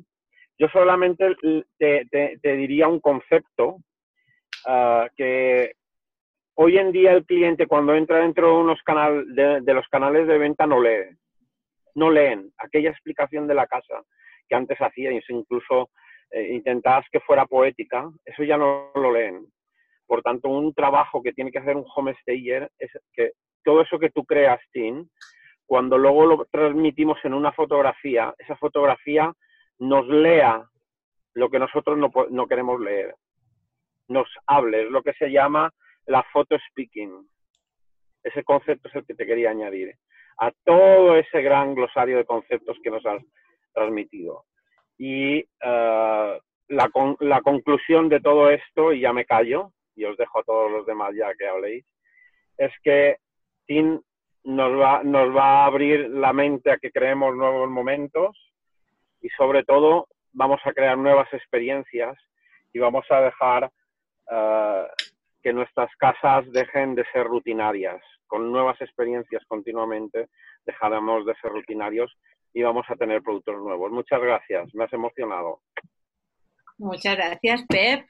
yo 0.57 0.67
solamente 0.69 1.35
te, 1.77 2.39
diría 2.41 2.87
un 2.87 2.99
concepto 2.99 3.77
ah, 4.65 5.07
que 5.15 5.73
hoy 6.55 6.77
en 6.77 6.91
día 6.91 7.11
el 7.11 7.25
cliente 7.25 7.67
cuando 7.67 7.95
entra 7.95 8.19
dentro 8.19 8.47
de, 8.47 8.53
unos 8.53 8.81
canal, 8.83 9.35
de, 9.35 9.73
los 9.73 9.87
canales 9.89 10.27
de 10.27 10.37
venta 10.37 10.65
no 10.65 10.81
lee. 10.81 11.17
No 11.95 12.11
leen 12.11 12.51
aquella 12.57 12.89
explicación 12.89 13.47
de 13.47 13.55
la 13.55 13.67
casa 13.67 14.03
que 14.47 14.55
antes 14.55 14.77
hacíais, 14.79 15.23
incluso 15.29 15.89
eh, 16.31 16.53
intentabas 16.53 17.05
que 17.11 17.19
fuera 17.21 17.45
poética, 17.45 18.09
eso 18.25 18.43
ya 18.43 18.57
no 18.57 18.91
lo 18.95 19.11
leen. 19.11 19.47
Por 20.05 20.21
tanto, 20.21 20.49
un 20.49 20.73
trabajo 20.73 21.23
que 21.23 21.33
tiene 21.33 21.51
que 21.51 21.59
hacer 21.59 21.75
un 21.75 21.85
homestayer 21.95 22.69
es 22.77 22.91
que 23.13 23.31
todo 23.65 23.81
eso 23.81 23.99
que 23.99 24.11
tú 24.11 24.23
creas, 24.23 24.61
Tim, 24.71 25.09
cuando 25.65 25.97
luego 25.97 26.25
lo 26.25 26.45
transmitimos 26.45 27.17
en 27.23 27.33
una 27.33 27.51
fotografía, 27.51 28.33
esa 28.37 28.55
fotografía 28.55 29.33
nos 29.79 30.07
lea 30.07 30.63
lo 31.33 31.49
que 31.49 31.59
nosotros 31.59 31.97
no, 31.97 32.47
queremos 32.47 32.79
leer. 32.79 33.15
Nos 34.07 34.27
hable, 34.45 34.83
es 34.83 34.91
lo 34.91 35.01
que 35.01 35.13
se 35.13 35.29
llama 35.31 35.73
la 36.05 36.23
photo 36.31 36.55
speaking. 36.69 37.27
Ese 38.23 38.43
concepto 38.43 38.87
es 38.87 38.95
el 38.95 39.05
que 39.05 39.15
te 39.15 39.25
quería 39.25 39.49
añadir 39.49 39.95
a 40.37 40.51
todo 40.63 41.15
ese 41.17 41.41
gran 41.41 41.75
glosario 41.75 42.17
de 42.17 42.25
conceptos 42.25 42.77
que 42.83 42.91
nos 42.91 43.05
has 43.05 43.23
transmitido. 43.73 44.45
Y 44.97 45.41
uh, 45.41 46.37
la, 46.67 46.89
la, 47.19 47.41
conclusión 47.41 48.09
de 48.09 48.19
todo 48.19 48.49
esto, 48.49 48.93
y 48.93 49.01
ya 49.01 49.13
me 49.13 49.25
callo, 49.25 49.71
y 49.95 50.05
os 50.05 50.17
dejo 50.17 50.39
a 50.39 50.43
todos 50.43 50.71
los 50.71 50.85
demás 50.85 51.13
ya 51.15 51.33
que 51.35 51.47
habléis, 51.47 51.85
es 52.57 52.71
que 52.83 53.17
Tim 53.65 53.99
nos 54.43 54.79
va, 54.79 55.03
nos 55.03 55.35
va 55.35 55.63
a 55.63 55.65
abrir 55.65 56.09
la 56.09 56.33
mente 56.33 56.71
a 56.71 56.77
que 56.77 56.91
creemos 56.91 57.35
nuevos 57.35 57.69
momentos 57.69 58.37
y 59.21 59.29
sobre 59.29 59.63
todo 59.63 60.07
vamos 60.33 60.59
a 60.65 60.73
crear 60.73 60.97
nuevas 60.97 61.31
experiencias 61.33 62.15
y 62.73 62.79
vamos 62.79 63.05
a 63.09 63.21
dejar 63.21 63.65
uh, 63.65 64.85
que 65.41 65.53
nuestras 65.53 65.89
casas 65.97 66.45
dejen 66.51 66.95
de 66.95 67.05
ser 67.11 67.25
rutinarias. 67.25 68.01
Con 68.27 68.51
nuevas 68.51 68.79
experiencias 68.81 69.43
continuamente 69.47 70.27
dejaremos 70.65 71.25
de 71.25 71.33
ser 71.41 71.51
rutinarios 71.51 72.11
y 72.53 72.61
vamos 72.63 72.85
a 72.89 72.95
tener 72.95 73.21
productos 73.21 73.55
nuevos. 73.57 73.91
Muchas 73.91 74.21
gracias, 74.21 74.73
me 74.75 74.83
has 74.83 74.93
emocionado. 74.93 75.61
Muchas 76.77 77.15
gracias, 77.15 77.63
Pep. 77.67 78.05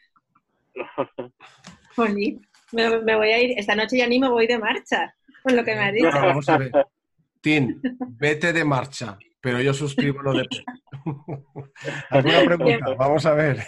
me, 2.75 3.01
me, 3.01 3.15
voy 3.15 3.29
a 3.29 3.41
ir, 3.41 3.57
esta 3.57 3.75
noche 3.75 3.97
ya 3.97 4.07
ni 4.07 4.19
me 4.19 4.29
voy 4.29 4.47
de 4.47 4.59
marcha, 4.59 5.15
con 5.43 5.55
lo 5.55 5.63
que 5.63 5.75
me 5.75 5.81
ha 5.81 5.91
dicho. 5.91 6.11
vamos 6.11 6.47
a 6.49 6.57
ver. 6.57 6.71
Tin, 7.41 7.81
vete 8.17 8.53
de 8.53 8.63
marcha, 8.63 9.17
pero 9.39 9.61
yo 9.61 9.73
suscribo 9.73 10.21
lo 10.21 10.33
de. 10.33 10.47
¿Alguna 12.09 12.43
pregunta? 12.45 12.93
Vamos 12.97 13.25
a 13.25 13.33
ver. 13.33 13.63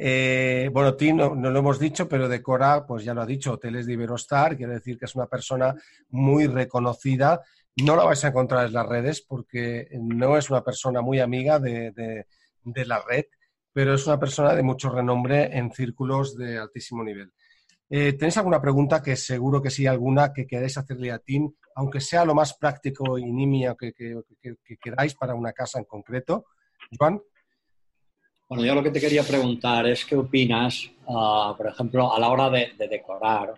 Eh, 0.00 0.70
bueno, 0.72 0.94
Tim 0.94 1.16
no, 1.16 1.34
no, 1.34 1.50
lo 1.50 1.58
hemos 1.58 1.78
dicho, 1.80 2.08
pero 2.08 2.28
Decora, 2.28 2.86
pues 2.86 3.04
ya 3.04 3.14
lo 3.14 3.22
ha 3.22 3.26
dicho, 3.26 3.52
Hoteles 3.52 3.86
de 3.86 3.94
Iberostar, 3.94 4.56
quiere 4.56 4.74
decir 4.74 4.96
que 4.96 5.06
es 5.06 5.14
una 5.16 5.26
persona 5.26 5.74
muy 6.10 6.46
reconocida 6.46 7.42
no 7.84 7.96
la 7.96 8.04
vais 8.04 8.24
a 8.24 8.28
encontrar 8.28 8.66
en 8.66 8.72
las 8.72 8.86
redes 8.86 9.22
porque 9.22 9.88
no 9.92 10.36
es 10.36 10.50
una 10.50 10.64
persona 10.64 11.00
muy 11.00 11.20
amiga 11.20 11.58
de, 11.58 12.26
la 12.64 13.02
red, 13.06 13.26
pero 13.72 13.94
es 13.94 14.06
una 14.06 14.18
persona 14.18 14.54
de 14.54 14.62
mucho 14.62 14.90
renombre 14.90 15.56
en 15.56 15.70
círculos 15.72 16.36
de 16.36 16.58
altísimo 16.58 17.04
nivel. 17.04 17.32
Eh, 17.90 18.12
¿Tenéis 18.14 18.36
alguna 18.36 18.60
pregunta? 18.60 19.02
Que 19.02 19.16
seguro 19.16 19.62
que 19.62 19.70
sí, 19.70 19.86
alguna 19.86 20.32
que 20.32 20.46
queráis 20.46 20.76
hacerle 20.76 21.10
a 21.10 21.18
Tim, 21.18 21.50
aunque 21.74 22.00
sea 22.00 22.24
lo 22.24 22.34
más 22.34 22.54
práctico 22.54 23.18
y 23.18 23.30
nimia 23.30 23.74
que, 23.78 23.92
queráis 24.80 25.14
para 25.14 25.34
una 25.34 25.52
casa 25.52 25.78
en 25.78 25.84
concreto. 25.84 26.46
Juan. 26.98 27.20
Bueno, 28.48 28.64
yo 28.64 28.74
lo 28.74 28.82
que 28.82 28.90
te 28.90 29.00
quería 29.00 29.22
preguntar 29.22 29.86
es 29.86 30.04
qué 30.04 30.16
opinas, 30.16 30.90
ah, 31.08 31.54
por 31.56 31.68
ejemplo, 31.68 32.14
a 32.14 32.18
la 32.18 32.30
hora 32.30 32.48
de, 32.48 32.72
de 32.78 32.88
decorar, 32.88 33.52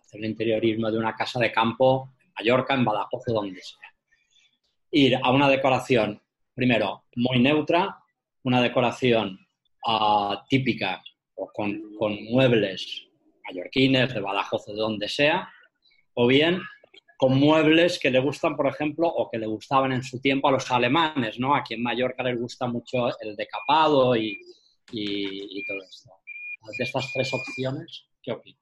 hacer 0.00 0.20
el 0.20 0.26
interiorismo 0.26 0.90
de 0.90 0.98
una 0.98 1.14
casa 1.14 1.38
de 1.38 1.52
campo 1.52 2.14
Mallorca, 2.38 2.74
en 2.74 2.84
Badajoz 2.84 3.22
o 3.28 3.32
donde 3.32 3.60
sea. 3.60 3.94
Ir 4.90 5.18
a 5.22 5.30
una 5.30 5.48
decoración, 5.48 6.20
primero, 6.54 7.04
muy 7.16 7.40
neutra, 7.40 7.98
una 8.42 8.60
decoración 8.60 9.38
ah, 9.86 10.44
típica 10.48 11.02
o 11.36 11.50
con, 11.52 11.80
muebles 12.30 13.03
mallorquines, 13.44 14.14
de 14.14 14.20
Badajoz 14.20 14.66
de 14.66 14.74
donde 14.74 15.08
sea, 15.08 15.48
o 16.14 16.26
bien 16.26 16.60
con 17.16 17.38
muebles 17.38 17.98
que 17.98 18.10
le 18.10 18.18
gustan, 18.18 18.56
por 18.56 18.66
ejemplo, 18.66 19.06
o 19.08 19.30
que 19.30 19.38
le 19.38 19.46
gustaban 19.46 19.92
en 19.92 20.02
su 20.02 20.20
tiempo 20.20 20.48
a 20.48 20.52
los 20.52 20.70
alemanes, 20.70 21.38
¿no? 21.38 21.54
Aquí 21.54 21.74
en 21.74 21.82
Mallorca 21.82 22.22
les 22.24 22.38
gusta 22.38 22.66
mucho 22.66 23.08
el 23.20 23.36
decapado 23.36 24.16
y, 24.16 24.38
y 24.90 25.66
todo 25.66 25.78
esto. 25.88 26.10
De 26.76 26.84
estas 26.84 27.10
tres 27.12 27.32
opciones, 27.32 28.06
¿qué 28.22 28.32
opinas? 28.32 28.60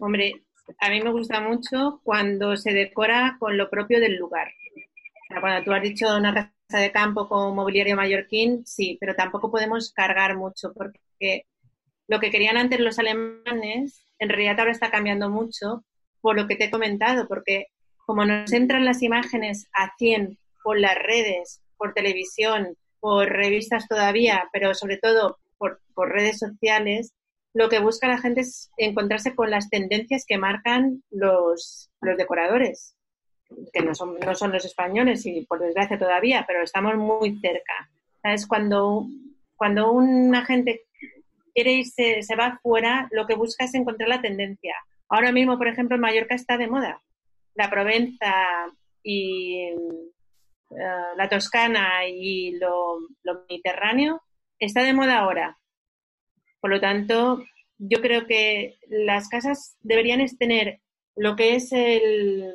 Hombre, 0.00 0.44
a 0.80 0.90
mí 0.90 1.00
me 1.00 1.10
gusta 1.10 1.40
mucho 1.40 2.00
cuando 2.02 2.56
se 2.56 2.72
decora 2.72 3.36
con 3.38 3.56
lo 3.56 3.68
propio 3.70 4.00
del 4.00 4.16
lugar. 4.16 4.52
cuando 5.40 5.64
tú 5.64 5.72
has 5.72 5.82
dicho 5.82 6.16
una 6.16 6.34
casa 6.34 6.78
de 6.80 6.92
campo 6.92 7.28
con 7.28 7.54
mobiliario 7.54 7.96
mallorquín, 7.96 8.64
sí, 8.66 8.96
pero 9.00 9.14
tampoco 9.14 9.50
podemos 9.50 9.92
cargar 9.92 10.36
mucho 10.36 10.72
porque 10.72 11.46
lo 12.08 12.20
que 12.20 12.30
querían 12.30 12.56
antes 12.56 12.80
los 12.80 12.98
alemanes, 12.98 14.04
en 14.18 14.28
realidad 14.28 14.60
ahora 14.60 14.72
está 14.72 14.90
cambiando 14.90 15.30
mucho 15.30 15.84
por 16.20 16.36
lo 16.36 16.46
que 16.46 16.56
te 16.56 16.64
he 16.64 16.70
comentado, 16.70 17.26
porque 17.26 17.66
como 18.06 18.24
nos 18.24 18.52
entran 18.52 18.84
las 18.84 19.02
imágenes 19.02 19.68
a 19.72 19.92
100 19.96 20.38
por 20.62 20.78
las 20.78 20.96
redes, 20.96 21.60
por 21.76 21.94
televisión, 21.94 22.76
por 23.00 23.28
revistas 23.28 23.88
todavía, 23.88 24.48
pero 24.52 24.74
sobre 24.74 24.98
todo 24.98 25.38
por, 25.58 25.80
redes 26.08 26.38
sociales, 26.38 27.12
lo 27.52 27.68
que 27.68 27.80
busca 27.80 28.08
la 28.08 28.18
gente 28.18 28.40
es 28.40 28.70
encontrarse 28.76 29.34
con 29.34 29.50
las 29.50 29.68
tendencias 29.68 30.24
que 30.26 30.38
marcan 30.38 31.02
los, 31.10 31.90
los 32.00 32.16
decoradores, 32.16 32.96
que 33.72 33.82
no 33.82 33.94
son, 33.94 34.18
no 34.20 34.34
son 34.34 34.52
los 34.52 34.64
españoles 34.64 35.26
y 35.26 35.44
por 35.46 35.60
desgracia 35.60 35.98
todavía, 35.98 36.44
pero 36.46 36.62
estamos 36.62 36.96
muy 36.96 37.38
cerca. 37.40 37.90
¿Sabes? 38.22 38.46
Cuando, 38.46 39.06
cuando 39.56 39.92
una 39.92 40.44
gente 40.44 40.82
quiere 41.54 41.72
irse, 41.72 42.22
se 42.22 42.36
va 42.36 42.58
fuera, 42.62 43.08
lo 43.12 43.26
que 43.26 43.34
busca 43.34 43.64
es 43.64 43.74
encontrar 43.74 44.08
la 44.08 44.22
tendencia. 44.22 44.74
Ahora 45.08 45.32
mismo, 45.32 45.58
por 45.58 45.68
ejemplo, 45.68 45.98
Mallorca 45.98 46.34
está 46.34 46.56
de 46.56 46.68
moda. 46.68 47.02
La 47.54 47.70
Provenza 47.70 48.34
y 49.02 49.58
eh, 49.64 49.76
la 51.16 51.28
Toscana 51.28 52.06
y 52.06 52.58
lo, 52.58 52.98
Mediterráneo 53.48 54.22
está 54.58 54.82
de 54.82 54.94
moda 54.94 55.18
ahora 55.18 55.58
por 56.62 56.70
lo 56.70 56.80
tanto, 56.80 57.42
yo 57.76 58.00
creo 58.00 58.24
que 58.28 58.78
las 58.88 59.28
casas 59.28 59.76
deberían 59.80 60.24
tener 60.38 60.80
lo 61.16 61.34
que 61.34 61.56
es 61.56 61.72
el 61.72 62.54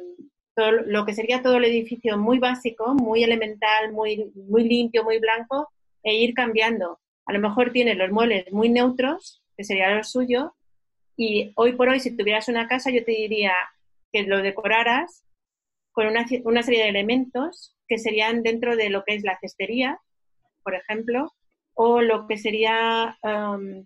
lo 0.88 1.06
que 1.06 1.14
sería 1.14 1.44
todo 1.44 1.58
el 1.58 1.66
edificio 1.66 2.18
muy 2.18 2.40
básico, 2.40 2.96
muy 2.96 3.24
elemental, 3.24 3.92
muy, 3.92 4.32
muy 4.34 4.64
limpio, 4.68 5.04
muy 5.04 5.20
blanco, 5.20 5.70
e 6.02 6.16
ir 6.16 6.34
cambiando. 6.34 7.00
A 7.28 7.34
lo 7.34 7.40
mejor 7.40 7.72
tiene 7.72 7.96
los 7.96 8.10
muebles 8.10 8.52
muy 8.52 8.70
neutros, 8.70 9.44
que 9.56 9.64
sería 9.64 9.94
lo 9.94 10.04
suyo, 10.04 10.56
y 11.18 11.52
hoy 11.56 11.74
por 11.74 11.90
hoy, 11.90 12.00
si 12.00 12.16
tuvieras 12.16 12.48
una 12.48 12.68
casa, 12.68 12.90
yo 12.90 13.04
te 13.04 13.12
diría 13.12 13.54
que 14.12 14.24
lo 14.24 14.42
decoraras 14.42 15.26
con 15.92 16.08
una, 16.08 16.26
una 16.44 16.64
serie 16.64 16.84
de 16.84 16.90
elementos 16.90 17.76
que 17.88 17.98
serían 17.98 18.44
dentro 18.44 18.76
de 18.76 18.90
lo 18.90 19.04
que 19.04 19.16
es 19.16 19.24
la 19.24 19.38
cestería, 19.40 20.00
por 20.64 20.76
ejemplo, 20.76 21.34
o 21.74 22.02
lo 22.02 22.28
que 22.28 22.38
sería 22.38 23.18
um, 23.24 23.86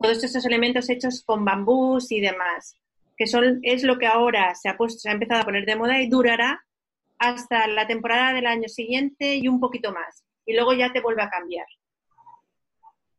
todos 0.00 0.24
estos 0.24 0.44
elementos 0.46 0.90
hechos 0.90 1.22
con 1.24 1.44
bambús 1.44 2.10
y 2.10 2.20
demás, 2.20 2.76
que 3.16 3.26
son, 3.26 3.60
es 3.62 3.82
lo 3.84 3.98
que 3.98 4.06
ahora 4.06 4.54
se 4.54 4.68
ha, 4.68 4.76
puesto, 4.76 4.98
se 5.00 5.10
ha 5.10 5.12
empezado 5.12 5.42
a 5.42 5.44
poner 5.44 5.64
de 5.64 5.76
moda 5.76 6.00
y 6.00 6.08
durará 6.08 6.64
hasta 7.18 7.66
la 7.68 7.86
temporada 7.86 8.32
del 8.32 8.46
año 8.46 8.68
siguiente 8.68 9.36
y 9.36 9.48
un 9.48 9.60
poquito 9.60 9.92
más. 9.92 10.24
Y 10.44 10.54
luego 10.54 10.72
ya 10.72 10.92
te 10.92 11.00
vuelve 11.00 11.22
a 11.22 11.30
cambiar. 11.30 11.66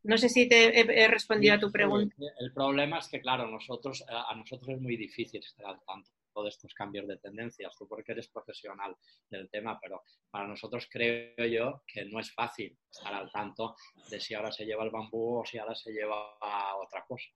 No 0.03 0.17
sé 0.17 0.27
si 0.27 0.49
te 0.49 0.79
he, 0.79 1.07
respondido 1.07 1.55
a 1.55 1.59
tu 1.59 1.71
pregunta. 1.71 2.15
El, 2.39 2.51
problema 2.53 2.99
es 2.99 3.07
que, 3.07 3.21
claro, 3.21 3.47
nosotros, 3.47 4.03
a 4.07 4.35
nosotros 4.35 4.69
es 4.75 4.81
muy 4.81 4.97
difícil 4.97 5.39
estar 5.39 5.65
al 5.65 5.79
tanto 5.85 6.11
de 6.43 6.49
estos 6.49 6.73
cambios 6.73 7.07
de 7.07 7.17
tendencias, 7.17 7.75
tú 7.77 7.87
porque 7.87 8.11
eres 8.11 8.27
profesional 8.27 8.95
del 9.29 9.49
tema, 9.49 9.79
pero 9.79 10.01
para 10.31 10.47
nosotros 10.47 10.87
creo 10.89 11.45
yo 11.45 11.83
que 11.85 12.05
no 12.05 12.19
es 12.19 12.33
fácil 12.33 12.77
estar 12.91 13.13
al 13.13 13.31
tanto 13.31 13.75
de 14.09 14.19
si 14.19 14.33
ahora 14.33 14.51
se 14.51 14.65
lleva 14.65 14.83
el 14.83 14.89
bambú 14.89 15.39
o 15.39 15.45
si 15.45 15.57
ahora 15.57 15.75
se 15.75 15.91
lleva 15.91 16.35
otra 16.75 17.05
cosa. 17.07 17.29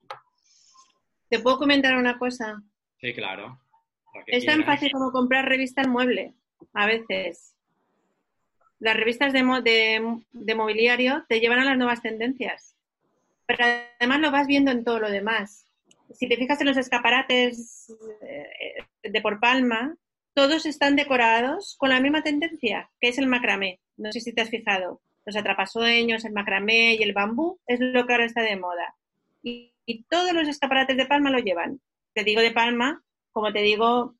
¿Te 1.28 1.38
puedo 1.38 1.58
comentar 1.58 1.96
una 1.96 2.18
cosa? 2.18 2.60
Sí, 2.98 3.14
claro. 3.14 3.60
Es 4.26 4.44
tan 4.44 4.64
fácil 4.64 4.90
como 4.92 5.12
comprar 5.12 5.44
revistas 5.44 5.86
mueble, 5.86 6.34
a 6.72 6.86
veces. 6.86 7.54
Las 8.80 8.96
revistas 8.96 9.32
de, 9.32 9.42
de, 10.32 10.54
mobiliario 10.54 11.24
te 11.28 11.40
llevan 11.40 11.58
a 11.58 11.64
las 11.64 11.76
nuevas 11.76 12.02
tendencias, 12.02 12.76
pero 13.46 13.64
además 13.98 14.20
lo 14.20 14.30
vas 14.30 14.46
viendo 14.46 14.70
en 14.70 14.84
todo 14.84 15.00
lo 15.00 15.10
demás. 15.10 15.66
si 16.12 16.28
te 16.28 16.36
fijas 16.36 16.60
en 16.60 16.68
los 16.68 16.76
escaparates 16.76 17.92
eh, 18.22 18.84
de 19.02 19.20
por 19.20 19.40
palma, 19.40 19.96
todos 20.38 20.66
están 20.66 20.94
decorados 20.94 21.74
con 21.78 21.88
la 21.88 22.00
misma 22.00 22.22
tendencia, 22.22 22.88
que 23.00 23.08
es 23.08 23.18
el 23.18 23.26
macramé. 23.26 23.80
No 23.96 24.12
sé 24.12 24.20
si 24.20 24.32
te 24.32 24.40
has 24.40 24.50
fijado. 24.50 25.00
Los 25.26 25.34
atrapasueños, 25.34 26.24
el 26.24 26.32
macramé 26.32 26.94
y 26.94 27.02
el 27.02 27.12
bambú 27.12 27.58
es 27.66 27.80
lo 27.80 28.06
que 28.06 28.12
ahora 28.12 28.24
está 28.24 28.42
de 28.42 28.56
moda. 28.56 28.94
Y, 29.42 29.74
todos 30.08 30.32
los 30.32 30.46
escaparates 30.46 30.96
de 30.96 31.06
palma 31.06 31.30
lo 31.30 31.38
llevan. 31.38 31.80
Te 32.12 32.22
digo 32.22 32.40
de 32.40 32.52
palma, 32.52 33.02
como 33.32 33.52
te 33.52 33.62
digo, 33.62 34.14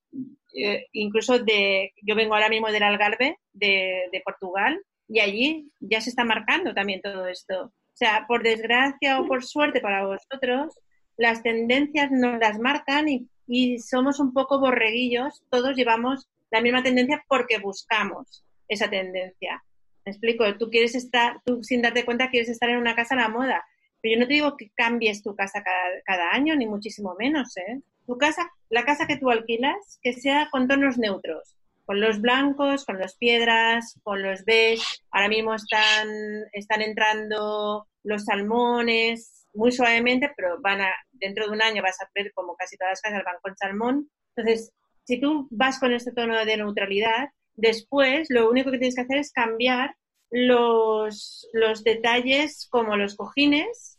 eh, 0.54 0.86
incluso 0.92 1.38
de, 1.38 1.92
yo 2.02 2.14
vengo 2.14 2.34
ahora 2.34 2.48
mismo 2.48 2.70
del 2.70 2.82
Algarve, 2.82 3.38
de, 3.52 4.22
Portugal, 4.24 4.80
y 5.08 5.20
allí 5.20 5.70
ya 5.80 6.00
se 6.00 6.10
está 6.10 6.24
marcando 6.24 6.74
también 6.74 7.00
todo 7.00 7.26
esto. 7.26 7.64
O 7.66 7.96
sea, 7.98 8.26
por 8.28 8.42
desgracia 8.42 9.20
o 9.20 9.26
por 9.26 9.44
suerte 9.44 9.80
para 9.80 10.06
vosotros, 10.06 10.74
las 11.16 11.42
tendencias 11.42 12.10
nos 12.10 12.38
las 12.38 12.58
marcan 12.58 13.06
y, 13.08 13.78
somos 13.78 14.20
un 14.20 14.34
poco 14.34 14.60
borreguillos, 14.60 15.42
todos 15.48 15.74
llevamos 15.74 16.28
la 16.50 16.60
misma 16.60 16.82
tendencia 16.82 17.24
porque 17.28 17.58
buscamos 17.58 18.44
esa 18.68 18.90
tendencia. 18.90 19.64
Me 20.04 20.12
explico, 20.12 20.44
tú 20.58 20.68
quieres 20.68 20.94
estar, 20.94 21.40
tú 21.44 21.62
sin 21.62 21.80
darte 21.80 22.04
cuenta 22.04 22.30
quieres 22.30 22.50
estar 22.50 22.68
en 22.68 22.76
una 22.76 22.94
casa 22.94 23.14
a 23.14 23.18
la 23.18 23.28
moda, 23.28 23.64
pero 24.00 24.14
yo 24.14 24.20
no 24.20 24.26
te 24.26 24.34
digo 24.34 24.56
que 24.56 24.70
cambies 24.74 25.22
tu 25.22 25.34
casa 25.34 25.62
cada, 26.04 26.30
año, 26.30 26.54
ni 26.56 26.66
muchísimo 26.66 27.14
menos, 27.18 27.56
¿eh? 27.56 27.80
Tu 28.08 28.16
casa, 28.16 28.50
la 28.70 28.86
casa 28.86 29.06
que 29.06 29.18
tú 29.18 29.28
alquilas, 29.28 29.98
que 30.00 30.14
sea 30.14 30.48
con 30.50 30.66
tonos 30.66 30.96
neutros, 30.96 31.54
con 31.84 32.00
los 32.00 32.22
blancos, 32.22 32.86
con 32.86 32.98
las 32.98 33.18
piedras, 33.18 34.00
con 34.02 34.22
los 34.22 34.46
beige. 34.46 34.82
Ahora 35.10 35.28
mismo 35.28 35.54
están, 35.54 36.08
están 36.52 36.80
entrando 36.80 37.86
los 38.04 38.24
salmones, 38.24 39.46
muy 39.52 39.72
suavemente, 39.72 40.32
pero 40.34 40.58
van 40.62 40.80
a, 40.80 40.90
dentro 41.12 41.44
de 41.44 41.52
un 41.52 41.60
año 41.60 41.82
vas 41.82 42.00
a 42.00 42.08
ver 42.14 42.32
como 42.32 42.56
casi 42.56 42.78
todas 42.78 42.92
las 42.92 43.02
casas 43.02 43.24
van 43.26 43.36
con 43.42 43.54
salmón. 43.58 44.10
Entonces, 44.34 44.72
si 45.04 45.20
tú 45.20 45.46
vas 45.50 45.78
con 45.78 45.92
este 45.92 46.12
tono 46.12 46.42
de 46.42 46.56
neutralidad, 46.56 47.28
después 47.56 48.28
lo 48.30 48.48
único 48.48 48.70
que 48.70 48.78
tienes 48.78 48.94
que 48.94 49.02
hacer 49.02 49.18
es 49.18 49.32
cambiar 49.32 49.96
los, 50.30 51.46
los 51.52 51.84
detalles 51.84 52.68
como 52.70 52.96
los 52.96 53.16
cojines, 53.16 53.97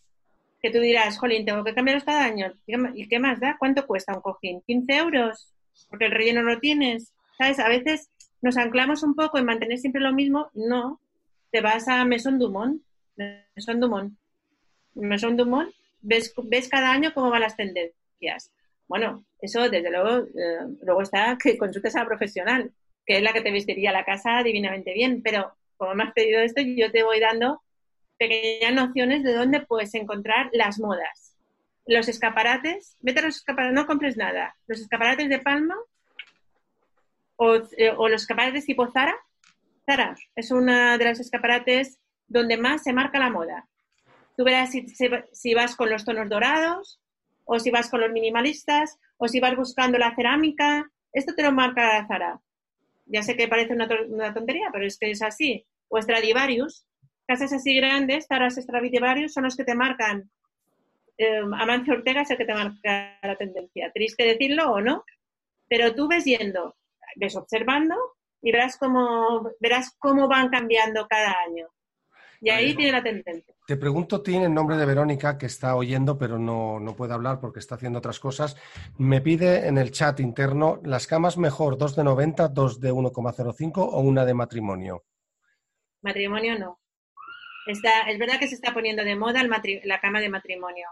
que 0.62 0.72
tú 0.72 0.80
dirás, 0.80 1.18
jolín, 1.18 1.46
tengo 1.46 1.64
que 1.64 1.74
cambiarlos 1.74 2.04
cada 2.04 2.26
año. 2.26 2.54
¿Y 2.68 3.08
qué 3.08 3.20
más 3.20 3.40
da? 3.40 3.56
¿Cuánto 3.58 3.88
cuesta 3.88 4.14
un 4.14 4.22
cojín? 4.22 4.62
¿15 4.68 4.84
euros? 4.98 5.54
Porque 5.90 6.06
el 6.06 6.12
relleno 6.12 6.42
lo 6.42 6.60
tienes. 6.60 7.14
¿Sabes? 7.38 7.60
A 7.60 7.70
veces 7.70 8.10
nos 8.42 8.58
anclamos 8.58 9.04
un 9.04 9.16
poco 9.16 9.38
en 9.38 9.46
mantener 9.46 9.78
siempre 9.78 10.02
lo 10.02 10.14
mismo. 10.14 10.50
No. 10.54 11.00
Te 11.52 11.62
vas 11.62 11.88
a 11.88 12.04
Maison 12.06 12.38
Dumont. 12.38 12.82
Maison 13.56 13.80
Dumont. 13.80 14.14
Maison 14.96 15.36
Dumont, 15.36 15.72
ves, 16.02 16.34
ves 16.44 16.70
cada 16.70 16.92
año 16.92 17.14
cómo 17.14 17.30
van 17.30 17.42
las 17.42 17.56
tendencias. 17.56 18.52
Bueno, 18.88 19.24
eso 19.40 19.70
desde 19.70 19.92
luego, 19.92 20.26
eh, 20.28 20.78
luego 20.82 21.02
está 21.02 21.38
que 21.42 21.58
consultes 21.58 21.96
a 21.96 22.00
la 22.00 22.08
profesional, 22.08 22.72
que 23.06 23.18
es 23.18 23.24
la 23.24 23.34
que 23.34 23.42
te 23.42 23.52
vestiría 23.52 23.92
la 23.92 24.06
casa 24.06 24.42
divinamente 24.44 24.94
bien, 24.94 25.22
pero 25.24 25.54
como 25.78 25.96
me 25.96 26.04
has 26.04 26.14
pedido 26.14 26.42
esto, 26.42 26.62
yo 26.62 26.92
te 26.92 27.04
voy 27.04 27.20
dando 27.20 27.62
pequeñas 28.20 28.74
nociones 28.74 29.24
de 29.24 29.34
dónde 29.34 29.62
puedes 29.62 29.94
encontrar 29.96 30.50
las 30.54 30.80
modas. 30.80 31.36
Los 31.88 32.08
escaparates, 32.08 32.98
vete 33.02 33.24
los 33.24 33.38
escaparates, 33.38 33.74
no 33.74 33.88
compres 33.88 34.18
nada. 34.18 34.56
Los 34.68 34.80
escaparates 34.80 35.28
de 35.30 35.40
Palma 35.40 35.76
o, 37.38 37.56
eh, 37.56 37.94
o 37.98 38.08
los 38.10 38.22
escaparates 38.22 38.66
tipo 38.66 38.92
Zara. 38.92 39.16
Zara 39.86 40.16
es 40.36 40.52
una 40.52 40.98
de 41.00 41.06
las 41.06 41.20
escaparates 41.20 41.98
donde 42.28 42.58
más 42.58 42.84
se 42.84 42.94
marca 42.94 43.18
la 43.18 43.32
moda. 43.32 43.68
Tú 44.38 44.46
verás 44.46 44.72
si, 44.72 45.54
vas 45.54 45.76
con 45.76 45.90
los 45.90 46.06
tonos 46.06 46.30
dorados, 46.30 47.02
o 47.44 47.60
si 47.60 47.72
vas 47.72 47.90
con 47.90 48.00
los 48.00 48.12
minimalistas, 48.12 48.98
o 49.18 49.28
si 49.28 49.42
vas 49.42 49.56
buscando 49.56 49.98
la 49.98 50.16
cerámica. 50.16 50.90
Esto 51.12 51.34
te 51.36 51.44
lo 51.44 51.52
marca 51.52 52.06
Zara. 52.08 52.40
Ya 53.06 53.24
sé 53.24 53.36
que 53.36 53.48
parece 53.48 53.74
una, 53.74 54.34
tontería, 54.34 54.70
pero 54.72 54.86
es 54.86 54.98
que 54.98 55.12
es 55.12 55.22
así. 55.22 55.66
O 55.90 56.02
Stradivarius. 56.02 56.86
Casas 57.30 57.54
así 57.54 57.76
grandes, 57.76 58.26
Zara 58.26 58.50
Stradivarius, 58.50 59.34
son 59.34 59.44
los 59.44 59.56
que 59.56 59.64
te 59.64 59.76
marcan. 59.76 60.32
Eh, 61.16 61.42
Amancio 61.60 61.94
Ortega 61.94 62.22
es 62.24 62.32
el 62.32 62.38
que 62.38 62.46
te 62.46 62.56
marca 62.56 63.20
la 63.22 63.36
tendencia. 63.36 63.92
Triste 63.94 64.24
decirlo 64.24 64.72
o 64.72 64.82
no, 64.82 65.04
pero 65.68 65.94
tú 65.94 66.08
ves 66.08 66.26
yendo, 66.26 66.76
ves 67.18 67.36
observando 67.36 67.96
y 68.42 68.52
verás 68.52 68.78
cómo, 68.78 69.48
verás 69.60 69.96
cómo 70.00 70.28
van 70.28 70.50
cambiando 70.50 71.06
cada 71.08 71.36
año. 71.48 71.68
Y 72.42 72.50
ahí 72.50 72.74
tiene 72.74 72.94
la 72.94 73.04
tendencia. 73.04 73.54
Te 73.68 73.78
pregunto, 73.78 74.24
tiene 74.24 74.46
el 74.46 74.54
nombre 74.56 74.76
de 74.76 74.88
Verónica, 74.88 75.38
que 75.38 75.46
está 75.46 75.76
oyendo, 75.76 76.18
pero 76.18 76.40
no, 76.40 76.80
no, 76.80 76.96
puede 76.96 77.14
hablar 77.14 77.40
porque 77.40 77.60
está 77.60 77.76
haciendo 77.76 78.00
otras 78.00 78.20
cosas. 78.20 78.58
Me 78.98 79.22
pide 79.22 79.68
en 79.68 79.78
el 79.78 79.92
chat 79.92 80.20
interno, 80.20 80.82
¿las 80.84 81.06
camas 81.06 81.38
mejor 81.38 81.78
dos 81.78 81.96
de 81.96 82.04
90, 82.04 82.48
dos 82.48 82.80
de 82.80 82.92
1,05 82.92 83.78
o 83.78 84.00
una 84.00 84.26
de 84.26 84.34
matrimonio? 84.34 85.04
Matrimonio 86.02 86.58
no. 86.58 86.79
Está, 87.66 88.02
es 88.10 88.18
verdad 88.18 88.40
que 88.40 88.48
se 88.48 88.56
está 88.56 88.74
poniendo 88.74 89.04
de 89.04 89.16
moda 89.16 89.44
la 89.44 90.00
cama 90.00 90.20
de 90.20 90.30
matrimonio. 90.30 90.88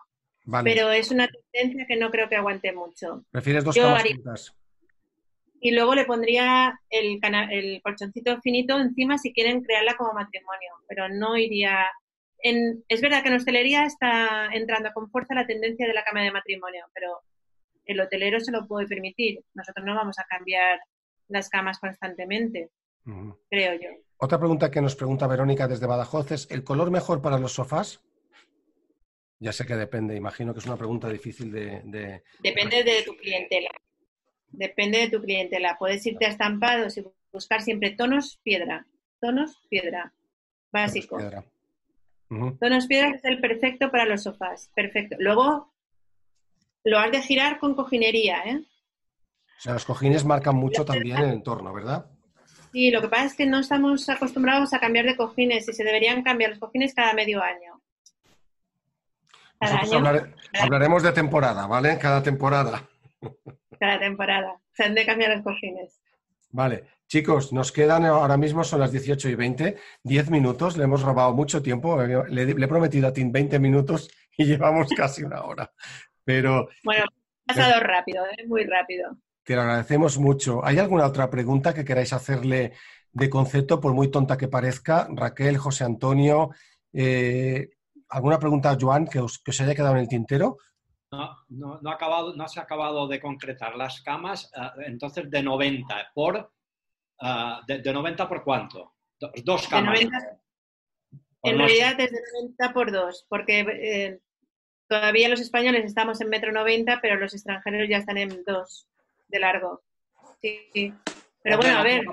Pero 0.64 0.92
es 0.92 1.12
una 1.12 1.28
tendencia 1.28 1.86
que 1.88 1.98
no 1.98 2.10
creo 2.10 2.30
que 2.30 2.36
aguante 2.36 2.72
mucho. 2.72 3.26
¿Prefieres 3.32 3.64
dos 3.64 3.76
camas 3.76 4.04
y 5.60 5.72
luego 5.72 5.96
le 5.96 6.06
pondría 6.06 6.80
el, 6.90 7.20
el 7.52 7.82
colchoncito 7.82 8.40
finito 8.42 8.80
encima 8.80 9.18
si 9.18 9.34
quieren 9.34 9.64
crearla 9.64 9.96
como 9.96 10.14
matrimonio, 10.14 10.72
pero 10.88 11.10
no 11.10 11.38
iría... 11.38 11.88
En, 12.40 12.84
es 12.88 13.02
verdad 13.02 13.24
que 13.24 13.30
en 13.30 13.36
hostelería 13.36 13.86
está 13.86 14.50
entrando 14.54 14.92
con 14.94 15.10
fuerza 15.10 15.34
la 15.34 15.48
tendencia 15.48 15.88
de 15.88 15.94
la 15.94 16.04
cama 16.04 16.22
de 16.22 16.32
matrimonio, 16.32 16.86
pero 16.94 17.22
el 17.86 18.00
hotelero 18.00 18.40
se 18.40 18.52
lo 18.52 18.68
puede 18.68 18.88
permitir. 18.88 19.40
Nosotros 19.56 19.84
no 19.86 19.96
vamos 19.96 20.20
a 20.20 20.26
cambiar 20.26 20.80
las 21.30 21.50
camas 21.50 21.80
constantemente, 21.80 22.70
creo 23.50 23.74
yo. 23.76 23.90
Otra 24.18 24.40
pregunta 24.40 24.72
que 24.72 24.82
nos 24.82 24.96
pregunta 24.96 25.28
Verónica 25.28 25.68
desde 25.68 25.86
Badajoz 25.86 26.32
es, 26.32 26.48
¿el 26.50 26.64
color 26.64 26.90
mejor 26.90 27.22
para 27.22 27.38
los 27.38 27.54
sofás? 27.54 28.02
Ya 29.40 29.54
sé 29.54 29.66
que 29.66 29.76
depende, 29.76 30.16
imagino 30.16 30.54
que 30.54 30.60
es 30.60 30.66
una 30.66 30.78
pregunta 30.78 31.08
difícil 31.10 31.52
de... 31.52 32.24
Depende 32.40 32.84
de 32.84 33.04
tu 33.04 33.16
clientela. 33.16 33.70
Depende 34.50 35.00
de 35.00 35.10
tu 35.10 35.22
clientela. 35.22 35.78
Puedes 35.78 36.04
irte 36.08 36.26
a 36.26 36.30
estampados 36.30 36.98
y 36.98 37.06
buscar 37.32 37.62
siempre 37.62 37.92
tonos 37.92 38.40
piedra. 38.44 38.88
Tonos 39.22 39.62
piedra. 39.70 40.14
Básico. 40.72 41.18
Tonos 42.60 42.88
piedra. 42.88 43.12
es 43.16 43.24
el 43.26 43.40
perfecto 43.40 43.92
para 43.92 44.06
los 44.06 44.24
sofás. 44.24 44.72
Perfecto. 44.74 45.16
Luego 45.20 45.72
lo 46.84 46.98
has 46.98 47.12
de 47.12 47.22
girar 47.22 47.60
con 47.60 47.76
cojinería, 47.76 48.42
¿eh? 48.46 48.64
O 49.58 49.62
sea, 49.62 49.74
los 49.74 49.86
cojines 49.86 50.26
marcan 50.26 50.56
mucho 50.56 50.86
también 50.86 51.18
el 51.18 51.30
entorno, 51.32 51.74
¿verdad? 51.74 52.10
Sí, 52.72 52.92
lo 52.92 53.02
que 53.02 53.08
pasa 53.08 53.26
es 53.26 53.36
que 53.36 53.46
no 53.46 53.60
estamos 53.60 54.08
acostumbrados 54.10 54.74
a 54.74 54.80
cambiar 54.80 55.06
de 55.06 55.16
cojines 55.16 55.68
y 55.68 55.74
se 55.74 55.84
deberían 55.84 56.24
cambiar 56.24 56.52
los 56.52 56.60
cojines 56.60 56.94
cada 56.94 57.14
medio 57.14 57.42
año. 57.42 57.82
Cada 59.60 59.80
año. 59.80 60.34
hablaremos 60.60 61.04
de 61.04 61.12
temporada, 61.12 61.66
¿vale? 61.66 61.98
Cada 61.98 62.22
temporada 62.22 62.88
cada 63.80 64.00
temporada. 64.00 64.60
Se 64.74 64.84
han 64.84 64.96
de 64.96 65.06
cambiar 65.06 65.32
los 65.36 65.44
cojines. 65.44 66.02
Vale. 66.52 66.86
Chicos, 67.08 67.54
nos 67.54 67.72
quedan 67.72 68.06
ahora 68.06 68.36
mismo, 68.36 68.66
son 68.66 68.82
las 68.82 68.92
18 68.92 69.30
y 69.30 69.36
20, 69.36 69.78
10 70.04 70.30
minutos, 70.30 70.76
le 70.76 70.84
hemos 70.84 71.04
robado 71.04 71.34
mucho 71.34 71.62
tiempo, 71.62 72.04
le, 72.04 72.44
he 72.44 72.68
prometido 72.68 73.08
a 73.08 73.14
Tim 73.14 73.32
20 73.32 73.60
minutos 73.60 74.10
y 74.38 74.46
llevamos 74.46 74.90
casi 74.96 75.24
una 75.24 75.42
hora. 75.44 75.72
Pero... 76.26 76.68
Bueno, 76.84 77.06
ha 77.06 77.54
pasado 77.54 77.80
rápido, 77.80 78.26
¿eh? 78.26 78.46
muy 78.48 78.66
rápido. 78.66 79.18
Te 79.48 79.56
lo 79.56 79.62
agradecemos 79.62 80.18
mucho. 80.18 80.60
¿Hay 80.66 80.78
alguna 80.78 81.06
otra 81.06 81.30
pregunta 81.30 81.74
que 81.74 81.86
queráis 81.86 82.12
hacerle 82.12 82.74
de 83.14 83.30
concepto, 83.30 83.80
por 83.80 83.94
muy 83.94 84.12
tonta 84.12 84.38
que 84.38 84.50
parezca? 84.50 85.08
Raquel, 85.10 85.58
José 85.58 85.86
Antonio, 85.86 86.50
eh, 86.92 87.70
¿alguna 88.10 88.40
pregunta, 88.40 88.78
Joan, 88.78 89.08
que 89.08 89.22
os, 89.22 89.40
que 89.40 89.52
os 89.52 89.62
haya 89.62 89.74
quedado 89.74 89.96
en 89.96 90.02
el 90.02 90.10
tintero? 90.10 90.58
no, 91.12 91.38
no, 91.48 91.80
no, 91.82 91.90
acabado, 91.90 92.36
no 92.36 92.46
se 92.50 92.60
ha 92.60 92.64
acabado 92.64 93.08
de 93.08 93.22
concretar 93.22 93.78
las 93.78 94.02
camas, 94.02 94.52
eh, 94.54 94.84
entonces 94.88 95.32
de 95.32 95.42
90 95.42 96.12
por... 96.14 96.52
Eh, 97.22 97.56
de, 97.68 97.94
90 97.94 98.28
por 98.28 98.44
cuánto? 98.44 98.96
Dos 99.46 99.66
camas. 99.70 100.02
en 101.44 101.58
realidad 101.58 101.98
es 102.02 102.12
de 102.12 102.20
90 102.42 102.74
por 102.74 102.92
dos, 102.92 103.26
porque 103.30 103.62
eh, 103.62 104.20
todavía 104.90 105.30
los 105.30 105.40
españoles 105.40 105.86
estamos 105.86 106.20
en 106.20 106.28
metro 106.28 106.52
90, 106.52 107.00
pero 107.02 107.16
los 107.16 107.34
extranjeros 107.34 107.88
ya 107.88 108.00
están 108.00 108.18
en 108.18 108.44
dos 108.44 108.90
de 109.28 109.40
largo. 109.40 109.82
Sí, 110.42 110.94
Pero 111.44 111.58
bueno, 111.58 111.80
a 111.80 111.84
ver. 111.84 112.06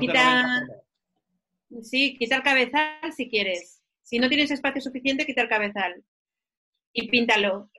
Quita, 0.00 0.66
sí, 1.82 2.16
quita 2.18 2.36
el 2.36 2.42
cabezal 2.42 3.12
si 3.14 3.28
quieres. 3.28 3.82
Si 4.02 4.18
no 4.18 4.28
tienes 4.28 4.50
espacio 4.50 4.80
suficiente, 4.80 5.26
quita 5.26 5.42
el 5.42 5.48
cabezal 5.48 6.02
y 6.92 7.08
píntalo, 7.08 7.70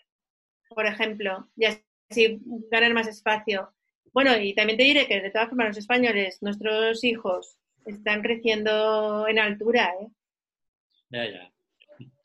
por 0.70 0.86
ejemplo, 0.86 1.50
y 1.56 1.66
así 1.66 2.40
ganar 2.72 2.94
más 2.94 3.08
espacio. 3.08 3.74
Bueno, 4.14 4.38
y 4.38 4.54
también 4.54 4.78
te 4.78 4.84
diré 4.84 5.08
que 5.08 5.22
de 5.22 5.32
todas 5.32 5.50
formas 5.50 5.68
los 5.68 5.78
españoles, 5.78 6.38
nuestros 6.42 7.04
hijos, 7.04 7.58
están 7.86 8.22
creciendo 8.22 9.28
en 9.28 9.40
altura, 9.40 9.94
¿eh? 10.00 10.08
Ya, 11.10 11.30
ya. 11.30 11.52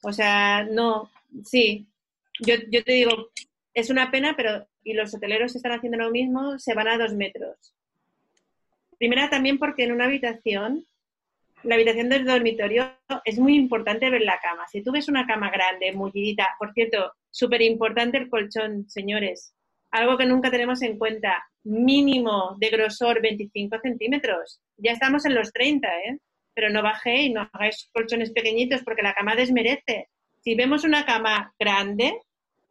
O 0.03 0.13
sea, 0.13 0.65
no, 0.65 1.11
sí. 1.45 1.87
Yo, 2.41 2.55
yo 2.71 2.85
te 2.85 2.93
digo, 2.93 3.31
es 3.75 3.91
una 3.91 4.11
pena, 4.11 4.35
pero 4.37 4.68
y 4.83 4.95
los 4.95 5.15
hoteleros 5.15 5.55
están 5.55 5.73
haciendo 5.73 5.99
lo 5.99 6.11
mismo, 6.11 6.59
se 6.59 6.75
van 6.75 6.89
a 6.89 6.99
dos 6.99 7.15
metros. 7.15 7.75
Primera 8.99 9.31
también 9.31 9.59
porque 9.59 9.85
en 9.85 9.93
una 9.93 10.07
habitación, 10.07 10.85
la 11.63 11.77
habitación 11.77 12.09
del 12.09 12.25
dormitorio, 12.25 12.91
es 13.25 13.39
muy 13.39 13.55
importante 13.55 14.11
ver 14.11 14.23
la 14.23 14.41
cama. 14.41 14.67
Si 14.69 14.83
tú 14.83 14.93
ves 14.93 15.09
una 15.09 15.27
cama 15.27 15.51
grande, 15.51 15.93
mullidita, 15.93 16.49
por 16.59 16.73
cierto, 16.73 17.13
súper 17.31 17.63
importante 17.63 18.19
el 18.19 18.29
colchón, 18.29 18.89
señores. 18.89 19.55
Algo 19.91 20.19
que 20.19 20.27
nunca 20.27 20.51
tenemos 20.51 20.83
en 20.83 20.99
cuenta, 20.99 21.45
mínimo 21.65 22.57
de 22.59 22.71
grosor 22.71 23.23
25 23.23 23.79
centímetros. 23.81 24.61
Ya 24.77 24.93
estamos 24.93 25.25
en 25.27 25.35
los 25.35 25.53
30, 25.53 25.89
¿eh? 25.89 26.19
Pero 26.55 26.71
no 26.71 26.83
bajéis, 26.83 27.33
no 27.33 27.49
hagáis 27.53 27.89
colchones 27.93 28.33
pequeñitos 28.33 28.83
porque 28.83 29.03
la 29.03 29.15
cama 29.15 29.37
desmerece. 29.37 30.09
Si 30.41 30.55
vemos 30.55 30.85
una 30.85 31.07
cama 31.07 31.55
grande, 31.59 32.19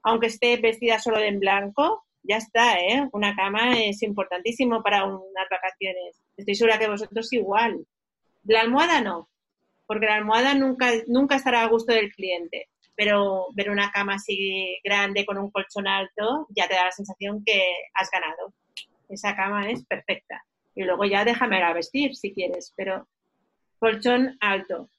aunque 0.08 0.28
esté 0.28 0.56
vestida 0.56 1.00
solo 1.00 1.20
en 1.20 1.38
blanco, 1.40 2.06
ya 2.24 2.38
está, 2.38 2.80
¿eh? 2.80 3.10
Una 3.12 3.36
cama 3.36 3.78
es 3.78 4.02
importantísimo 4.04 4.82
para 4.82 5.04
unas 5.04 5.50
vacaciones. 5.52 6.22
Estoy 6.38 6.56
segura 6.56 6.80
que 6.80 6.88
vosotros 6.88 7.32
igual. 7.34 7.86
La 8.44 8.62
almohada 8.62 9.02
no, 9.02 9.30
porque 9.86 10.06
la 10.06 10.16
almohada 10.16 10.54
nunca, 10.54 10.92
nunca 11.08 11.36
estará 11.36 11.62
a 11.64 11.68
gusto 11.68 11.92
del 11.92 12.14
cliente. 12.14 12.70
Pero 12.96 13.48
ver 13.54 13.70
una 13.70 13.92
cama 13.92 14.16
así 14.16 14.78
grande 14.82 15.26
con 15.26 15.38
un 15.38 15.52
colchón 15.52 15.88
alto 15.88 16.48
ya 16.56 16.70
te 16.70 16.76
da 16.76 16.86
la 16.86 16.92
sensación 16.94 17.44
que 17.46 17.62
has 17.94 18.10
ganado. 18.10 18.54
Esa 19.10 19.36
cama 19.36 19.70
es 19.70 19.86
perfecta. 19.86 20.42
Y 20.74 20.84
luego 20.84 21.04
ya 21.04 21.26
déjame 21.26 21.62
a 21.62 21.74
vestir 21.74 22.16
si 22.16 22.34
quieres, 22.34 22.74
pero 22.78 23.10
colchón 23.78 24.38
alto. 24.40 24.90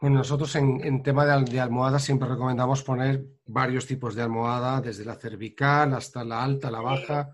Bueno, 0.00 0.16
nosotros 0.16 0.56
en, 0.56 1.02
tema 1.02 1.26
de, 1.26 1.44
de, 1.44 1.60
almohada 1.60 1.98
siempre 1.98 2.26
recomendamos 2.26 2.82
poner 2.82 3.26
varios 3.44 3.86
tipos 3.86 4.14
de 4.14 4.22
almohada, 4.22 4.80
desde 4.80 5.04
la 5.04 5.16
cervical 5.16 5.92
hasta 5.92 6.24
la 6.24 6.42
alta, 6.42 6.70
la 6.70 6.80
baja, 6.80 7.32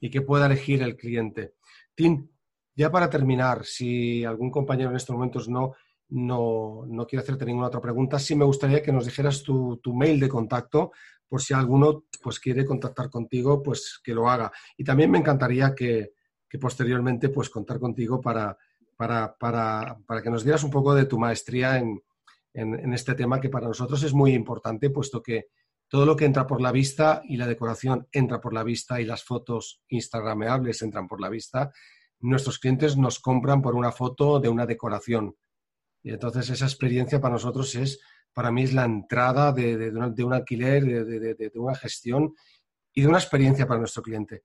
y 0.00 0.10
que 0.10 0.20
pueda 0.22 0.46
elegir 0.46 0.82
el 0.82 0.96
cliente. 0.96 1.54
Tim, 1.94 2.28
ya 2.74 2.90
para 2.90 3.08
terminar, 3.08 3.64
si 3.64 4.24
algún 4.24 4.50
compañero 4.50 4.90
en 4.90 4.96
estos 4.96 5.14
momentos 5.14 5.48
no, 5.48 5.74
no, 6.08 6.84
no 6.88 7.06
quiere 7.06 7.22
hacerte 7.22 7.46
ninguna 7.46 7.68
otra 7.68 7.80
pregunta, 7.80 8.18
sí 8.18 8.34
me 8.34 8.44
gustaría 8.44 8.82
que 8.82 8.92
nos 8.92 9.04
dijeras 9.04 9.42
tu, 9.42 9.80
mail 9.94 10.18
de 10.18 10.28
contacto 10.28 10.90
por 11.28 11.40
si 11.40 11.54
alguno 11.54 12.04
pues, 12.20 12.40
quiere 12.40 12.66
contactar 12.66 13.10
contigo, 13.10 13.62
pues 13.62 14.00
que 14.02 14.12
lo 14.12 14.28
haga. 14.28 14.50
Y 14.76 14.82
también 14.82 15.10
me 15.10 15.18
encantaría 15.18 15.74
que, 15.74 16.14
posteriormente 16.60 17.30
pues 17.30 17.48
contar 17.48 17.78
contigo 17.78 18.20
para, 18.20 18.58
para, 18.96 19.36
para, 19.36 19.98
para, 20.06 20.22
que 20.22 20.30
nos 20.30 20.44
dieras 20.44 20.64
un 20.64 20.70
poco 20.70 20.94
de 20.94 21.06
tu 21.06 21.18
maestría 21.18 21.78
en, 21.78 22.02
en, 22.54 22.92
este 22.92 23.14
tema 23.14 23.40
que 23.40 23.48
para 23.48 23.68
nosotros 23.68 24.02
es 24.02 24.12
muy 24.12 24.34
importante, 24.34 24.90
puesto 24.90 25.22
que 25.22 25.48
todo 25.88 26.06
lo 26.06 26.16
que 26.16 26.24
entra 26.24 26.46
por 26.46 26.60
la 26.60 26.72
vista 26.72 27.22
y 27.24 27.36
la 27.36 27.46
decoración 27.46 28.08
entra 28.12 28.40
por 28.40 28.54
la 28.54 28.62
vista 28.62 29.00
y 29.00 29.04
las 29.04 29.24
fotos 29.24 29.82
instagrameables 29.88 30.82
entran 30.82 31.06
por 31.06 31.20
la 31.20 31.28
vista, 31.28 31.70
nuestros 32.20 32.58
clientes 32.58 32.96
nos 32.96 33.18
compran 33.18 33.60
por 33.60 33.74
una 33.74 33.92
foto 33.92 34.40
de 34.40 34.48
una 34.48 34.64
decoración. 34.64 35.36
Y 36.02 36.10
entonces 36.10 36.48
esa 36.50 36.64
experiencia 36.64 37.20
para 37.20 37.34
nosotros 37.34 37.74
es, 37.74 38.00
para 38.32 38.50
mí 38.50 38.62
es 38.62 38.72
la 38.72 38.84
entrada 38.84 39.52
de, 39.52 39.76
de, 39.76 39.90
de 39.90 40.24
un 40.24 40.32
alquiler, 40.32 40.84
de, 40.84 41.34
de, 41.34 41.50
una 41.56 41.74
gestión 41.74 42.34
y 42.94 43.02
de 43.02 43.08
una 43.08 43.18
experiencia 43.18 43.66
para 43.66 43.80
nuestro 43.80 44.02
cliente. 44.02 44.42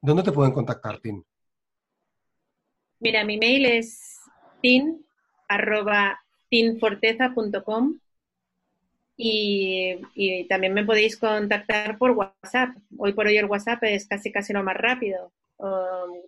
¿Dónde 0.00 0.22
te 0.22 0.32
pueden 0.32 0.52
contactar, 0.52 0.98
Tim? 1.00 1.22
Mira, 3.00 3.24
mi 3.24 3.38
mail 3.38 3.66
es 3.66 4.20
tin 4.60 5.04
arroba 5.48 6.20
tinforteza.com 6.50 7.98
y, 9.16 9.96
y, 10.14 10.48
también 10.48 10.72
me 10.74 10.84
podéis 10.84 11.16
contactar 11.16 11.98
por 11.98 12.12
WhatsApp. 12.12 12.76
Hoy 12.98 13.12
por 13.12 13.26
hoy 13.26 13.36
el 13.36 13.46
WhatsApp 13.46 13.82
es 13.84 14.06
casi 14.06 14.30
casi 14.30 14.52
lo 14.52 14.62
más 14.62 14.76
rápido. 14.76 15.32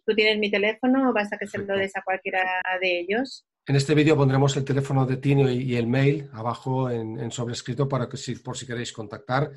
Tú 0.04 0.14
tienes 0.14 0.38
mi 0.38 0.50
teléfono 0.50 1.10
o 1.10 1.12
basta 1.12 1.38
que 1.38 1.46
se 1.46 1.58
lo 1.58 1.76
des 1.76 1.96
a 1.96 2.02
cualquiera 2.02 2.62
de 2.80 3.00
ellos. 3.00 3.46
En 3.66 3.76
este 3.76 3.94
vídeo 3.94 4.16
pondremos 4.16 4.56
el 4.56 4.64
teléfono 4.64 5.06
de 5.06 5.16
Tino 5.16 5.50
y, 5.50 5.76
el 5.76 5.86
mail 5.86 6.28
abajo 6.32 6.90
en, 6.90 7.30
sobrescrito 7.30 7.88
para 7.88 8.08
que 8.08 8.16
si, 8.16 8.36
por 8.36 8.56
si 8.56 8.66
queréis 8.66 8.92
contactar. 8.92 9.50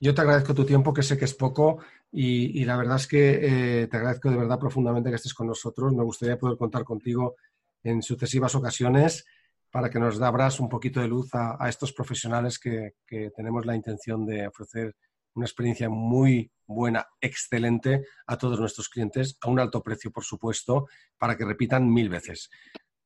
Yo 0.00 0.14
te 0.14 0.20
agradezco 0.20 0.54
tu 0.54 0.64
tiempo, 0.64 0.92
que 0.92 1.02
sé 1.02 1.16
que 1.16 1.24
es 1.24 1.34
poco, 1.34 1.78
y, 2.10 2.64
la 2.64 2.76
verdad 2.76 2.96
es 2.96 3.08
que 3.08 3.82
eh, 3.82 3.86
te 3.88 3.96
agradezco 3.96 4.30
de 4.30 4.36
verdad 4.36 4.58
profundamente 4.58 5.10
que 5.10 5.16
estés 5.16 5.34
con 5.34 5.48
nosotros. 5.48 5.92
Me 5.92 6.04
gustaría 6.04 6.38
poder 6.38 6.56
contar 6.56 6.84
contigo 6.84 7.34
en 7.82 8.02
sucesivas 8.02 8.54
ocasiones 8.54 9.24
para 9.70 9.90
que 9.90 9.98
nos 9.98 10.20
abras 10.22 10.60
un 10.60 10.68
poquito 10.68 11.00
de 11.00 11.08
luz 11.08 11.30
a, 11.34 11.68
estos 11.68 11.92
profesionales 11.92 12.60
que, 12.60 12.92
tenemos 13.36 13.66
la 13.66 13.74
intención 13.74 14.24
de 14.24 14.46
ofrecer 14.46 14.94
una 15.34 15.46
experiencia 15.46 15.88
muy 15.88 16.52
buena, 16.64 17.04
excelente 17.20 18.04
a 18.28 18.38
todos 18.38 18.60
nuestros 18.60 18.88
clientes, 18.88 19.36
a 19.40 19.50
un 19.50 19.58
alto 19.58 19.82
precio, 19.82 20.12
por 20.12 20.22
supuesto, 20.22 20.86
para 21.18 21.36
que 21.36 21.44
repitan 21.44 21.92
mil 21.92 22.08
veces. 22.08 22.50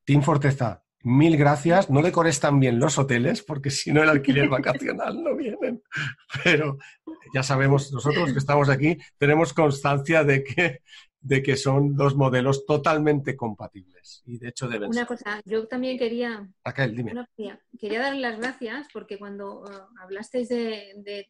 Team 0.04 0.20
Forteza, 0.20 0.84
mil 1.02 1.36
gracias. 1.36 1.90
No 1.90 2.02
decores 2.02 2.40
tan 2.40 2.60
bien 2.60 2.78
los 2.78 2.98
hoteles, 2.98 3.42
porque 3.42 3.70
si 3.70 3.92
no 3.92 4.02
el 4.02 4.08
alquiler 4.08 4.48
vacacional 4.48 5.22
no 5.22 5.36
vienen. 5.36 5.82
Pero 6.44 6.78
ya 7.34 7.42
sabemos, 7.42 7.92
nosotros 7.92 8.32
que 8.32 8.38
estamos 8.38 8.68
aquí, 8.68 8.98
tenemos 9.16 9.52
constancia 9.52 10.24
de 10.24 10.44
que, 10.44 10.82
de 11.20 11.42
que 11.42 11.56
son 11.56 11.96
dos 11.96 12.16
modelos 12.16 12.66
totalmente 12.66 13.36
compatibles. 13.36 14.22
Y 14.26 14.38
de 14.38 14.48
hecho 14.48 14.68
deben 14.68 14.90
Una 14.90 15.06
cosa, 15.06 15.40
yo 15.44 15.66
también 15.66 15.98
quería... 15.98 16.48
Raquel, 16.64 16.96
dime. 16.96 17.12
quería 17.78 18.00
darle 18.00 18.20
las 18.20 18.38
gracias 18.38 18.88
porque 18.92 19.18
cuando 19.18 19.62
uh, 19.62 20.00
hablasteis 20.00 20.48
de, 20.48 20.94
de 20.96 21.28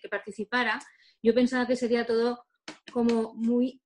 que 0.00 0.08
participara, 0.08 0.80
yo 1.22 1.34
pensaba 1.34 1.66
que 1.66 1.76
sería 1.76 2.06
todo 2.06 2.44
como 2.92 3.34
muy 3.34 3.68
eh, 3.68 3.81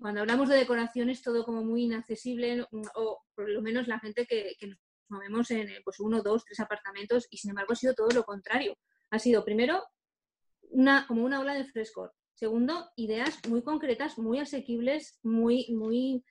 cuando 0.00 0.20
hablamos 0.20 0.48
de 0.48 0.56
decoración 0.56 1.10
es 1.10 1.22
todo 1.22 1.44
como 1.44 1.64
muy 1.64 1.84
inaccesible 1.84 2.66
mm, 2.70 2.82
o 2.94 3.22
por 3.34 3.48
lo 3.48 3.62
menos 3.62 3.88
la 3.88 3.98
gente 3.98 4.26
que, 4.26 4.54
nos 4.66 4.78
movemos 5.08 5.50
en 5.50 5.68
eh, 5.68 5.80
pues 5.84 5.98
uno, 6.00 6.22
dos, 6.22 6.44
tres 6.44 6.60
apartamentos 6.60 7.26
y 7.30 7.38
sin 7.38 7.50
embargo 7.50 7.72
ha 7.72 7.76
sido 7.76 7.94
todo 7.94 8.08
lo 8.10 8.24
contrario. 8.24 8.76
Ha 9.10 9.18
sido 9.18 9.44
primero 9.44 9.82
una, 10.70 11.06
como 11.06 11.24
una 11.24 11.40
ola 11.40 11.54
de 11.54 11.64
frescor. 11.64 12.12
Segundo, 12.34 12.90
ideas 12.96 13.38
muy 13.48 13.62
concretas, 13.62 14.18
muy 14.18 14.38
asequibles, 14.38 15.18
muy, 15.22 15.66
muy, 15.74 16.24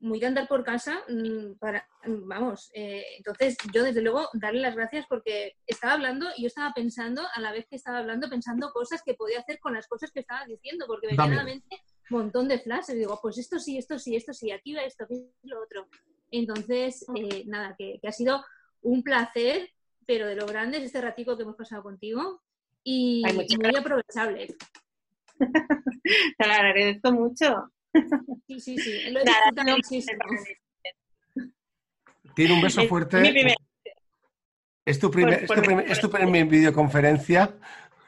muy 0.00 0.20
de 0.20 0.26
andar 0.26 0.48
por 0.48 0.64
casa. 0.64 1.02
Mm, 1.08 1.58
para, 1.58 1.88
vamos, 2.04 2.68
eh, 2.74 3.04
entonces 3.16 3.56
yo 3.72 3.82
desde 3.82 4.02
luego 4.02 4.28
darle 4.34 4.60
las 4.60 4.74
gracias 4.74 5.06
porque 5.08 5.54
estaba 5.66 5.94
hablando 5.94 6.26
y 6.36 6.42
yo 6.42 6.48
estaba 6.48 6.72
pensando, 6.74 7.22
a 7.32 7.40
la 7.40 7.52
vez 7.52 7.66
que 7.68 7.76
estaba 7.76 7.98
hablando, 7.98 8.28
pensando 8.28 8.70
cosas 8.72 9.02
que 9.04 9.14
podía 9.14 9.40
hacer 9.40 9.58
con 9.60 9.72
las 9.72 9.86
cosas 9.86 10.10
que 10.10 10.20
estaba 10.20 10.44
diciendo, 10.44 10.86
porque 10.86 11.06
verdaderamente 11.06 11.80
montón 12.10 12.48
de 12.48 12.58
flashes. 12.58 12.96
Y 12.96 12.98
digo, 12.98 13.18
pues 13.20 13.38
esto 13.38 13.58
sí, 13.58 13.78
esto 13.78 13.98
sí, 13.98 14.16
esto 14.16 14.32
sí, 14.32 14.50
aquí 14.50 14.74
va 14.74 14.82
esto, 14.82 15.04
aquí 15.04 15.30
lo 15.42 15.62
otro. 15.62 15.88
Entonces, 16.30 17.04
eh, 17.14 17.44
nada, 17.46 17.74
que, 17.78 18.00
ha 18.02 18.12
sido 18.12 18.44
un 18.82 19.02
placer, 19.02 19.70
pero 20.06 20.26
de 20.26 20.36
lo 20.36 20.46
grande 20.46 20.78
es 20.78 20.84
este 20.84 21.00
ratico 21.00 21.36
que 21.36 21.42
hemos 21.42 21.56
pasado 21.56 21.82
contigo 21.82 22.42
y, 22.82 23.22
muy 23.24 23.76
aprovechable. 23.76 24.48
Te 26.38 26.46
lo 26.46 26.52
agradezco 26.52 27.12
mucho. 27.12 27.72
Sí, 28.46 28.60
sí, 28.60 28.78
sí. 28.78 29.10
Lo 29.10 29.20
he 29.20 29.24
Tiene 32.34 32.54
un 32.54 32.60
beso 32.60 32.82
fuerte. 32.84 33.56
Es 34.84 35.00
tu 35.00 35.10
primer, 35.10 35.44
es 35.88 36.00
tu 36.00 36.10
primer 36.10 36.46
videoconferencia. 36.46 37.56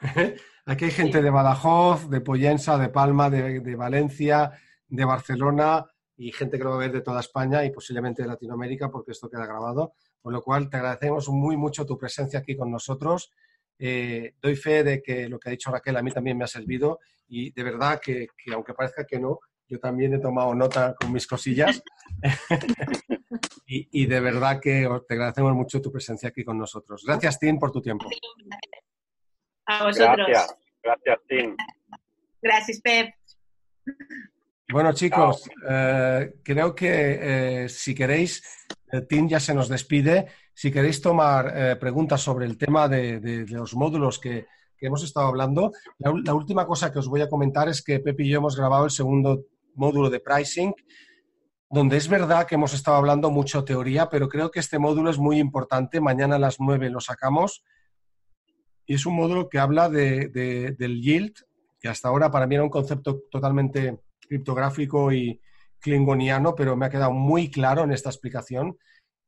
Aquí 0.69 0.85
hay 0.85 0.91
gente 0.91 1.23
de 1.23 1.31
Badajoz, 1.31 2.11
de 2.11 2.21
Poyensa, 2.21 2.77
de 2.77 2.89
Palma, 2.89 3.31
de, 3.31 3.75
Valencia, 3.75 4.51
de 4.87 5.03
Barcelona 5.03 5.83
y 6.15 6.31
gente 6.31 6.59
que 6.59 6.63
lo 6.63 6.69
va 6.69 6.75
a 6.75 6.79
ver 6.81 6.91
de 6.91 7.01
toda 7.01 7.21
España 7.21 7.65
y 7.65 7.71
posiblemente 7.71 8.21
de 8.21 8.27
Latinoamérica 8.27 8.91
porque 8.91 9.13
esto 9.13 9.31
queda 9.31 9.47
grabado. 9.47 9.93
Con 10.21 10.31
lo 10.31 10.43
cual, 10.43 10.69
te 10.69 10.77
agradecemos 10.77 11.27
muy 11.29 11.57
mucho 11.57 11.87
tu 11.87 11.97
presencia 11.97 12.37
aquí 12.37 12.55
con 12.55 12.69
nosotros. 12.69 13.31
Eh, 13.79 14.35
doy 14.39 14.55
fe 14.55 14.83
de 14.83 15.01
que 15.01 15.27
lo 15.27 15.39
que 15.39 15.49
ha 15.49 15.51
dicho 15.51 15.71
Raquel 15.71 15.97
a 15.97 16.03
mí 16.03 16.11
también 16.11 16.37
me 16.37 16.43
ha 16.43 16.47
servido 16.47 16.99
y 17.27 17.49
de 17.49 17.63
verdad 17.63 17.99
que, 17.99 18.27
aunque 18.53 18.75
parezca 18.75 19.05
que 19.05 19.19
no, 19.19 19.39
yo 19.67 19.79
también 19.79 20.13
he 20.13 20.19
tomado 20.19 20.53
nota 20.53 20.93
con 20.93 21.11
mis 21.11 21.25
cosillas 21.25 21.81
y, 23.65 24.05
de 24.05 24.19
verdad 24.19 24.59
que 24.61 24.87
te 25.07 25.13
agradecemos 25.15 25.55
mucho 25.55 25.81
tu 25.81 25.91
presencia 25.91 26.29
aquí 26.29 26.43
con 26.43 26.59
nosotros. 26.59 27.03
Gracias, 27.07 27.39
Tim, 27.39 27.57
por 27.57 27.71
tu 27.71 27.81
tiempo. 27.81 28.05
A 29.69 29.83
vosotros. 29.83 30.27
Gracias, 30.27 30.57
gracias, 30.81 31.19
Tim. 31.27 31.55
Gracias, 32.41 32.81
Pep. 32.81 33.13
Bueno, 34.71 34.93
chicos, 34.93 35.47
eh, 35.69 36.33
creo 36.43 36.73
que 36.73 37.63
eh, 37.63 37.69
si 37.69 37.93
queréis, 37.93 38.67
el 38.91 39.07
Tim 39.07 39.27
ya 39.27 39.39
se 39.39 39.53
nos 39.53 39.69
despide. 39.69 40.27
Si 40.55 40.71
queréis 40.71 40.99
tomar 41.03 41.53
eh, 41.55 41.75
preguntas 41.75 42.19
sobre 42.19 42.47
el 42.47 42.57
tema 42.57 42.87
de, 42.87 43.45
los 43.47 43.75
módulos 43.75 44.17
que, 44.17 44.47
hemos 44.81 45.03
estado 45.03 45.27
hablando, 45.27 45.71
la, 45.99 46.33
última 46.33 46.65
cosa 46.65 46.91
que 46.91 46.99
os 46.99 47.07
voy 47.07 47.21
a 47.21 47.29
comentar 47.29 47.69
es 47.69 47.83
que 47.83 47.99
Pep 47.99 48.19
y 48.21 48.29
yo 48.29 48.39
hemos 48.39 48.55
grabado 48.55 48.85
el 48.85 48.91
segundo 48.91 49.45
módulo 49.75 50.09
de 50.09 50.19
pricing, 50.19 50.73
donde 51.69 51.97
es 51.97 52.07
verdad 52.07 52.47
que 52.47 52.55
hemos 52.55 52.73
estado 52.73 52.97
hablando 52.97 53.29
mucho 53.29 53.63
teoría, 53.63 54.09
pero 54.09 54.29
creo 54.29 54.49
que 54.49 54.61
este 54.61 54.79
módulo 54.79 55.11
es 55.11 55.19
muy 55.19 55.37
importante. 55.37 56.01
Mañana 56.01 56.37
a 56.37 56.39
las 56.39 56.59
9 56.59 56.89
lo 56.89 57.01
sacamos 57.01 57.63
y 58.89 58.95
es 58.95 59.05
un 59.05 59.15
módulo 59.15 59.49
que 59.49 59.59
habla 59.59 59.87
de, 59.87 60.29
del 60.75 60.99
yield, 60.99 61.35
que 61.79 61.89
hasta 61.89 62.07
ahora 62.07 62.31
para 62.31 62.47
mí 62.47 62.55
era 62.55 62.63
un 62.63 62.71
concepto 62.71 63.21
totalmente 63.29 63.99
criptográfico 64.27 65.13
y 65.13 65.39
klingoniano, 65.79 66.55
pero 66.55 66.75
me 66.75 66.87
ha 66.87 66.89
quedado 66.89 67.11
muy 67.11 67.51
claro 67.51 67.83
en 67.83 67.91
esta 67.91 68.09
explicación. 68.09 68.79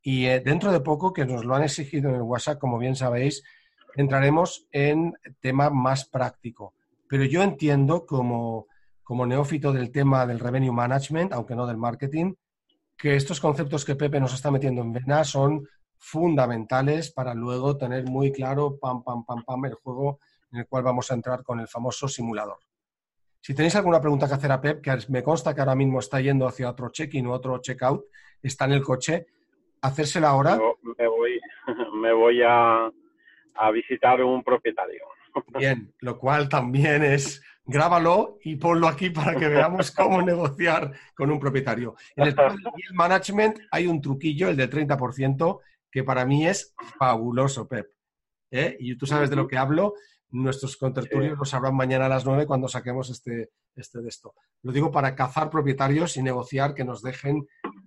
Y 0.01 0.26
eh, 0.26 0.39
dentro 0.39 0.72
de 0.72 0.80
poco, 0.80 1.14
que 1.14 1.26
nos 1.26 1.45
lo 1.45 1.53
han 1.53 1.62
exigido 1.62 2.09
en 2.09 2.16
el 2.16 2.24
WhatsApp, 2.24 2.57
como 2.57 2.80
bien 2.80 2.95
sabéis, 2.95 3.43
entraremos 3.95 4.66
en 4.72 5.14
tema 5.41 5.70
más 5.70 6.09
práctico. 6.09 6.74
Pero 7.07 7.24
yo 7.26 7.43
entiendo 7.43 8.07
como, 8.07 8.66
como 9.03 9.28
neófito 9.28 9.72
del 9.72 9.91
tema 9.91 10.26
del 10.26 10.39
revenue 10.39 10.74
management, 10.74 11.34
aunque 11.34 11.55
no 11.55 11.68
del 11.68 11.78
marketing, 11.78 12.34
que 12.97 13.16
estos 13.16 13.39
conceptos 13.39 13.86
que 13.86 13.95
Pepe 13.95 14.20
nos 14.20 14.34
está 14.34 14.49
metiendo 14.49 14.82
en 14.82 14.91
vena 14.91 15.24
son 15.24 15.68
fundamentales 16.01 17.11
para 17.11 17.35
luego 17.35 17.77
tener 17.77 18.05
muy 18.05 18.31
claro, 18.31 18.77
pam, 18.79 19.03
pam, 19.03 19.23
pam, 19.23 19.43
pam, 19.43 19.65
el 19.65 19.75
juego 19.75 20.19
en 20.51 20.59
el 20.59 20.67
cual 20.67 20.83
vamos 20.83 21.11
a 21.11 21.13
entrar 21.13 21.43
con 21.43 21.59
el 21.59 21.67
famoso 21.67 22.07
simulador. 22.07 22.57
Si 23.39 23.53
tenéis 23.53 23.75
alguna 23.75 24.01
pregunta 24.01 24.27
que 24.27 24.33
hacer 24.33 24.51
a 24.51 24.59
Pep, 24.59 24.81
que 24.81 24.97
me 25.09 25.23
consta 25.23 25.53
que 25.53 25.61
ahora 25.61 25.75
mismo 25.75 25.99
está 25.99 26.19
yendo 26.19 26.47
hacia 26.47 26.69
otro 26.69 26.89
check-in 26.89 27.27
o 27.27 27.31
otro 27.31 27.59
check-out, 27.59 28.05
está 28.41 28.65
en 28.65 28.73
el 28.73 28.83
coche, 28.83 29.27
hacérsela 29.81 30.29
ahora. 30.29 30.59
Me 30.97 31.07
voy, 31.07 31.39
me 32.01 32.13
voy 32.13 32.41
a, 32.43 32.91
a 33.55 33.71
visitar 33.71 34.23
un 34.23 34.43
propietario. 34.43 35.05
Bien, 35.57 35.93
lo 35.99 36.17
cual 36.17 36.49
también 36.49 37.03
es, 37.03 37.41
grábalo 37.65 38.39
y 38.43 38.55
ponlo 38.55 38.87
aquí 38.87 39.09
para 39.09 39.35
que 39.35 39.47
veamos 39.47 39.91
cómo 39.91 40.21
negociar 40.21 40.91
con 41.15 41.31
un 41.31 41.39
propietario. 41.39 41.95
En 42.15 42.27
el 42.27 42.35
del 42.35 42.93
management 42.93 43.59
hay 43.71 43.87
un 43.87 44.01
truquillo, 44.01 44.49
el 44.49 44.57
del 44.57 44.69
30%, 44.69 45.59
que 45.91 46.03
para 46.03 46.25
mí 46.25 46.47
es 46.47 46.73
fabuloso, 46.97 47.67
Pep. 47.67 47.87
¿eh? 48.51 48.77
Y 48.79 48.95
tú 48.95 49.05
sabes 49.05 49.29
de 49.29 49.35
lo 49.35 49.47
que 49.47 49.57
hablo. 49.57 49.93
Nuestros 50.29 50.77
contertulios 50.77 51.37
lo 51.37 51.43
sabrán 51.43 51.75
mañana 51.75 52.05
a 52.05 52.09
las 52.09 52.25
9 52.25 52.45
cuando 52.45 52.69
saquemos 52.69 53.09
este, 53.09 53.51
este 53.75 54.01
de 54.01 54.07
esto. 54.07 54.33
Lo 54.61 54.71
digo 54.71 54.89
para 54.89 55.13
cazar 55.13 55.49
propietarios 55.49 56.15
y 56.15 56.23
negociar 56.23 56.73
que 56.73 56.85
nos 56.85 57.01
dejen 57.01 57.45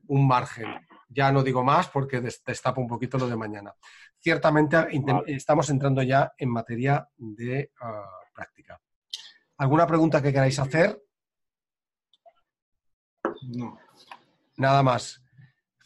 un 0.09 0.27
margen. 0.27 0.67
Ya 1.09 1.33
no 1.33 1.43
digo 1.43 1.65
más 1.65 1.89
porque 1.89 2.21
destapo 2.21 2.83
un 2.83 2.89
poquito 2.89 3.17
lo 3.17 3.29
de 3.29 3.37
mañana. 3.37 3.73
Ciertamente 4.19 4.77
estamos 5.27 5.71
entrando 5.71 6.03
ya 6.03 6.33
en 6.37 6.51
materia 6.51 7.09
de 7.17 7.71
ah, 7.81 8.05
práctica. 8.35 8.79
¿Alguna 9.57 9.87
pregunta 9.87 10.21
que 10.21 10.33
queráis 10.33 10.59
hacer? 10.59 11.01
No. 13.43 13.79
Nada 14.57 14.83
más. 14.83 15.24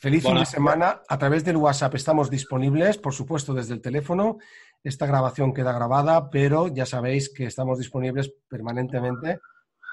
Feliz 0.00 0.22
fin 0.22 0.36
de 0.36 0.46
semana. 0.46 1.02
A 1.08 1.18
través 1.18 1.44
del 1.44 1.56
WhatsApp 1.56 1.96
estamos 1.96 2.30
disponibles, 2.30 2.98
por 2.98 3.12
supuesto, 3.12 3.52
desde 3.52 3.74
el 3.74 3.80
teléfono. 3.80 4.38
Esta 4.84 5.06
grabación 5.06 5.52
queda 5.52 5.72
grabada, 5.72 6.30
pero 6.30 6.68
ya 6.68 6.86
sabéis 6.86 7.34
que 7.34 7.46
estamos 7.46 7.78
disponibles 7.78 8.32
permanentemente 8.46 9.40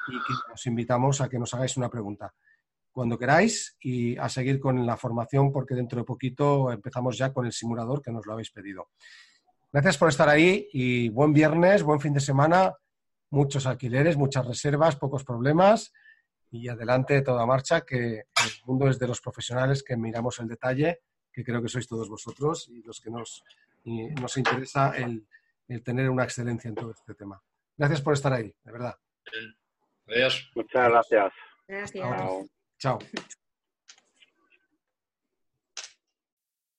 y 0.08 0.12
que 0.12 0.54
os 0.54 0.64
invitamos 0.68 1.22
a 1.22 1.28
que 1.28 1.40
nos 1.40 1.52
hagáis 1.56 1.76
una 1.78 1.90
pregunta 1.90 2.32
cuando 2.92 3.18
queráis 3.18 3.78
y 3.82 4.16
a 4.18 4.30
seguir 4.30 4.60
con 4.60 4.86
la 4.86 4.96
formación 4.96 5.52
porque 5.52 5.74
dentro 5.74 5.98
de 5.98 6.06
poquito 6.06 6.72
empezamos 6.72 7.18
ya 7.18 7.34
con 7.34 7.48
el 7.48 7.52
simulador 7.52 8.04
que 8.04 8.12
nos 8.12 8.28
lo 8.28 8.34
habéis 8.34 8.52
pedido. 8.52 8.90
Gracias 9.74 9.98
por 9.98 10.10
estar 10.10 10.30
ahí 10.30 10.70
y 10.72 11.10
buen 11.10 11.34
viernes, 11.34 11.82
buen 11.82 12.00
fin 12.00 12.14
de 12.14 12.20
semana, 12.20 12.76
muchos 13.32 13.66
alquileres, 13.66 14.18
muchas 14.18 14.46
reservas, 14.46 14.98
pocos 14.98 15.24
problemas 15.24 15.92
y 16.56 16.70
adelante 16.70 17.22
toda 17.22 17.46
marcha, 17.46 17.82
que 17.82 18.20
el 18.20 18.52
mundo 18.66 18.88
es 18.88 18.98
de 18.98 19.08
los 19.08 19.22
profesionales 19.22 19.84
que 19.84 19.98
miramos 19.98 20.40
el 20.40 20.48
detalle, 20.48 21.02
que 21.32 21.44
creo 21.44 21.62
que 21.62 21.68
sois 21.68 21.88
todos 21.88 22.10
vosotros 22.10 22.68
y 22.70 22.82
los 22.82 23.02
que 23.02 23.10
nos, 23.10 23.44
nos 23.84 24.38
interesa 24.38 24.94
el, 24.96 25.28
tener 25.84 26.10
una 26.10 26.24
excelencia 26.24 26.70
en 26.70 26.76
todo 26.76 26.92
este 26.92 27.14
tema. 27.14 27.42
Gracias 27.78 28.02
por 28.02 28.14
estar 28.14 28.32
ahí, 28.32 28.54
de 28.64 28.72
verdad. 28.72 28.96
Adiós. 30.08 30.50
Muchas 30.56 30.90
gracias. 30.90 31.34
Gracias. 31.68 32.48
Chao. 32.78 33.00